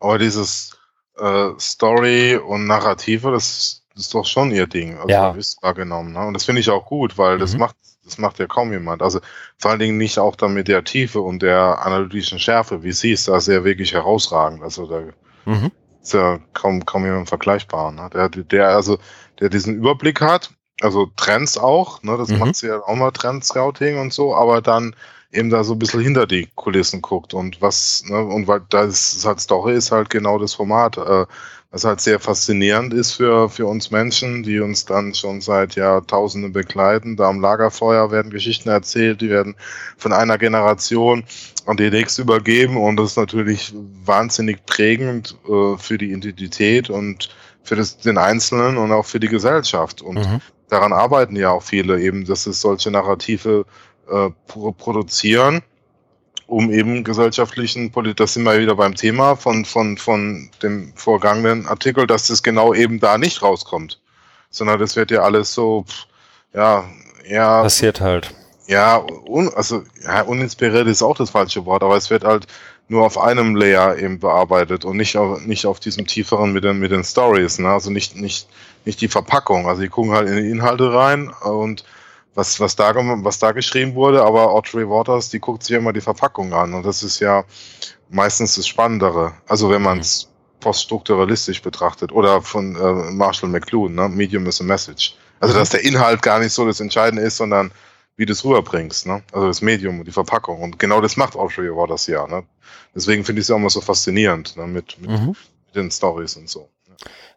[0.00, 0.76] Aber dieses
[1.18, 4.96] äh, Story und Narrative, das, das ist doch schon ihr Ding.
[4.96, 5.32] Also Ja.
[5.32, 6.12] gewiss wahrgenommen.
[6.12, 6.26] Ne?
[6.26, 7.60] Und das finde ich auch gut, weil das Mhm.
[7.60, 9.02] macht das macht ja kaum jemand.
[9.02, 9.20] Also
[9.58, 13.12] vor allen Dingen nicht auch dann mit der Tiefe und der analytischen Schärfe, wie sie
[13.12, 14.62] ist, da sehr wirklich herausragend.
[14.62, 15.02] Also da
[15.44, 15.70] Mhm.
[16.00, 17.92] ist ja kaum, kaum jemand vergleichbar.
[17.92, 18.08] Ne?
[18.14, 18.96] Der, der, also,
[19.40, 22.16] der diesen Überblick hat, also Trends auch, ne?
[22.16, 22.38] das Mhm.
[22.38, 24.96] macht sie ja auch mal Trend-Scouting und so, aber dann
[25.32, 28.18] eben da so ein bisschen hinter die Kulissen guckt und was, ne?
[28.24, 31.26] und weil das halt Story ist halt genau das Format, äh,
[31.70, 36.50] was halt sehr faszinierend ist für, für uns Menschen, die uns dann schon seit Jahrtausenden
[36.52, 37.16] begleiten.
[37.16, 39.54] Da am Lagerfeuer werden Geschichten erzählt, die werden
[39.98, 41.24] von einer Generation
[41.66, 43.74] an die nächste übergeben und das ist natürlich
[44.04, 47.28] wahnsinnig prägend äh, für die Identität und
[47.62, 50.00] für das, den Einzelnen und auch für die Gesellschaft.
[50.00, 50.40] Und Mhm.
[50.70, 53.66] daran arbeiten ja auch viele eben, dass es solche Narrative
[54.10, 55.62] äh, pro produzieren,
[56.46, 62.06] um eben gesellschaftlichen das sind wir wieder beim Thema von, von, von dem vorgangenen Artikel,
[62.06, 64.00] dass das genau eben da nicht rauskommt.
[64.50, 66.06] Sondern das wird ja alles so, pff,
[66.54, 66.84] ja,
[67.28, 68.34] ja, Passiert halt.
[68.66, 72.46] ja, un, also ja, uninspiriert ist auch das falsche Wort, aber es wird halt
[72.88, 76.78] nur auf einem Layer eben bearbeitet und nicht auf, nicht auf diesem tieferen mit den,
[76.78, 77.68] mit den Stories, ne?
[77.68, 78.48] Also nicht, nicht,
[78.86, 79.68] nicht die Verpackung.
[79.68, 81.84] Also die gucken halt in die Inhalte rein und
[82.38, 86.00] was, was da, was da geschrieben wurde, aber Audrey Waters, die guckt sich immer die
[86.00, 87.44] Verpackung an und das ist ja
[88.08, 89.34] meistens das Spannendere.
[89.48, 90.28] Also wenn man es
[90.60, 94.08] poststrukturalistisch betrachtet oder von äh, Marshall McLuhan, ne?
[94.08, 95.16] Medium is a Message.
[95.40, 97.72] Also dass der Inhalt gar nicht so das Entscheidende ist, sondern
[98.16, 99.22] wie du es rüberbringst, ne?
[99.32, 100.62] Also das Medium und die Verpackung.
[100.62, 102.44] Und genau das macht Audrey Waters ja, ne?
[102.94, 104.66] Deswegen finde ich es auch immer so faszinierend, ne?
[104.68, 105.34] Mit, mit, Mhm.
[105.66, 106.68] mit den Stories und so.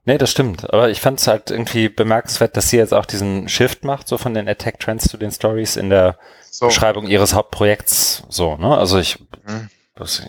[0.03, 0.71] Nee, das stimmt.
[0.73, 4.17] Aber ich fand es halt irgendwie bemerkenswert, dass sie jetzt auch diesen Shift macht, so
[4.17, 6.17] von den Attack Trends zu den Stories in der
[6.49, 6.67] So.
[6.67, 8.23] Beschreibung ihres Hauptprojekts.
[8.29, 8.75] So, ne?
[8.77, 9.69] Also ich, Mhm.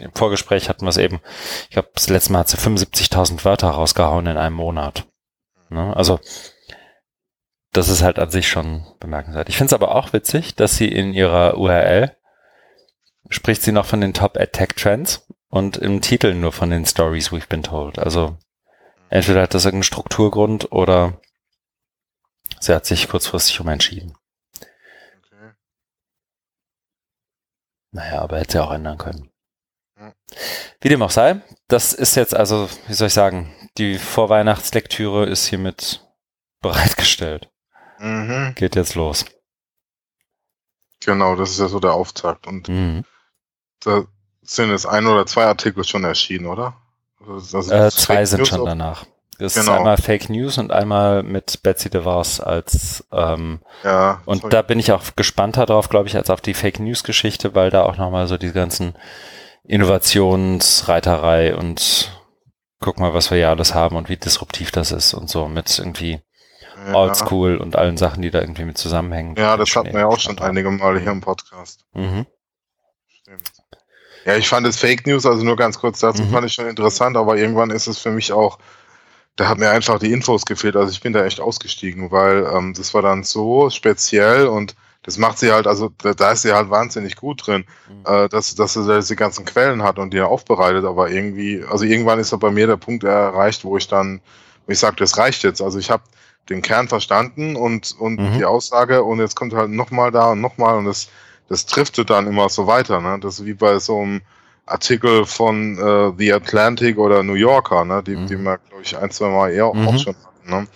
[0.00, 1.20] im Vorgespräch hatten wir es eben,
[1.64, 5.06] ich glaube, das letzte Mal hat sie 75.000 Wörter rausgehauen in einem Monat.
[5.70, 5.96] Ne?
[5.96, 6.20] Also,
[7.72, 9.48] das ist halt an sich schon bemerkenswert.
[9.48, 12.14] Ich finde es aber auch witzig, dass sie in ihrer URL
[13.30, 17.30] spricht sie noch von den Top Attack Trends und im Titel nur von den Stories
[17.30, 17.98] we've been told.
[17.98, 18.36] Also,
[19.12, 21.20] entweder hat das irgendeinen Strukturgrund oder
[22.60, 24.16] sie hat sich kurzfristig umentschieden.
[25.18, 25.52] Okay.
[27.92, 29.30] Naja, aber hätte sie auch ändern können.
[29.98, 30.14] Ja.
[30.80, 35.46] Wie dem auch sei, das ist jetzt also, wie soll ich sagen, die Vorweihnachtslektüre ist
[35.46, 36.06] hiermit
[36.60, 37.50] bereitgestellt.
[37.98, 38.54] Mhm.
[38.54, 39.26] Geht jetzt los.
[41.00, 42.46] Genau, das ist ja so der Auftakt.
[42.46, 43.04] Und Mhm.
[43.80, 44.06] da,
[44.42, 46.81] sind es ein oder zwei Artikel schon erschienen, oder?
[47.28, 49.04] Also äh, zwei sind schon danach.
[49.38, 49.72] Das genau.
[49.72, 54.50] ist einmal Fake News und einmal mit Betsy DeVos als ähm, ja, und sorry.
[54.50, 57.70] da bin ich auch gespannter drauf, glaube ich, als auf die Fake News Geschichte, weil
[57.70, 58.94] da auch nochmal so die ganzen
[59.64, 62.22] Innovationsreiterei und
[62.80, 65.78] guck mal, was wir ja alles haben und wie disruptiv das ist und so mit
[65.78, 66.20] irgendwie
[66.86, 66.94] ja.
[66.94, 69.36] Oldschool und allen Sachen, die da irgendwie mit zusammenhängen.
[69.36, 71.84] Ja, das hatten wir ja auch schon einige Male hier im Podcast.
[71.94, 72.26] Mhm.
[74.24, 76.30] Ja, ich fand es Fake News, also nur ganz kurz dazu, mhm.
[76.30, 78.58] fand ich schon interessant, aber irgendwann ist es für mich auch,
[79.36, 80.76] da hat mir einfach die Infos gefehlt.
[80.76, 85.18] Also ich bin da echt ausgestiegen, weil ähm, das war dann so speziell und das
[85.18, 88.04] macht sie halt, also da, da ist sie halt wahnsinnig gut drin, mhm.
[88.06, 92.20] äh, dass, dass sie diese ganzen Quellen hat und die aufbereitet, aber irgendwie, also irgendwann
[92.20, 94.20] ist da bei mir der Punkt erreicht, wo ich dann,
[94.66, 95.60] wo ich sage, das reicht jetzt.
[95.60, 96.04] Also ich habe
[96.48, 98.38] den Kern verstanden und, und mhm.
[98.38, 101.08] die Aussage und jetzt kommt halt nochmal da und nochmal und das,
[101.48, 103.00] das driftet dann immer so weiter.
[103.00, 103.18] Ne?
[103.20, 104.22] Das ist wie bei so einem
[104.66, 108.02] Artikel von äh, The Atlantic oder New Yorker, ne?
[108.02, 108.26] die, mhm.
[108.26, 109.88] die wir, glaube ich, ein, zwei Mal eher mhm.
[109.88, 110.50] auch schon hatten.
[110.50, 110.66] Ne?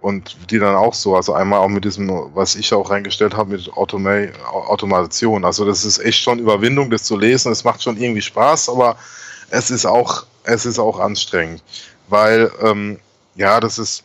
[0.00, 3.50] Und die dann auch so, also einmal auch mit diesem, was ich auch reingestellt habe,
[3.50, 5.44] mit Automa Automation.
[5.44, 7.52] Also das ist echt schon Überwindung, das zu lesen.
[7.52, 8.96] Es macht schon irgendwie Spaß, aber
[9.50, 11.62] es ist auch, es ist auch anstrengend.
[12.08, 12.98] Weil, ähm,
[13.36, 14.04] ja, das ist,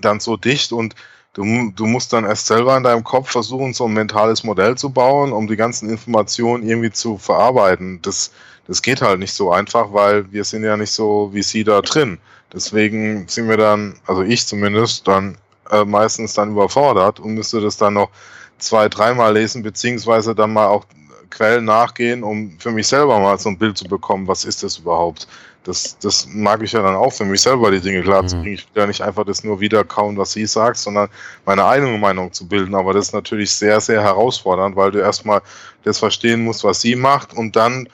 [0.00, 0.94] dann so dicht und
[1.34, 4.90] du, du musst dann erst selber in deinem Kopf versuchen, so ein mentales Modell zu
[4.90, 8.00] bauen, um die ganzen Informationen irgendwie zu verarbeiten.
[8.02, 8.32] Das,
[8.66, 11.82] das geht halt nicht so einfach, weil wir sind ja nicht so wie sie da
[11.82, 12.18] drin.
[12.52, 15.36] Deswegen sind wir dann, also ich zumindest, dann
[15.70, 18.10] äh, meistens dann überfordert und müsste das dann noch
[18.58, 20.86] zwei, dreimal lesen, beziehungsweise dann mal auch
[21.30, 24.78] Quellen nachgehen, um für mich selber mal so ein Bild zu bekommen, was ist das
[24.78, 25.26] überhaupt.
[25.64, 28.42] Das, das mag ich ja dann auch für mich selber, die Dinge klar zu mhm.
[28.42, 28.54] bringen.
[28.54, 31.08] Ich will ja nicht einfach das nur wiederkauen, was sie sagt, sondern
[31.46, 32.74] meine eigene Meinung zu bilden.
[32.74, 35.40] Aber das ist natürlich sehr, sehr herausfordernd, weil du erstmal
[35.82, 37.88] das verstehen musst, was sie macht und dann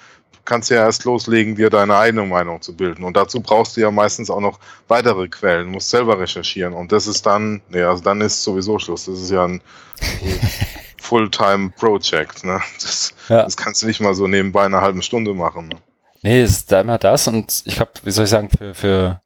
[0.45, 3.05] kannst du ja erst loslegen, dir deine eigene Meinung zu bilden.
[3.05, 6.73] Und dazu brauchst du ja meistens auch noch weitere Quellen, musst selber recherchieren.
[6.73, 9.05] Und das ist dann, ja, also dann ist sowieso Schluss.
[9.05, 9.61] Das ist ja ein
[11.01, 12.45] Fulltime-Project.
[12.45, 12.61] Ne?
[12.81, 13.45] Das, ja.
[13.45, 15.69] das kannst du nicht mal so nebenbei eine halbe Stunde machen.
[15.69, 15.77] Ne?
[16.23, 19.23] Nee, es ist da immer das und ich glaube, wie soll ich sagen, für, für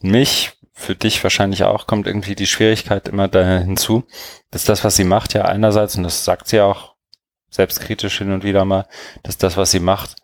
[0.00, 4.04] mich, für dich wahrscheinlich auch, kommt irgendwie die Schwierigkeit immer da hinzu,
[4.50, 6.94] dass das, was sie macht, ja einerseits, und das sagt sie auch
[7.50, 8.86] selbstkritisch hin und wieder mal,
[9.22, 10.16] dass das, was sie macht,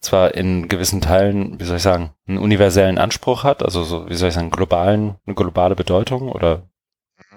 [0.00, 4.14] zwar in gewissen Teilen, wie soll ich sagen, einen universellen Anspruch hat, also so, wie
[4.14, 6.68] soll ich sagen, globalen, eine globale Bedeutung oder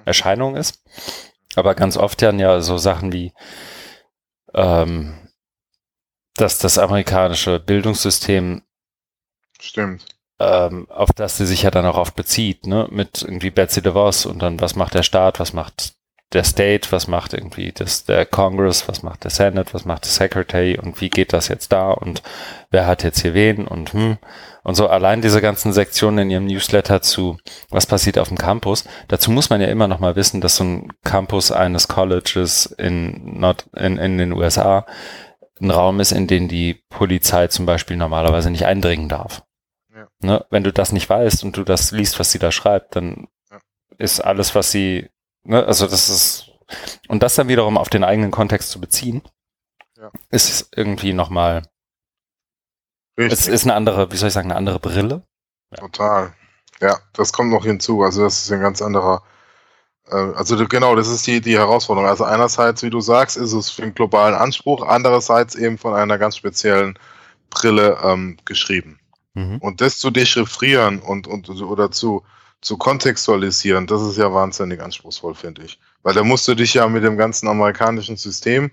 [0.03, 0.83] Erscheinung ist,
[1.55, 3.33] aber ganz oft dann ja so Sachen wie
[4.53, 5.26] ähm,
[6.37, 8.61] dass das amerikanische Bildungssystem
[9.59, 10.05] stimmt
[10.39, 14.25] ähm, auf das sie sich ja dann auch oft bezieht, ne, mit irgendwie Betsy DeVos
[14.25, 15.93] und dann was macht der Staat, was macht
[16.33, 20.11] der State, was macht irgendwie das, der Congress, was macht der Senate, was macht der
[20.11, 22.21] Secretary und wie geht das jetzt da und
[22.69, 24.17] wer hat jetzt hier wen und hm
[24.63, 27.37] und so allein diese ganzen Sektionen in ihrem Newsletter zu
[27.69, 28.83] was passiert auf dem Campus.
[29.07, 33.39] Dazu muss man ja immer noch mal wissen, dass so ein Campus eines Colleges in,
[33.39, 34.85] Nord, in, in den USA
[35.59, 39.43] ein Raum ist, in den die Polizei zum Beispiel normalerweise nicht eindringen darf.
[39.93, 40.07] Ja.
[40.19, 40.45] Ne?
[40.49, 43.59] Wenn du das nicht weißt und du das liest, was sie da schreibt, dann ja.
[43.97, 45.09] ist alles, was sie,
[45.43, 45.65] ne?
[45.65, 46.51] also das ist,
[47.07, 49.21] und das dann wiederum auf den eigenen Kontext zu beziehen,
[49.97, 50.11] ja.
[50.29, 51.63] ist irgendwie nochmal,
[53.15, 55.23] es ist eine andere, wie soll ich sagen, eine andere Brille.
[55.75, 56.33] Total.
[56.79, 58.03] Ja, das kommt noch hinzu.
[58.03, 59.23] Also das ist ein ganz anderer
[60.09, 62.09] also genau, das ist die, die Herausforderung.
[62.09, 66.17] Also einerseits, wie du sagst, ist es für einen globalen Anspruch, andererseits eben von einer
[66.17, 66.97] ganz speziellen
[67.49, 68.99] Brille ähm, geschrieben.
[69.33, 69.57] Mhm.
[69.57, 72.23] Und das zu dechiffrieren und, und oder zu,
[72.61, 75.79] zu kontextualisieren, das ist ja wahnsinnig anspruchsvoll, finde ich.
[76.03, 78.71] Weil da musst du dich ja mit dem ganzen amerikanischen System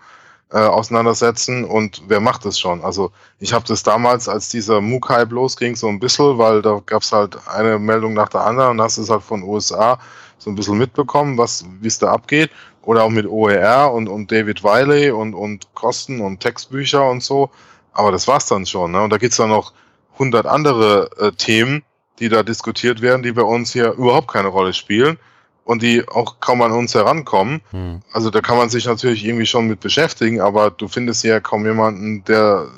[0.50, 2.82] äh, auseinandersetzen und wer macht das schon?
[2.82, 7.02] Also ich habe das damals, als dieser MOOC-Hype losging, so ein bisschen, weil da gab
[7.02, 9.98] es halt eine Meldung nach der anderen und das ist halt von USA
[10.44, 12.50] so ein bisschen mitbekommen, was wie es da abgeht.
[12.82, 17.50] Oder auch mit OER und, und David Wiley und, und Kosten und Textbücher und so.
[17.94, 18.92] Aber das war's dann schon.
[18.92, 19.02] Ne?
[19.02, 19.72] Und da gibt's dann noch
[20.18, 21.82] hundert andere äh, Themen,
[22.18, 25.18] die da diskutiert werden, die bei uns hier überhaupt keine Rolle spielen
[25.64, 27.62] und die auch kaum an uns herankommen.
[27.70, 28.02] Hm.
[28.12, 31.64] Also da kann man sich natürlich irgendwie schon mit beschäftigen, aber du findest ja kaum
[31.64, 32.68] jemanden, der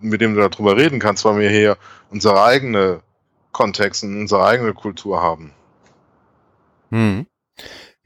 [0.00, 1.76] mit dem du darüber reden kannst, weil wir hier
[2.10, 3.00] unsere eigene
[3.52, 5.52] Kontext und unsere eigene Kultur haben.
[6.90, 7.26] Hm.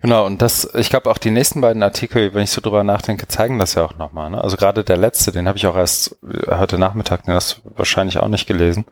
[0.00, 3.28] Genau, und das, ich glaube auch die nächsten beiden Artikel, wenn ich so drüber nachdenke,
[3.28, 4.30] zeigen das ja auch nochmal.
[4.30, 4.42] Ne?
[4.42, 6.16] Also gerade der letzte, den habe ich auch erst
[6.48, 8.84] heute Nachmittag, den hast du wahrscheinlich auch nicht gelesen.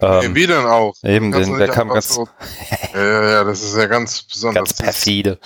[0.00, 0.94] Ähm, Wie denn auch?
[1.02, 2.14] Eben, den, der kam ganz.
[2.14, 2.28] So,
[2.94, 4.68] ja, ja, ja, das ist ja ganz besonders.
[4.68, 5.38] Ganz perfide.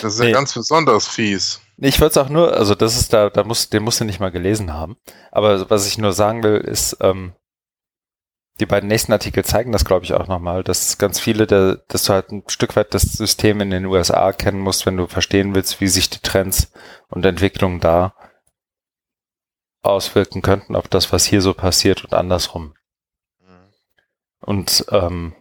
[0.00, 0.32] Das ist ja nee.
[0.32, 1.60] ganz besonders fies.
[1.76, 4.20] Ich würde es auch nur, also das ist da, da muss, den musst du nicht
[4.20, 4.96] mal gelesen haben.
[5.30, 7.34] Aber was ich nur sagen will, ist, ähm,
[8.60, 12.04] die beiden nächsten Artikel zeigen das, glaube ich, auch nochmal, dass ganz viele, der, dass
[12.04, 15.54] du halt ein Stück weit das System in den USA kennen musst, wenn du verstehen
[15.54, 16.72] willst, wie sich die Trends
[17.08, 18.14] und Entwicklungen da
[19.82, 22.74] auswirken könnten auf das, was hier so passiert und andersrum.
[23.40, 23.72] Mhm.
[24.40, 25.34] Und ähm,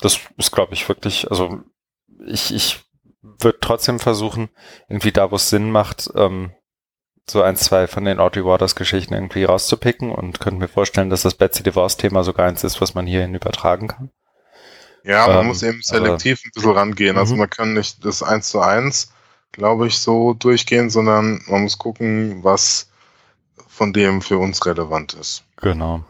[0.00, 1.60] das ist, glaube ich, wirklich, also
[2.26, 2.80] ich, ich
[3.20, 4.48] würde trotzdem versuchen,
[4.88, 6.52] irgendwie da, wo es Sinn macht, ähm,
[7.30, 11.22] so ein, zwei von den Audrey Waters Geschichten irgendwie rauszupicken und könnte mir vorstellen, dass
[11.22, 14.10] das Betsy DeVos Thema sogar eins ist, was man hierhin übertragen kann.
[15.04, 17.16] Ja, man ähm, muss eben selektiv ein bisschen rangehen.
[17.16, 17.40] Also mhm.
[17.40, 19.12] man kann nicht das eins zu eins,
[19.52, 22.90] glaube ich, so durchgehen, sondern man muss gucken, was
[23.66, 25.44] von dem für uns relevant ist.
[25.56, 26.04] Genau.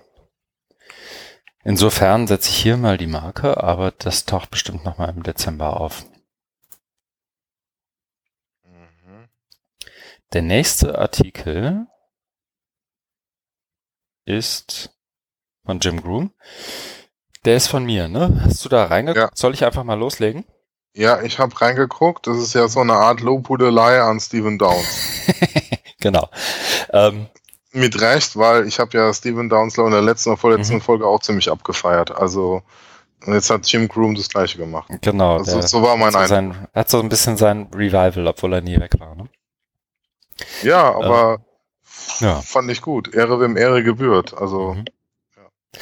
[1.65, 6.05] Insofern setze ich hier mal die Marke, aber das taucht bestimmt nochmal im Dezember auf.
[10.35, 11.87] Der nächste Artikel
[14.27, 14.91] ist
[15.65, 16.33] von Jim Groom.
[17.47, 18.43] Der ist von mir, ne?
[18.45, 19.31] Hast du da reingeguckt?
[19.31, 19.31] Ja.
[19.35, 20.45] Soll ich einfach mal loslegen?
[20.95, 22.27] Ja, ich habe reingeguckt.
[22.27, 25.23] Das ist ja so eine Art Lobhudelei an Steven Downs.
[26.01, 26.29] genau.
[26.93, 27.29] Ähm,
[27.73, 30.81] Mit Recht, weil ich habe ja Steven Downslow in der letzten oder vorletzten mhm.
[30.83, 32.11] Folge auch ziemlich abgefeiert.
[32.11, 32.63] Also
[33.27, 34.91] und jetzt hat Jim Groom das gleiche gemacht.
[35.01, 35.39] Genau.
[35.39, 36.69] Also, so war mein Eindruck.
[36.73, 39.15] Er hat so ein bisschen sein Revival, obwohl er nie weg war.
[39.15, 39.29] Ne?
[40.63, 41.45] Ja, aber
[42.21, 42.41] äh, ja.
[42.41, 43.15] fand ich gut.
[43.15, 44.35] Ehre wem Ehre gebührt.
[44.37, 44.75] Also.
[44.75, 44.85] Mhm.
[45.37, 45.81] Ja.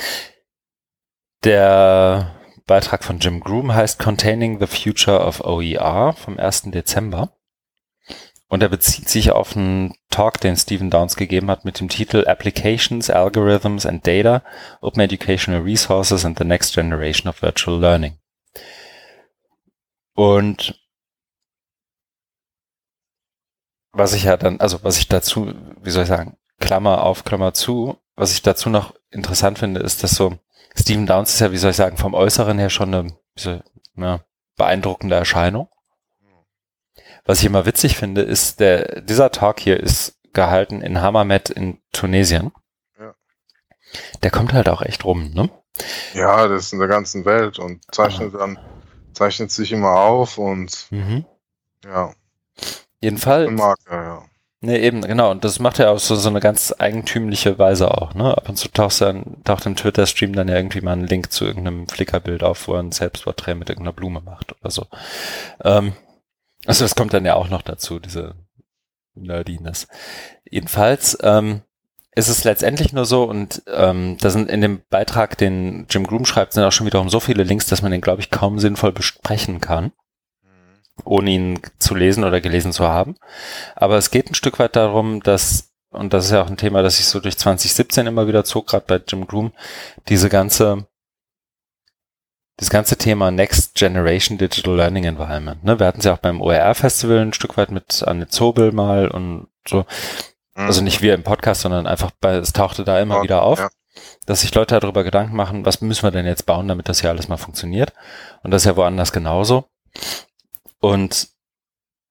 [1.44, 6.62] Der Beitrag von Jim Groom heißt Containing the Future of OER vom 1.
[6.72, 7.32] Dezember.
[8.48, 12.24] Und er bezieht sich auf einen Talk, den Stephen Downs gegeben hat mit dem Titel
[12.26, 14.42] Applications, Algorithms and Data,
[14.80, 18.18] Open Educational Resources and the Next Generation of Virtual Learning.
[20.14, 20.80] Und
[23.96, 25.52] was ich ja dann, also was ich dazu,
[25.82, 30.02] wie soll ich sagen, Klammer auf, Klammer zu, was ich dazu noch interessant finde, ist,
[30.02, 30.38] dass so
[30.76, 33.60] Steven Downs ist ja, wie soll ich sagen, vom Äußeren her schon eine, so,
[33.96, 34.24] eine
[34.56, 35.68] beeindruckende Erscheinung.
[37.24, 41.80] Was ich immer witzig finde, ist, der, dieser Talk hier ist gehalten in Hammamet in
[41.92, 42.52] Tunesien.
[42.98, 43.14] Ja.
[44.22, 45.50] Der kommt halt auch echt rum, ne?
[46.14, 48.38] Ja, das ist in der ganzen Welt und zeichnet ah.
[48.38, 48.58] dann,
[49.12, 51.24] zeichnet sich immer auf und mhm.
[51.84, 52.14] ja.
[53.06, 53.52] Jedenfalls.
[53.52, 54.24] Marke, ja.
[54.60, 55.30] Nee, eben, genau.
[55.30, 58.36] Und das macht er auf so, so eine ganz eigentümliche Weise auch, ne?
[58.36, 61.44] Ab und zu taucht, dann, taucht im Twitter-Stream dann ja irgendwie mal ein Link zu
[61.44, 64.86] irgendeinem Flickr-Bild auf, wo er ein Selbstporträt mit irgendeiner Blume macht oder so.
[65.62, 65.92] Ähm,
[66.66, 68.34] also das kommt dann ja auch noch dazu, diese
[69.14, 69.86] Nerdiness.
[70.50, 71.62] Jedenfalls ähm,
[72.16, 76.24] ist es letztendlich nur so, und ähm, da sind in dem Beitrag, den Jim Groom
[76.24, 78.90] schreibt, sind auch schon wiederum so viele Links, dass man den, glaube ich, kaum sinnvoll
[78.90, 79.92] besprechen kann
[81.04, 83.16] ohne ihn zu lesen oder gelesen zu haben.
[83.74, 86.82] Aber es geht ein Stück weit darum, dass, und das ist ja auch ein Thema,
[86.82, 89.52] das sich so durch 2017 immer wieder zog, gerade bei Jim Groom,
[90.08, 90.86] diese ganze,
[92.56, 95.62] das ganze Thema Next Generation Digital Learning Environment.
[95.62, 95.78] Ne?
[95.78, 99.48] Wir hatten es ja auch beim OER-Festival ein Stück weit mit Anne Zobel mal und
[99.68, 99.84] so.
[100.54, 103.58] Also nicht wir im Podcast, sondern einfach bei, es tauchte da immer ja, wieder auf.
[103.58, 103.68] Ja
[104.26, 107.10] dass sich Leute darüber Gedanken machen, was müssen wir denn jetzt bauen, damit das hier
[107.10, 107.92] alles mal funktioniert.
[108.42, 109.64] Und das ist ja woanders genauso.
[110.80, 111.28] Und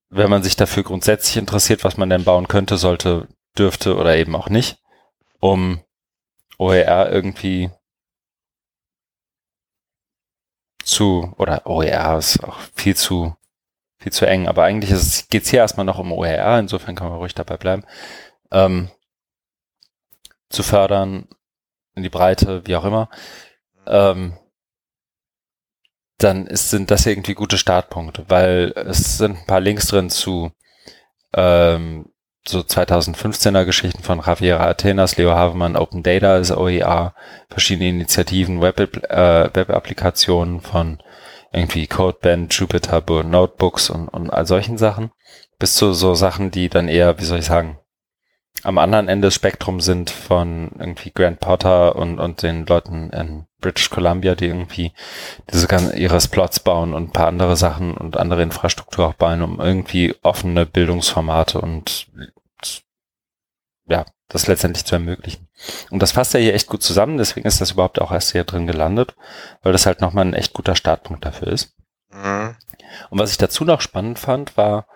[0.09, 3.27] wenn man sich dafür grundsätzlich interessiert, was man denn bauen könnte, sollte,
[3.57, 4.79] dürfte oder eben auch nicht,
[5.39, 5.83] um
[6.57, 7.69] OER irgendwie
[10.83, 13.35] zu, oder OER ist auch viel zu,
[13.97, 17.17] viel zu eng, aber eigentlich geht es hier erstmal noch um OER, insofern kann man
[17.17, 17.83] ruhig dabei bleiben,
[18.51, 18.89] ähm,
[20.49, 21.27] zu fördern,
[21.95, 23.09] in die Breite, wie auch immer.
[23.87, 24.37] Ähm,
[26.17, 30.51] dann ist, sind das irgendwie gute Startpunkte, weil es sind ein paar Links drin zu
[31.33, 32.05] ähm,
[32.47, 37.15] so 2015er Geschichten von Javier Atenas, Leo Havemann, Open Data ist OER,
[37.49, 41.01] verschiedene Initiativen, Web-Applikationen äh, Web von
[41.51, 45.11] irgendwie Codeband, Jupyter Notebooks und, und all solchen Sachen,
[45.57, 47.79] bis zu so Sachen, die dann eher, wie soll ich sagen,
[48.65, 53.45] am anderen Ende des Spektrums sind von irgendwie Grant Potter und, und den Leuten in
[53.61, 54.91] British Columbia, die irgendwie
[55.53, 59.43] diese ganzen, ihre Plots bauen und ein paar andere Sachen und andere Infrastruktur auch bauen,
[59.43, 62.07] um irgendwie offene Bildungsformate und
[63.87, 65.47] ja, das letztendlich zu ermöglichen.
[65.91, 68.45] Und das fasst ja hier echt gut zusammen, deswegen ist das überhaupt auch erst hier
[68.45, 69.15] drin gelandet,
[69.61, 71.75] weil das halt nochmal ein echt guter Startpunkt dafür ist.
[72.11, 72.55] Mhm.
[73.11, 74.87] Und was ich dazu noch spannend fand, war,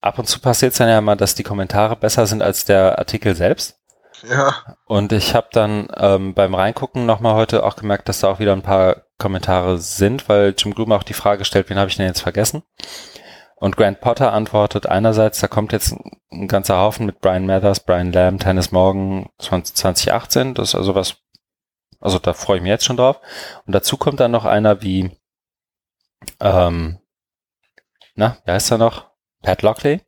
[0.00, 2.98] ab und zu passiert es dann ja mal, dass die Kommentare besser sind als der
[2.98, 3.78] Artikel selbst.
[4.28, 4.76] Ja.
[4.86, 8.52] Und ich habe dann ähm, beim Reingucken nochmal heute auch gemerkt, dass da auch wieder
[8.52, 12.06] ein paar Kommentare sind, weil Jim Gloom auch die Frage stellt, wen habe ich denn
[12.06, 12.62] jetzt vergessen?
[13.56, 15.94] Und Grant Potter antwortet einerseits, da kommt jetzt
[16.32, 20.54] ein ganzer Haufen mit Brian Mathers, Brian Lamb, Tennis Morgan 2018.
[20.54, 21.16] Das ist also was,
[22.00, 23.20] also da freue ich mich jetzt schon drauf.
[23.66, 25.10] Und dazu kommt dann noch einer wie,
[26.40, 27.00] ähm,
[28.14, 29.09] na, wie heißt er noch?
[29.42, 30.00] Pat Lockley.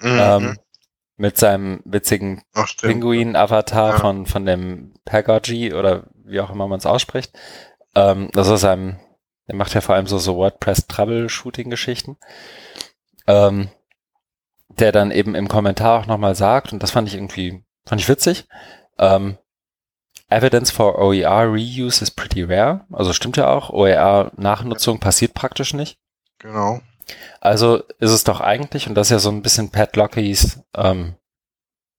[0.00, 0.18] Mhm.
[0.20, 0.58] Ähm,
[1.16, 2.42] mit seinem witzigen
[2.80, 3.98] Pinguin-Avatar ja.
[3.98, 7.32] von, von dem Pagodi oder wie auch immer man es ausspricht.
[7.94, 8.98] Ähm, das ist einem,
[9.46, 12.16] der macht ja vor allem so, so WordPress-Troubleshooting-Geschichten.
[13.28, 13.68] Ähm,
[14.68, 18.08] der dann eben im Kommentar auch nochmal sagt, und das fand ich irgendwie, fand ich
[18.08, 18.48] witzig,
[18.98, 19.38] ähm,
[20.28, 22.86] Evidence for OER Reuse is pretty rare.
[22.90, 25.98] Also stimmt ja auch, OER-Nachnutzung passiert praktisch nicht.
[26.38, 26.80] Genau.
[27.40, 31.16] Also ist es doch eigentlich, und das ist ja so ein bisschen Pat Lockeys ähm,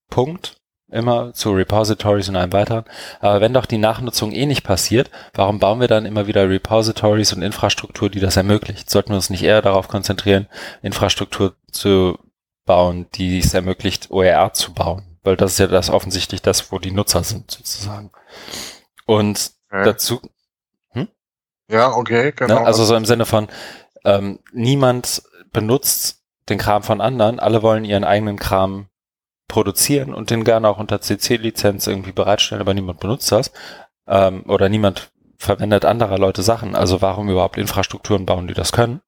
[0.10, 0.58] Punkt,
[0.94, 2.86] immer zu Repositories und einem weiteren.
[3.20, 7.34] Aber wenn doch die Nachnutzung eh nicht passiert, warum bauen wir dann immer wieder Repositories
[7.34, 8.90] und Infrastruktur, die das ermöglicht?
[8.90, 10.48] Sollten wir uns nicht eher darauf konzentrieren,
[10.82, 12.18] Infrastruktur zu
[12.66, 15.18] bauen, die es ermöglicht, OER zu bauen?
[15.24, 18.12] Weil das ist ja das offensichtlich das, wo die Nutzer sind, sozusagen.
[19.06, 19.86] Und okay.
[19.86, 20.22] dazu.
[20.92, 21.08] Hm?
[21.70, 22.60] Ja, okay, genau.
[22.60, 22.66] Ne?
[22.66, 23.48] Also so im Sinne von,
[24.04, 28.88] ähm, niemand benutzt den Kram von anderen, alle wollen ihren eigenen Kram
[29.48, 33.52] produzieren und den gerne auch unter CC-Lizenz irgendwie bereitstellen, aber niemand benutzt das
[34.08, 36.76] ähm, oder niemand verwendet anderer Leute Sachen.
[36.76, 39.02] Also warum überhaupt Infrastrukturen bauen, die das können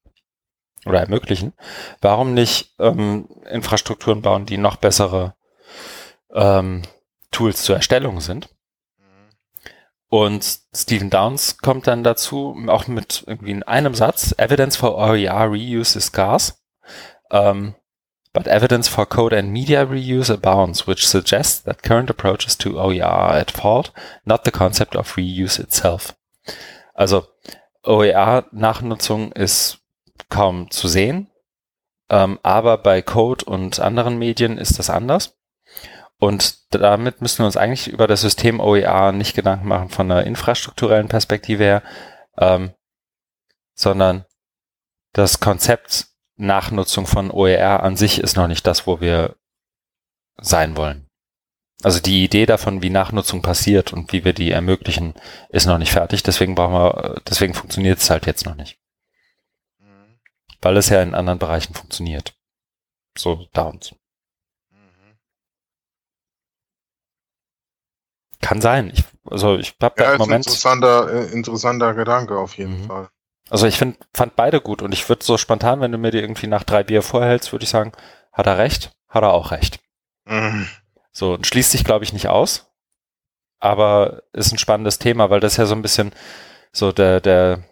[0.86, 1.54] oder ermöglichen?
[2.02, 5.36] Warum nicht ähm, Infrastrukturen bauen, die noch bessere
[6.34, 6.84] ähm,
[7.32, 8.55] Tools zur Erstellung sind?
[10.10, 15.48] Und Stephen Downs kommt dann dazu, auch mit irgendwie in einem Satz, Evidence for OER
[15.50, 16.54] reuse is scarce,
[17.32, 17.76] um,
[18.32, 23.04] but evidence for code and media reuse abounds, which suggests that current approaches to OER
[23.04, 23.92] are at fault,
[24.26, 26.16] not the concept of reuse itself.
[26.94, 27.28] Also
[27.84, 29.80] OER-Nachnutzung ist
[30.30, 31.30] kaum zu sehen,
[32.10, 35.35] ähm, aber bei Code und anderen Medien ist das anders.
[36.26, 40.24] Und damit müssen wir uns eigentlich über das System OER nicht Gedanken machen von einer
[40.26, 41.84] infrastrukturellen Perspektive her,
[42.40, 42.74] ähm,
[43.76, 44.26] sondern
[45.14, 49.36] das Konzept Nachnutzung von OER an sich ist noch nicht das, wo wir
[50.42, 51.08] sein wollen.
[51.84, 55.14] Also die Idee davon, wie Nachnutzung passiert und wie wir die ermöglichen,
[55.50, 56.24] ist noch nicht fertig.
[56.24, 58.80] Deswegen brauchen wir, deswegen funktioniert es halt jetzt noch nicht.
[59.78, 60.18] Mhm.
[60.60, 62.34] Weil es ja in anderen Bereichen funktioniert.
[63.16, 63.94] So Downs.
[68.46, 68.92] Kann sein.
[68.94, 70.46] Ich, also ich habe ja, da im Moment.
[70.46, 72.86] Interessanter, äh, interessanter Gedanke auf jeden mhm.
[72.86, 73.10] Fall.
[73.50, 76.20] Also ich find, fand beide gut und ich würde so spontan, wenn du mir die
[76.20, 77.92] irgendwie nach drei Bier vorhältst, würde ich sagen,
[78.32, 79.80] hat er recht, hat er auch recht.
[80.26, 80.68] Mhm.
[81.12, 82.72] So, und schließt sich, glaube ich, nicht aus.
[83.60, 86.12] Aber ist ein spannendes Thema, weil das ja so ein bisschen
[86.72, 87.64] so der, der,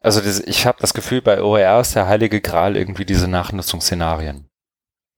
[0.00, 4.48] also das, ich habe das Gefühl, bei OER ist der heilige Gral irgendwie diese Nachnutzungsszenarien.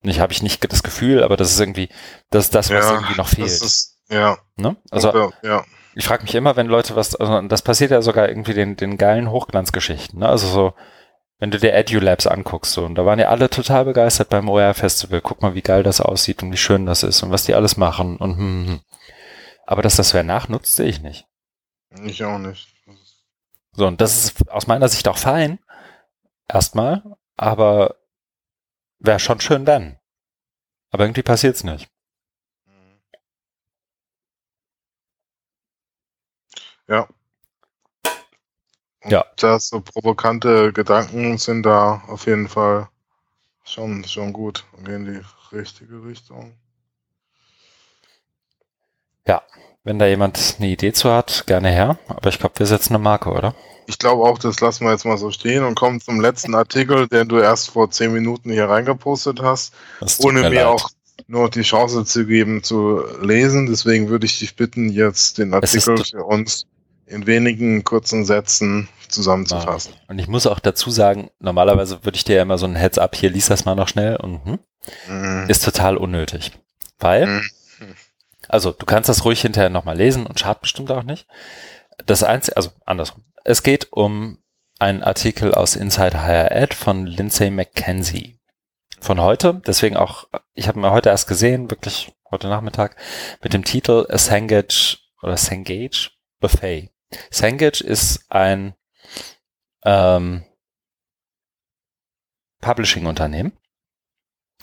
[0.03, 1.89] Nicht habe ich nicht das Gefühl, aber das ist irgendwie,
[2.29, 3.47] das ist das, was ja, irgendwie noch fehlt.
[3.47, 4.39] Das ist, ja.
[4.57, 4.77] Ne?
[4.91, 5.65] Also ja, ja.
[5.95, 8.99] ich frage mich immer, wenn Leute was, also das passiert ja sogar irgendwie den, den
[8.99, 10.21] geilen Hochglanzgeschichten.
[10.21, 10.29] Ne?
[10.29, 10.75] Also so,
[11.39, 14.75] wenn du dir EduLabs anguckst, so, und da waren ja alle total begeistert beim OER
[14.75, 15.21] Festival.
[15.21, 17.77] Guck mal, wie geil das aussieht und wie schön das ist und was die alles
[17.77, 18.67] machen und hm, hm.
[18.69, 18.81] hm.
[19.67, 21.27] Aber dass das wer nachnutzt, sehe ich nicht.
[22.05, 22.69] Ich auch nicht.
[23.73, 25.59] So, und das ist aus meiner Sicht auch fein.
[26.49, 27.03] Erstmal,
[27.37, 27.97] aber
[28.99, 29.99] wäre schon schön wenn.
[30.91, 31.89] Aber irgendwie passiert's nicht.
[36.89, 37.09] Ja.
[39.03, 39.25] Und ja.
[39.37, 42.89] Das so provokante Gedanken sind da auf jeden Fall
[43.65, 46.53] schon, schon gut und gehen in die richtige Richtung.
[49.27, 49.43] Ja,
[49.85, 51.99] wenn da jemand eine Idee zu hat, gerne her.
[52.09, 53.55] Aber ich glaube, wir setzen eine Marke, oder?
[53.87, 57.07] Ich glaube auch, das lassen wir jetzt mal so stehen und kommen zum letzten Artikel,
[57.07, 59.73] den du erst vor zehn Minuten hier reingepostet hast,
[60.19, 60.91] ohne mir, mir auch
[61.29, 63.67] nur die Chance zu geben zu lesen.
[63.67, 66.67] Deswegen würde ich dich bitten, jetzt den Artikel für uns
[67.07, 69.95] in wenigen kurzen Sätzen zusammenzufassen.
[70.09, 72.99] Und ich muss auch dazu sagen, normalerweise würde ich dir ja immer so ein Heads
[72.99, 74.59] up, hier lies das mal noch schnell und hm,
[75.09, 75.49] mm.
[75.49, 76.53] ist total unnötig.
[76.99, 77.43] Weil, mm.
[78.49, 81.27] also du kannst das ruhig hinterher nochmal lesen und schadet bestimmt auch nicht.
[82.05, 83.25] Das Einzige, also andersrum.
[83.45, 84.39] Es geht um
[84.79, 88.39] einen Artikel aus Inside Higher Ed von Lindsay McKenzie.
[89.01, 92.97] Von heute, deswegen auch, ich habe mir heute erst gesehen, wirklich heute Nachmittag,
[93.43, 96.11] mit dem Titel A Cengage oder Cengage
[96.41, 96.91] Buffet.
[97.31, 98.75] Cengage ist ein
[99.85, 100.45] ähm,
[102.61, 103.53] Publishing-Unternehmen.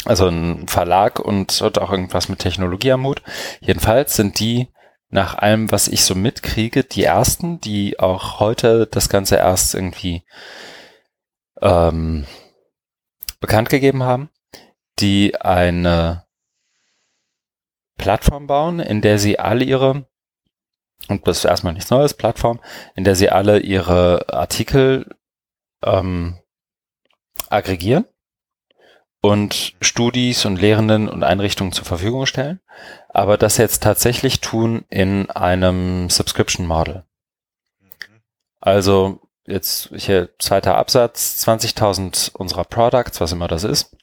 [0.06, 3.22] Also ein Verlag und hat auch irgendwas mit Technologie am Hut.
[3.62, 4.68] Jedenfalls sind die
[5.10, 10.24] nach allem, was ich so mitkriege, die ersten, die auch heute das Ganze erst irgendwie
[11.62, 12.26] ähm,
[13.40, 14.30] bekannt gegeben haben,
[15.00, 16.26] die eine
[17.98, 20.08] Plattform bauen, in der sie alle ihre,
[21.10, 22.60] und das ist erstmal nichts Neues, Plattform,
[22.96, 25.16] in der sie alle ihre Artikel
[25.84, 26.40] ähm,
[27.50, 28.06] aggregieren
[29.22, 32.60] und Studis und Lehrenden und Einrichtungen zur Verfügung stellen,
[33.10, 37.06] aber das jetzt tatsächlich tun in einem Subscription Model.
[38.60, 43.96] Also jetzt hier zweiter Absatz, 20.000 unserer Products, was immer das ist,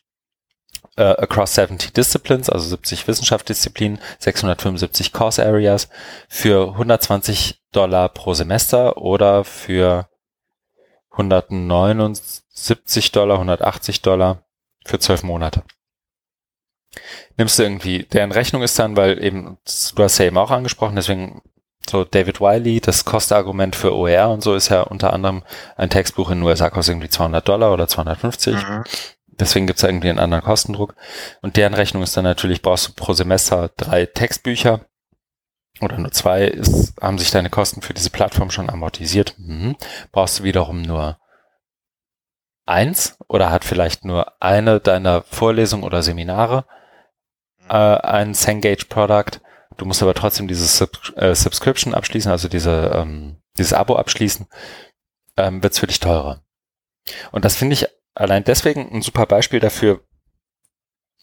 [0.98, 5.88] uh, across 70 Disciplines, also 70 Wissenschaftsdisziplinen, 675 Course Areas
[6.28, 10.08] für 120 Dollar pro Semester oder für
[11.12, 14.42] 179 Dollar, 180 Dollar
[14.84, 15.62] für zwölf Monate.
[17.36, 19.58] Nimmst du irgendwie, deren Rechnung ist dann, weil eben,
[19.94, 21.42] du hast ja eben auch angesprochen, deswegen
[21.88, 25.42] so David Wiley, das Kostenargument für OER und so ist ja unter anderem
[25.76, 28.54] ein Textbuch in den USA kostet irgendwie 200 Dollar oder 250.
[28.54, 28.84] Mhm.
[29.40, 30.94] Deswegen gibt's irgendwie einen anderen Kostendruck.
[31.42, 34.84] Und deren Rechnung ist dann natürlich, brauchst du pro Semester drei Textbücher
[35.80, 39.34] oder nur zwei, ist, haben sich deine Kosten für diese Plattform schon amortisiert.
[39.38, 39.76] Mhm.
[40.12, 41.18] Brauchst du wiederum nur
[42.66, 46.66] eins oder hat vielleicht nur eine deiner Vorlesungen oder Seminare
[47.68, 49.40] äh, ein Cengage Product
[49.80, 54.46] Du musst aber trotzdem dieses Sub äh, Subscription abschließen, also diese, ähm, dieses Abo abschließen,
[55.38, 56.42] ähm, wird es für dich teurer.
[57.32, 57.86] Und das finde ich
[58.20, 60.00] allein deswegen ein super Beispiel dafür.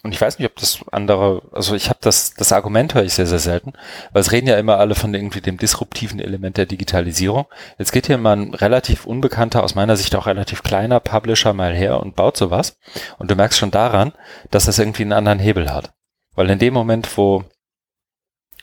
[0.04, 3.14] Und ich weiß nicht, ob das andere, also ich habe das, das Argument höre ich
[3.14, 3.74] sehr, sehr selten,
[4.12, 7.48] weil es reden ja immer alle von irgendwie dem disruptiven Element der Digitalisierung.
[7.80, 11.74] Jetzt geht hier mal ein relativ unbekannter, aus meiner Sicht auch relativ kleiner Publisher mal
[11.74, 12.78] her und baut sowas.
[13.18, 14.14] Und du merkst schon daran,
[14.52, 15.94] dass das irgendwie einen anderen Hebel hat.
[16.36, 17.44] Weil in dem Moment, wo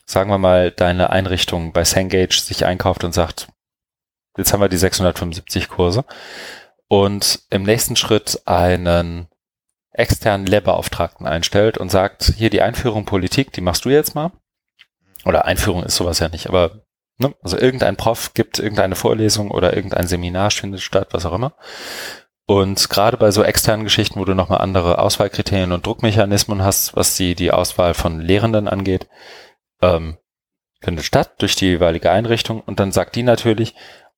[0.07, 3.49] sagen wir mal, deine Einrichtung bei Cengage sich einkauft und sagt,
[4.37, 6.05] jetzt haben wir die 675 Kurse
[6.89, 9.29] und im nächsten Schritt einen
[9.93, 14.33] externen Lehrbeauftragten einstellt und sagt, hier die Einführung Politik, die machst du jetzt mal.
[15.25, 16.83] Oder Einführung ist sowas ja nicht, aber
[17.19, 21.55] ne, also irgendein Prof gibt irgendeine Vorlesung oder irgendein Seminar findet statt, was auch immer.
[22.47, 27.17] Und gerade bei so externen Geschichten, wo du nochmal andere Auswahlkriterien und Druckmechanismen hast, was
[27.17, 29.09] die, die Auswahl von Lehrenden angeht,
[29.81, 30.19] ähm,
[30.83, 33.75] findet statt durch die jeweilige Einrichtung und dann sagt die natürlich,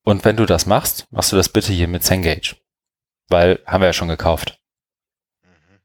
[0.07, 2.55] und wenn du das machst, machst du das bitte hier mit Cengage.
[3.28, 4.61] Weil haben wir ja schon gekauft.
[5.43, 5.81] Mhm.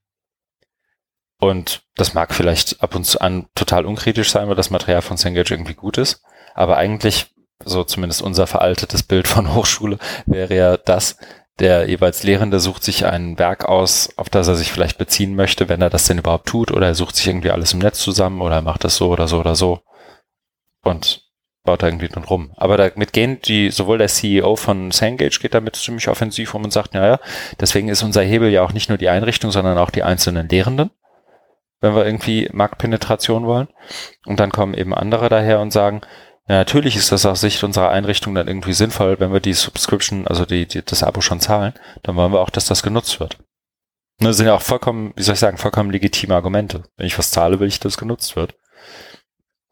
[1.39, 5.18] Und das mag vielleicht ab und zu an total unkritisch sein, weil das Material von
[5.18, 6.23] Cengage irgendwie gut ist.
[6.53, 7.34] Aber eigentlich,
[7.65, 11.18] so zumindest unser veraltetes Bild von Hochschule, wäre ja das,
[11.57, 15.68] der jeweils Lehrende sucht sich ein Werk aus, auf das er sich vielleicht beziehen möchte,
[15.68, 18.41] wenn er das denn überhaupt tut, oder er sucht sich irgendwie alles im Netz zusammen
[18.41, 19.81] oder er macht das so oder so oder so
[20.84, 21.31] und
[21.63, 22.51] baut da irgendwie drin rum.
[22.57, 26.73] Aber damit gehen die, sowohl der CEO von Sangage geht damit ziemlich offensiv um und
[26.73, 27.19] sagt, naja,
[27.59, 30.91] deswegen ist unser Hebel ja auch nicht nur die Einrichtung, sondern auch die einzelnen Lehrenden,
[31.79, 33.67] wenn wir irgendwie Marktpenetration wollen.
[34.25, 36.01] Und dann kommen eben andere daher und sagen,
[36.47, 40.27] ja, natürlich ist das aus Sicht unserer Einrichtung dann irgendwie sinnvoll, wenn wir die Subscription,
[40.27, 41.73] also die, die, das Abo schon zahlen,
[42.03, 43.38] dann wollen wir auch, dass das genutzt wird.
[44.17, 46.83] Das ne, sind ja auch vollkommen, wie soll ich sagen, vollkommen legitime Argumente.
[46.97, 48.55] Wenn ich was zahle, will ich, dass es genutzt wird.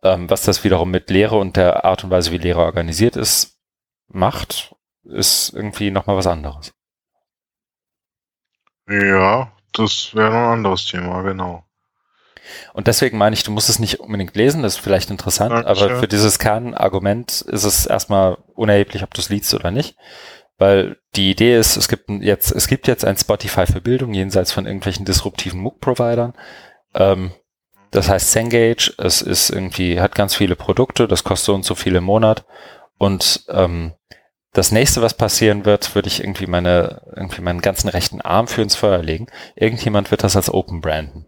[0.01, 3.59] Ähm, was das wiederum mit Lehre und der Art und Weise, wie Lehre organisiert ist,
[4.07, 6.71] macht, ist irgendwie nochmal was anderes.
[8.87, 11.63] Ja, das wäre ein anderes Thema, genau.
[12.73, 15.67] Und deswegen meine ich, du musst es nicht unbedingt lesen, das ist vielleicht interessant, Danke.
[15.67, 19.95] aber für dieses Kernargument ist es erstmal unerheblich, ob du es liest oder nicht.
[20.57, 24.51] Weil die Idee ist, es gibt jetzt, es gibt jetzt ein Spotify für Bildung, jenseits
[24.51, 26.33] von irgendwelchen disruptiven MOOC-Providern.
[26.95, 27.31] Ähm,
[27.91, 31.75] das heißt Cengage, es ist irgendwie, hat ganz viele Produkte, das kostet so und so
[31.75, 32.45] viele im Monat.
[32.97, 33.93] Und ähm,
[34.53, 38.61] das nächste, was passieren wird, würde ich irgendwie meine, irgendwie meinen ganzen rechten Arm für
[38.61, 39.27] ins Feuer legen.
[39.55, 41.27] Irgendjemand wird das als Open branden.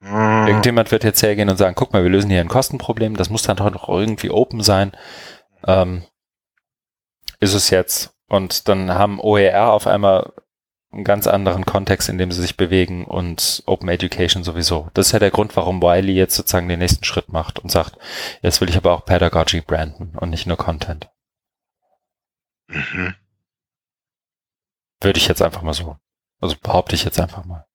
[0.00, 0.46] Mhm.
[0.48, 3.42] Irgendjemand wird jetzt hergehen und sagen, guck mal, wir lösen hier ein Kostenproblem, das muss
[3.42, 4.92] dann doch noch irgendwie open sein.
[5.66, 6.02] Ähm,
[7.40, 8.14] ist es jetzt.
[8.28, 10.32] Und dann haben OER auf einmal
[10.92, 14.90] einen ganz anderen Kontext, in dem sie sich bewegen und Open Education sowieso.
[14.94, 17.96] Das ist ja der Grund, warum Wiley jetzt sozusagen den nächsten Schritt macht und sagt,
[18.42, 21.08] jetzt will ich aber auch Pedagogy branden und nicht nur Content.
[22.68, 23.14] Mhm.
[25.00, 25.96] Würde ich jetzt einfach mal so.
[26.40, 27.66] Also behaupte ich jetzt einfach mal.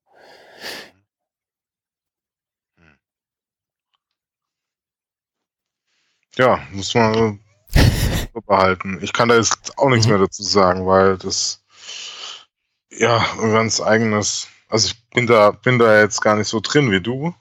[6.35, 7.39] Ja, muss man
[8.45, 8.99] behalten.
[9.02, 10.14] Ich kann da jetzt auch nichts mhm.
[10.14, 11.64] mehr dazu sagen, weil das
[12.98, 14.48] ja ein ganz eigenes.
[14.69, 17.34] Also ich bin da bin da jetzt gar nicht so drin wie du.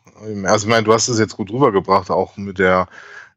[0.44, 2.88] Also ich meine, du hast es jetzt gut rübergebracht, auch mit der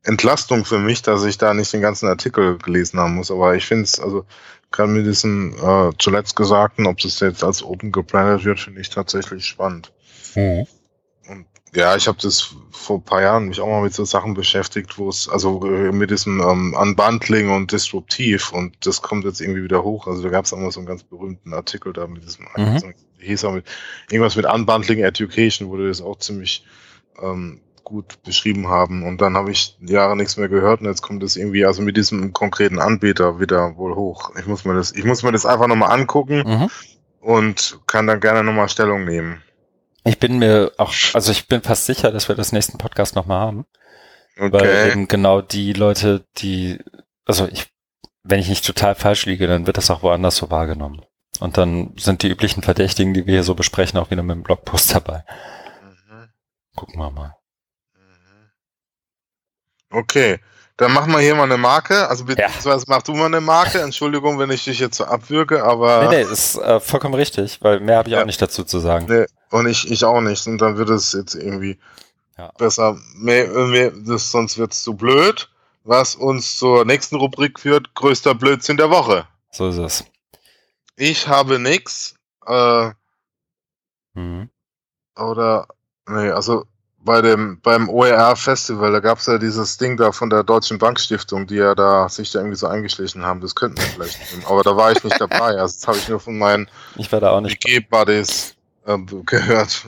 [0.04, 3.32] Entlastung für mich, dass ich da nicht den ganzen Artikel gelesen haben muss.
[3.32, 4.26] Aber ich finde es, also
[4.72, 8.90] gerade mit diesem äh, zuletzt Gesagten, ob das jetzt als Open gebrandet wird, finde ich
[8.90, 9.92] tatsächlich spannend.
[10.36, 10.68] Mhm.
[11.76, 14.98] Ja, ich habe das vor ein paar Jahren mich auch mal mit so Sachen beschäftigt,
[14.98, 19.64] wo es, also äh, mit diesem ähm, Unbundling und Disruptiv und das kommt jetzt irgendwie
[19.64, 20.08] wieder hoch.
[20.08, 22.94] Also da gab es auch mal so einen ganz berühmten Artikel da mit diesem, mhm.
[23.20, 23.66] hieß auch mit,
[24.10, 26.66] irgendwas mit Unbundling Education, wo das auch ziemlich
[27.22, 29.04] ähm, gut beschrieben haben.
[29.04, 31.98] Und dann habe ich Jahre nichts mehr gehört und jetzt kommt es irgendwie also mit
[31.98, 34.32] diesem konkreten Anbieter wieder wohl hoch.
[34.40, 36.70] Ich muss mir das, ich muss mir das einfach nochmal angucken mhm.
[37.20, 39.44] und kann dann gerne nochmal Stellung nehmen.
[40.04, 43.40] Ich bin mir auch, also ich bin fast sicher, dass wir das nächsten Podcast nochmal
[43.40, 43.66] haben.
[44.38, 44.54] Okay.
[44.54, 46.80] Weil eben genau die Leute, die,
[47.26, 47.68] also ich,
[48.24, 51.06] wenn ich nicht total falsch liege, dann wird das auch woanders so wahrgenommen.
[51.40, 54.44] Und dann sind die üblichen Verdächtigen, die wir hier so besprechen, auch wieder mit dem
[54.44, 55.26] Blogpost dabei.
[55.82, 56.30] Mhm.
[56.76, 57.36] Gucken wir mal.
[59.92, 60.40] Okay,
[60.78, 62.08] dann machen wir hier mal eine Marke.
[62.08, 62.96] Also beziehungsweise ja.
[62.96, 63.82] mach du mal eine Marke.
[63.82, 66.08] Entschuldigung, wenn ich dich jetzt so abwürge, aber.
[66.08, 68.22] Nee, nee, ist äh, vollkommen richtig, weil mehr habe ich ja.
[68.22, 69.06] auch nicht dazu zu sagen.
[69.10, 70.46] Nee, und ich, ich auch nicht.
[70.48, 71.80] Und dann wird es jetzt irgendwie
[72.38, 72.52] ja.
[72.58, 72.98] besser.
[73.16, 75.50] Mehr, mehr, das, sonst wird es zu blöd.
[75.84, 79.26] Was uns zur nächsten Rubrik führt, größter Blödsinn der Woche.
[79.52, 80.06] So ist es.
[80.96, 82.16] Ich habe nix.
[82.46, 82.92] Äh,
[84.14, 84.50] mhm.
[85.16, 85.68] Oder,
[86.08, 86.66] nee, also
[87.02, 90.78] bei dem, beim OER Festival, da gab es ja dieses Ding da von der Deutschen
[90.78, 93.40] Bankstiftung, die ja da sich da irgendwie so eingeschlichen haben.
[93.42, 94.46] Das könnten wir vielleicht nehmen.
[94.46, 95.56] Aber da war ich nicht dabei.
[95.60, 98.56] Also das habe ich nur von meinen BG-Buddies
[98.90, 99.88] äh, gehört.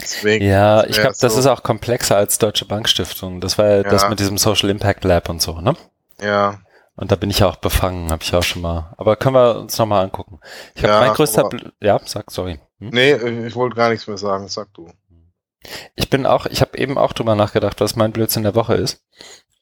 [0.00, 3.40] Deswegen, ja, ich glaube, so das ist auch komplexer als Deutsche Bankstiftung.
[3.40, 5.76] Das war ja, ja, das mit diesem Social Impact Lab und so, ne?
[6.20, 6.60] Ja.
[6.96, 8.94] Und da bin ich ja auch befangen, habe ich auch schon mal.
[8.96, 10.40] Aber können wir uns nochmal angucken.
[10.74, 11.48] Ich habe ja, mein größter...
[11.80, 12.60] Ja, sag, sorry.
[12.78, 12.90] Hm?
[12.90, 13.14] Nee,
[13.46, 14.48] ich wollte gar nichts mehr sagen.
[14.48, 14.90] Sag du.
[15.94, 19.02] Ich bin auch, ich habe eben auch drüber nachgedacht, was mein Blödsinn der Woche ist.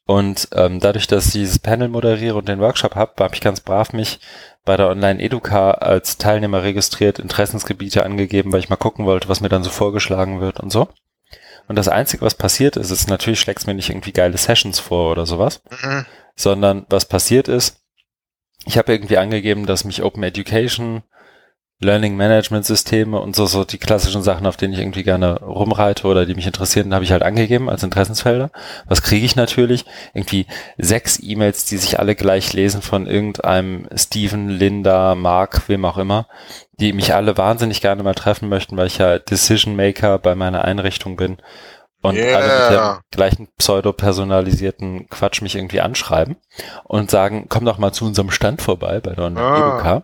[0.09, 3.59] Und ähm, dadurch, dass ich dieses Panel moderiere und den Workshop habe, habe ich ganz
[3.59, 4.19] brav mich
[4.65, 9.49] bei der Online-Educa als Teilnehmer registriert, Interessensgebiete angegeben, weil ich mal gucken wollte, was mir
[9.49, 10.89] dann so vorgeschlagen wird und so.
[11.67, 15.11] Und das Einzige, was passiert ist, ist natürlich schlägst mir nicht irgendwie geile Sessions vor
[15.11, 16.07] oder sowas, mhm.
[16.35, 17.79] sondern was passiert ist,
[18.65, 21.03] ich habe irgendwie angegeben, dass mich Open Education
[21.81, 26.07] Learning Management Systeme und so, so die klassischen Sachen, auf denen ich irgendwie gerne rumreite
[26.07, 28.51] oder die mich interessieren, habe ich halt angegeben als Interessensfelder.
[28.85, 29.85] Was kriege ich natürlich?
[30.13, 30.45] Irgendwie
[30.77, 36.27] sechs E-Mails, die sich alle gleich lesen von irgendeinem Steven, Linda, Mark, wem auch immer,
[36.81, 40.65] die mich alle wahnsinnig gerne mal treffen möchten, weil ich ja Decision Maker bei meiner
[40.65, 41.37] Einrichtung bin
[42.01, 42.37] und yeah.
[42.37, 46.37] alle mit dem gleichen pseudo-personalisierten Quatsch mich irgendwie anschreiben
[46.85, 50.03] und sagen, komm doch mal zu unserem Stand vorbei bei der ah.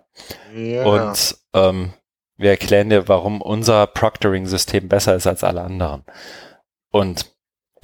[0.53, 0.85] Yeah.
[0.85, 1.93] Und ähm,
[2.37, 6.03] wir erklären dir, warum unser Proctoring-System besser ist als alle anderen.
[6.91, 7.34] Und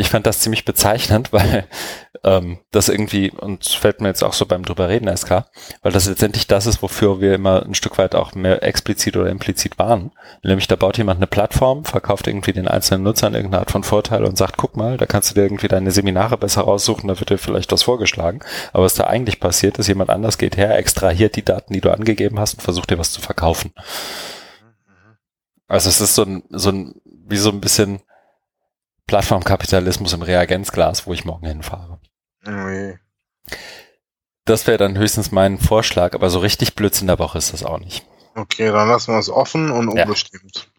[0.01, 1.67] ich fand das ziemlich bezeichnend, weil
[2.23, 5.45] ähm, das irgendwie, und fällt mir jetzt auch so beim drüber reden, SK,
[5.81, 9.29] weil das letztendlich das ist, wofür wir immer ein Stück weit auch mehr explizit oder
[9.29, 10.11] implizit waren.
[10.43, 14.25] Nämlich da baut jemand eine Plattform, verkauft irgendwie den einzelnen Nutzern irgendeine Art von Vorteil
[14.25, 17.29] und sagt, guck mal, da kannst du dir irgendwie deine Seminare besser raussuchen, da wird
[17.29, 18.39] dir vielleicht was vorgeschlagen.
[18.73, 21.91] Aber was da eigentlich passiert ist, jemand anders geht her, extrahiert die Daten, die du
[21.91, 23.71] angegeben hast und versucht dir was zu verkaufen.
[25.67, 28.01] Also es ist so ein, so ein, wie so ein bisschen
[29.11, 31.99] Plattformkapitalismus im Reagenzglas, wo ich morgen hinfahre.
[32.45, 32.97] Nee.
[34.45, 37.79] Das wäre dann höchstens mein Vorschlag, aber so richtig Blödsinn der Woche ist das auch
[37.79, 38.05] nicht.
[38.35, 40.69] Okay, dann lassen wir es offen und unbestimmt.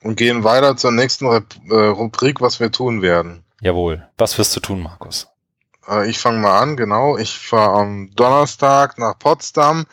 [0.00, 0.08] Ja.
[0.08, 3.44] Und gehen weiter zur nächsten äh, Rubrik, was wir tun werden.
[3.60, 4.06] Jawohl.
[4.16, 5.26] Was wirst du tun, Markus?
[5.88, 7.18] Äh, ich fange mal an, genau.
[7.18, 9.86] Ich fahre am Donnerstag nach Potsdam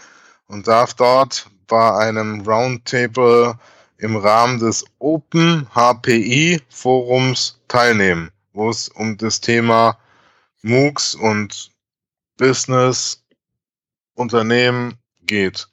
[0.46, 3.58] und darf dort bei einem Roundtable
[4.00, 10.00] im Rahmen des Open HPI Forums teilnehmen, wo es um das Thema
[10.64, 11.72] MOOCs und
[12.38, 13.24] Business
[14.16, 15.68] Unternehmen geht.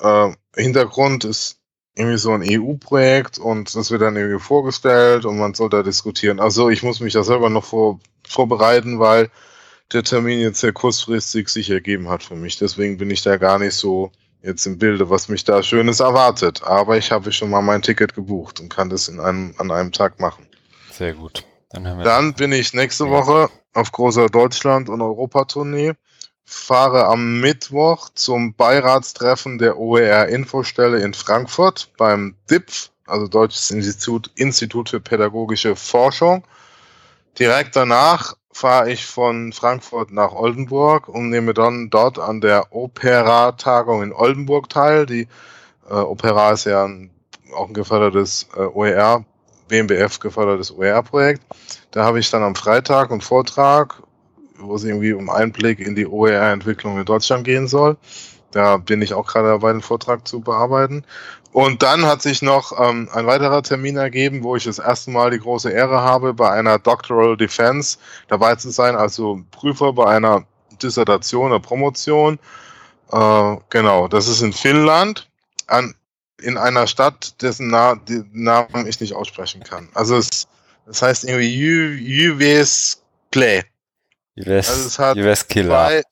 [0.00, 1.58] Äh, Hintergrund ist
[1.96, 6.38] irgendwie so ein EU-Projekt und das wird dann irgendwie vorgestellt und man soll da diskutieren.
[6.38, 9.30] Also ich muss mich da selber noch vor, vorbereiten, weil
[9.92, 12.56] der Termin jetzt sehr kurzfristig sich ergeben hat für mich.
[12.56, 16.62] Deswegen bin ich da gar nicht so jetzt im Bilde, was mich da Schönes erwartet.
[16.62, 19.92] Aber ich habe schon mal mein Ticket gebucht und kann das in einem, an einem
[19.92, 20.46] Tag machen.
[20.92, 21.44] Sehr gut.
[21.70, 23.10] Dann, Dann bin ich nächste.
[23.10, 25.92] Woche auf großer Deutschland- und Europatournee.
[26.44, 34.88] Fahre am Mittwoch zum Beiratstreffen der OER-Infostelle in Frankfurt beim DIPF, also Deutsches Institut, Institut
[34.88, 36.42] für Pädagogische Forschung.
[37.38, 44.02] Direkt danach fahre ich von Frankfurt nach Oldenburg und nehme dann dort an der Opera-Tagung
[44.02, 45.06] in Oldenburg teil.
[45.06, 45.28] Die
[45.88, 47.10] äh, Opera ist ja ein,
[47.54, 49.24] auch ein gefördertes äh, OER
[49.68, 51.42] BMBF gefördertes OER-Projekt.
[51.92, 54.02] Da habe ich dann am Freitag einen Vortrag,
[54.58, 57.96] wo es irgendwie um Einblick in die OER-Entwicklung in Deutschland gehen soll.
[58.50, 61.04] Da bin ich auch gerade dabei, den Vortrag zu bearbeiten.
[61.58, 65.32] Und dann hat sich noch ähm, ein weiterer Termin ergeben, wo ich das erste Mal
[65.32, 67.98] die große Ehre habe, bei einer Doctoral Defense
[68.28, 70.44] dabei zu sein, also Prüfer bei einer
[70.80, 72.38] Dissertation oder Promotion.
[73.10, 75.28] Äh, genau, das ist in Finnland,
[75.66, 75.96] an,
[76.40, 79.88] in einer Stadt, dessen Na Namen ich nicht aussprechen kann.
[79.94, 80.46] Also es,
[80.86, 83.64] das heißt irgendwie Jyväskylä.
[84.36, 86.04] Jyväs also es hat Jyväskylä.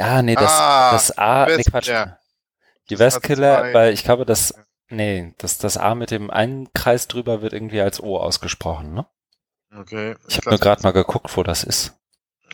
[0.00, 1.86] Ah, nee, das, ah, das A, nee, Quatsch.
[1.86, 2.16] Ja.
[2.90, 4.54] Jyväskylä, weil ich glaube, das,
[4.88, 9.06] nee, das, das A mit dem einen Kreis drüber wird irgendwie als O ausgesprochen, ne?
[9.76, 10.16] Okay.
[10.26, 11.94] Ich, ich habe nur gerade mal geguckt, wo das ist.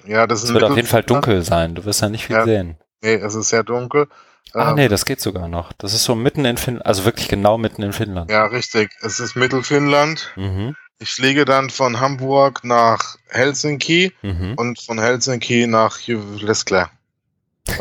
[0.06, 1.74] Ja, das ist Es wird auf jeden Fall dunkel sein.
[1.74, 2.76] Du wirst ja nicht viel ja, sehen.
[3.02, 4.08] Nee, es ist sehr dunkel.
[4.52, 5.72] Ah, ähm, nee, das geht sogar noch.
[5.72, 8.30] Das ist so mitten in Finnland, also wirklich genau mitten in Finnland.
[8.30, 8.90] Ja, richtig.
[9.00, 10.32] Es ist Mittelfinnland.
[10.36, 10.76] Mhm.
[10.98, 14.54] Ich fliege dann von Hamburg nach Helsinki mhm.
[14.56, 16.86] und von Helsinki nach Jyväskylä.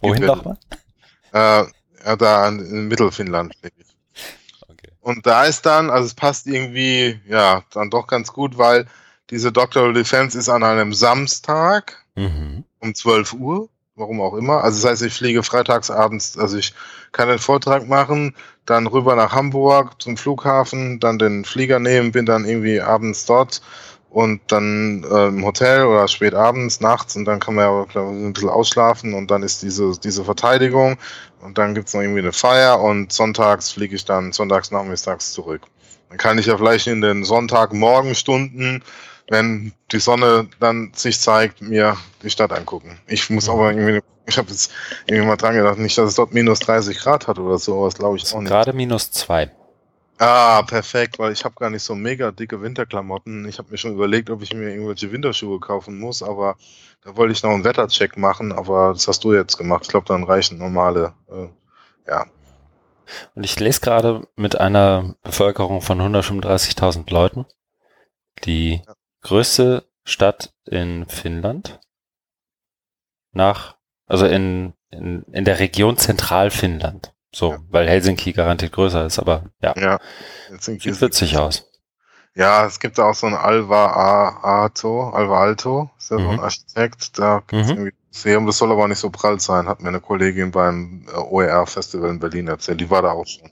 [0.00, 0.56] Wohin nochmal?
[1.32, 1.64] Äh,
[2.16, 3.96] da in Mittelfinnland fliege ich.
[4.68, 4.92] Okay.
[5.00, 8.86] Und da ist dann, also es passt irgendwie, ja, dann doch ganz gut, weil
[9.30, 12.64] diese Doctoral Defense ist an einem Samstag mhm.
[12.80, 13.68] um 12 Uhr
[13.98, 14.64] warum auch immer.
[14.64, 16.74] Also das heißt, ich fliege freitagsabends, also ich
[17.12, 18.34] kann den Vortrag machen,
[18.64, 23.60] dann rüber nach Hamburg zum Flughafen, dann den Flieger nehmen, bin dann irgendwie abends dort
[24.10, 28.08] und dann äh, im Hotel oder spät abends, nachts und dann kann man ja glaub,
[28.08, 30.96] ein bisschen ausschlafen und dann ist diese, diese Verteidigung
[31.42, 35.62] und dann gibt's noch irgendwie eine Feier und sonntags fliege ich dann sonntags nachmittags zurück.
[36.08, 38.82] Dann kann ich ja vielleicht in den Sonntagmorgenstunden
[39.28, 42.98] wenn die Sonne dann sich zeigt, mir die Stadt angucken.
[43.06, 44.72] Ich muss aber irgendwie, ich habe jetzt
[45.06, 47.94] irgendwie mal dran gedacht, nicht, dass es dort minus 30 Grad hat oder so, was
[47.94, 48.48] glaube ich auch nicht.
[48.48, 49.50] Gerade minus zwei.
[50.18, 53.48] Ah, perfekt, weil ich habe gar nicht so mega dicke Winterklamotten.
[53.48, 56.56] Ich habe mir schon überlegt, ob ich mir irgendwelche Winterschuhe kaufen muss, aber
[57.02, 59.84] da wollte ich noch einen Wettercheck machen, aber das hast du jetzt gemacht.
[59.84, 61.48] Ich glaube, dann reichen normale, äh,
[62.08, 62.26] ja.
[63.34, 67.46] Und ich lese gerade mit einer Bevölkerung von 135.000 Leuten,
[68.44, 71.80] die ja größte Stadt in Finnland.
[73.32, 73.76] Nach,
[74.06, 77.14] also in, in, in der Region Zentralfinnland.
[77.32, 77.58] So, ja.
[77.70, 79.74] weil Helsinki garantiert größer ist, aber ja.
[79.76, 79.98] Ja.
[80.48, 81.64] Helsinki Sieht witzig aus.
[82.34, 86.22] Ja, es gibt auch so einen Alva Alto, Alva Alto, ist ja mhm.
[86.22, 86.42] so ein mhm.
[86.42, 87.76] Architekt, da gibt es mhm.
[87.78, 91.16] irgendwie Museum, das soll aber nicht so prall sein, hat mir eine Kollegin beim äh,
[91.16, 93.50] OER-Festival in Berlin erzählt, die war da auch schon.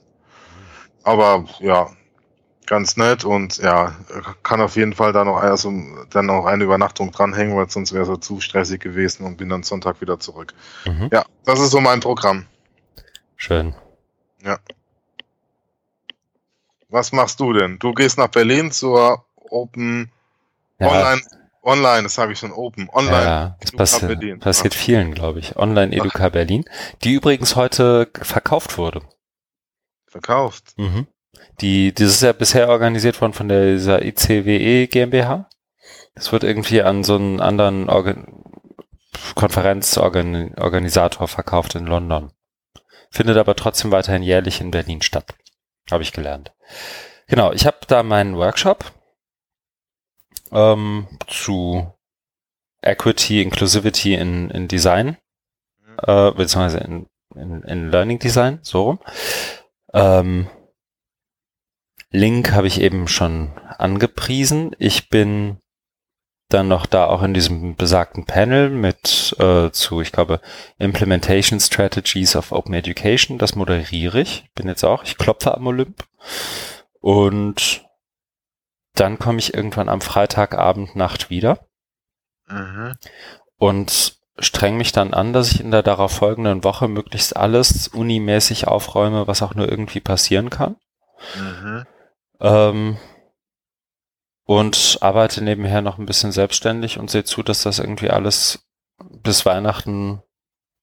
[1.03, 1.89] Aber ja,
[2.65, 3.95] ganz nett und ja,
[4.43, 5.71] kann auf jeden Fall da noch also
[6.09, 9.63] dann noch eine Übernachtung dranhängen, weil sonst wäre es zu stressig gewesen und bin dann
[9.63, 10.53] Sonntag wieder zurück.
[10.85, 11.09] Mhm.
[11.11, 12.45] Ja, das ist so mein Programm.
[13.37, 13.73] Schön.
[14.43, 14.59] Ja.
[16.89, 17.79] Was machst du denn?
[17.79, 20.11] Du gehst nach Berlin zur Open
[20.79, 20.87] ja.
[20.87, 21.21] Online
[21.67, 22.89] Online, das habe ich schon Open.
[22.93, 23.23] Online.
[23.23, 24.39] Ja, das passi Berlin.
[24.39, 24.79] passiert Ach.
[24.79, 25.57] vielen, glaube ich.
[25.57, 26.31] Online Educa Ach.
[26.31, 26.63] Berlin,
[27.03, 29.01] die übrigens heute verkauft wurde.
[30.05, 30.73] Verkauft?
[30.77, 31.07] Mhm.
[31.59, 35.49] Die, das ist ja bisher organisiert worden von der, dieser ICWE GmbH.
[36.15, 38.45] Das wird irgendwie an so einen anderen Organ
[39.35, 42.31] Konferenzorganisator verkauft in London.
[43.09, 45.35] Findet aber trotzdem weiterhin jährlich in Berlin statt.
[45.89, 46.53] Habe ich gelernt.
[47.27, 48.91] Genau, ich habe da meinen Workshop
[50.51, 51.93] ähm, zu
[52.81, 55.17] Equity, Inclusivity in, in Design,
[55.79, 55.97] mhm.
[56.03, 58.99] äh, beziehungsweise in, in, in Learning Design, so rum.
[59.93, 60.49] Ähm,
[62.11, 64.75] Link habe ich eben schon angepriesen.
[64.79, 65.57] Ich bin
[66.49, 70.39] dann noch da auch in diesem besagten Panel mit äh, zu, ich glaube,
[70.77, 73.37] Implementation Strategies of Open Education.
[73.37, 74.49] Das moderiere ich.
[74.55, 76.05] Bin jetzt auch, ich klopfe am Olymp.
[77.01, 77.85] Und
[78.95, 81.67] dann komme ich irgendwann am Freitagabend Nacht wieder.
[82.47, 82.93] Mhm.
[83.57, 88.67] Und streng mich dann an, dass ich in der darauf folgenden Woche möglichst alles unimäßig
[88.67, 90.77] aufräume, was auch nur irgendwie passieren kann.
[91.35, 91.85] Mhm.
[92.39, 92.97] Ähm,
[94.47, 98.65] und arbeite nebenher noch ein bisschen selbstständig und sehe zu, dass das irgendwie alles
[98.97, 100.23] bis Weihnachten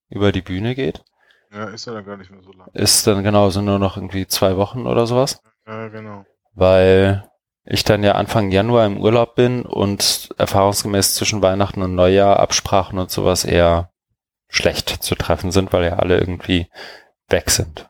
[0.08, 1.02] über die Bühne geht.
[1.50, 2.68] Ja, ist ja dann gar nicht mehr so lang.
[2.74, 5.40] Ist dann genau, sind nur noch irgendwie zwei Wochen oder sowas.
[5.66, 6.24] Ja, genau.
[6.52, 7.28] Weil
[7.64, 12.98] ich dann ja Anfang Januar im Urlaub bin und erfahrungsgemäß zwischen Weihnachten und Neujahr Absprachen
[12.98, 13.90] und sowas eher
[14.48, 16.68] schlecht zu treffen sind, weil ja alle irgendwie
[17.28, 17.88] weg sind.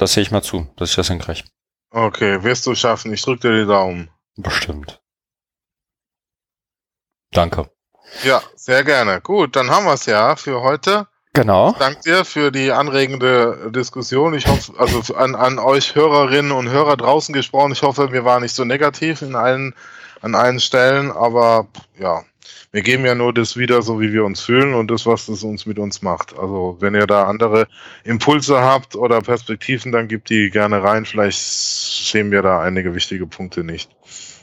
[0.00, 1.42] Das sehe ich mal zu, dass ich das hinkriege.
[1.90, 3.12] Okay, wirst du schaffen.
[3.12, 4.10] Ich drücke dir die Daumen.
[4.36, 5.00] Bestimmt.
[7.32, 7.70] Danke.
[8.22, 9.20] Ja, sehr gerne.
[9.20, 11.06] Gut, dann haben wir es ja für heute.
[11.32, 11.74] Genau.
[11.78, 14.34] Danke dir für die anregende Diskussion.
[14.34, 18.42] Ich hoffe, also an, an euch Hörerinnen und Hörer draußen gesprochen, ich hoffe, wir waren
[18.42, 19.74] nicht so negativ in allen,
[20.22, 21.68] an allen Stellen, aber
[21.98, 22.24] ja,
[22.72, 25.42] wir geben ja nur das wieder, so wie wir uns fühlen und das, was das
[25.42, 26.38] uns mit uns macht.
[26.38, 27.66] Also wenn ihr da andere
[28.04, 31.04] Impulse habt oder Perspektiven, dann gebt die gerne rein.
[31.04, 33.90] Vielleicht sehen wir da einige wichtige Punkte nicht.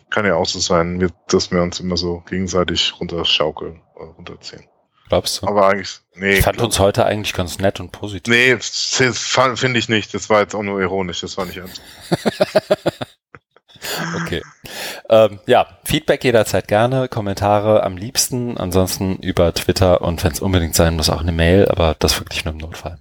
[0.09, 4.65] Kann ja auch so sein, dass wir uns immer so gegenseitig runterschaukeln oder runterziehen.
[5.07, 5.47] Glaubst du?
[5.47, 6.39] Aber eigentlich, nee.
[6.39, 8.33] Ich fand uns heute eigentlich ganz nett und positiv.
[8.33, 10.13] Nee, finde ich nicht.
[10.13, 11.21] Das war jetzt auch nur ironisch.
[11.21, 11.81] Das war nicht ernst.
[14.21, 14.41] okay.
[15.09, 20.75] Ähm, ja, Feedback jederzeit gerne, Kommentare am liebsten, ansonsten über Twitter und wenn es unbedingt
[20.75, 22.99] sein muss, auch eine Mail, aber das wirklich nur im Notfall.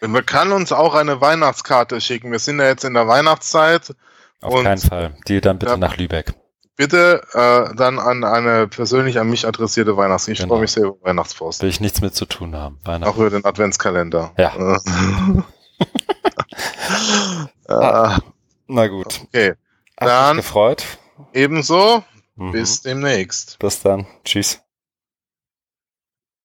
[0.00, 2.30] Man kann uns auch eine Weihnachtskarte schicken.
[2.30, 3.94] Wir sind ja jetzt in der Weihnachtszeit.
[4.42, 5.16] Auf keinen Fall.
[5.26, 6.34] Die dann bitte ja, nach Lübeck.
[6.76, 10.28] Bitte äh, dann an eine persönlich an mich adressierte Weihnachts.
[10.28, 10.54] Ich genau.
[10.54, 11.62] freue mich sehr über Weihnachtspost.
[11.62, 12.78] Will ich nichts mit zu tun haben.
[12.84, 14.32] Auch über den Adventskalender.
[14.36, 14.52] Ja.
[17.68, 18.18] ah,
[18.66, 19.22] na gut.
[19.28, 19.54] Okay.
[19.96, 20.84] Dann gefreut.
[21.36, 22.02] Ebenso.
[22.36, 22.52] Mhm.
[22.52, 23.58] Bis demnächst.
[23.58, 24.06] Bis dann.
[24.24, 24.60] Tschüss.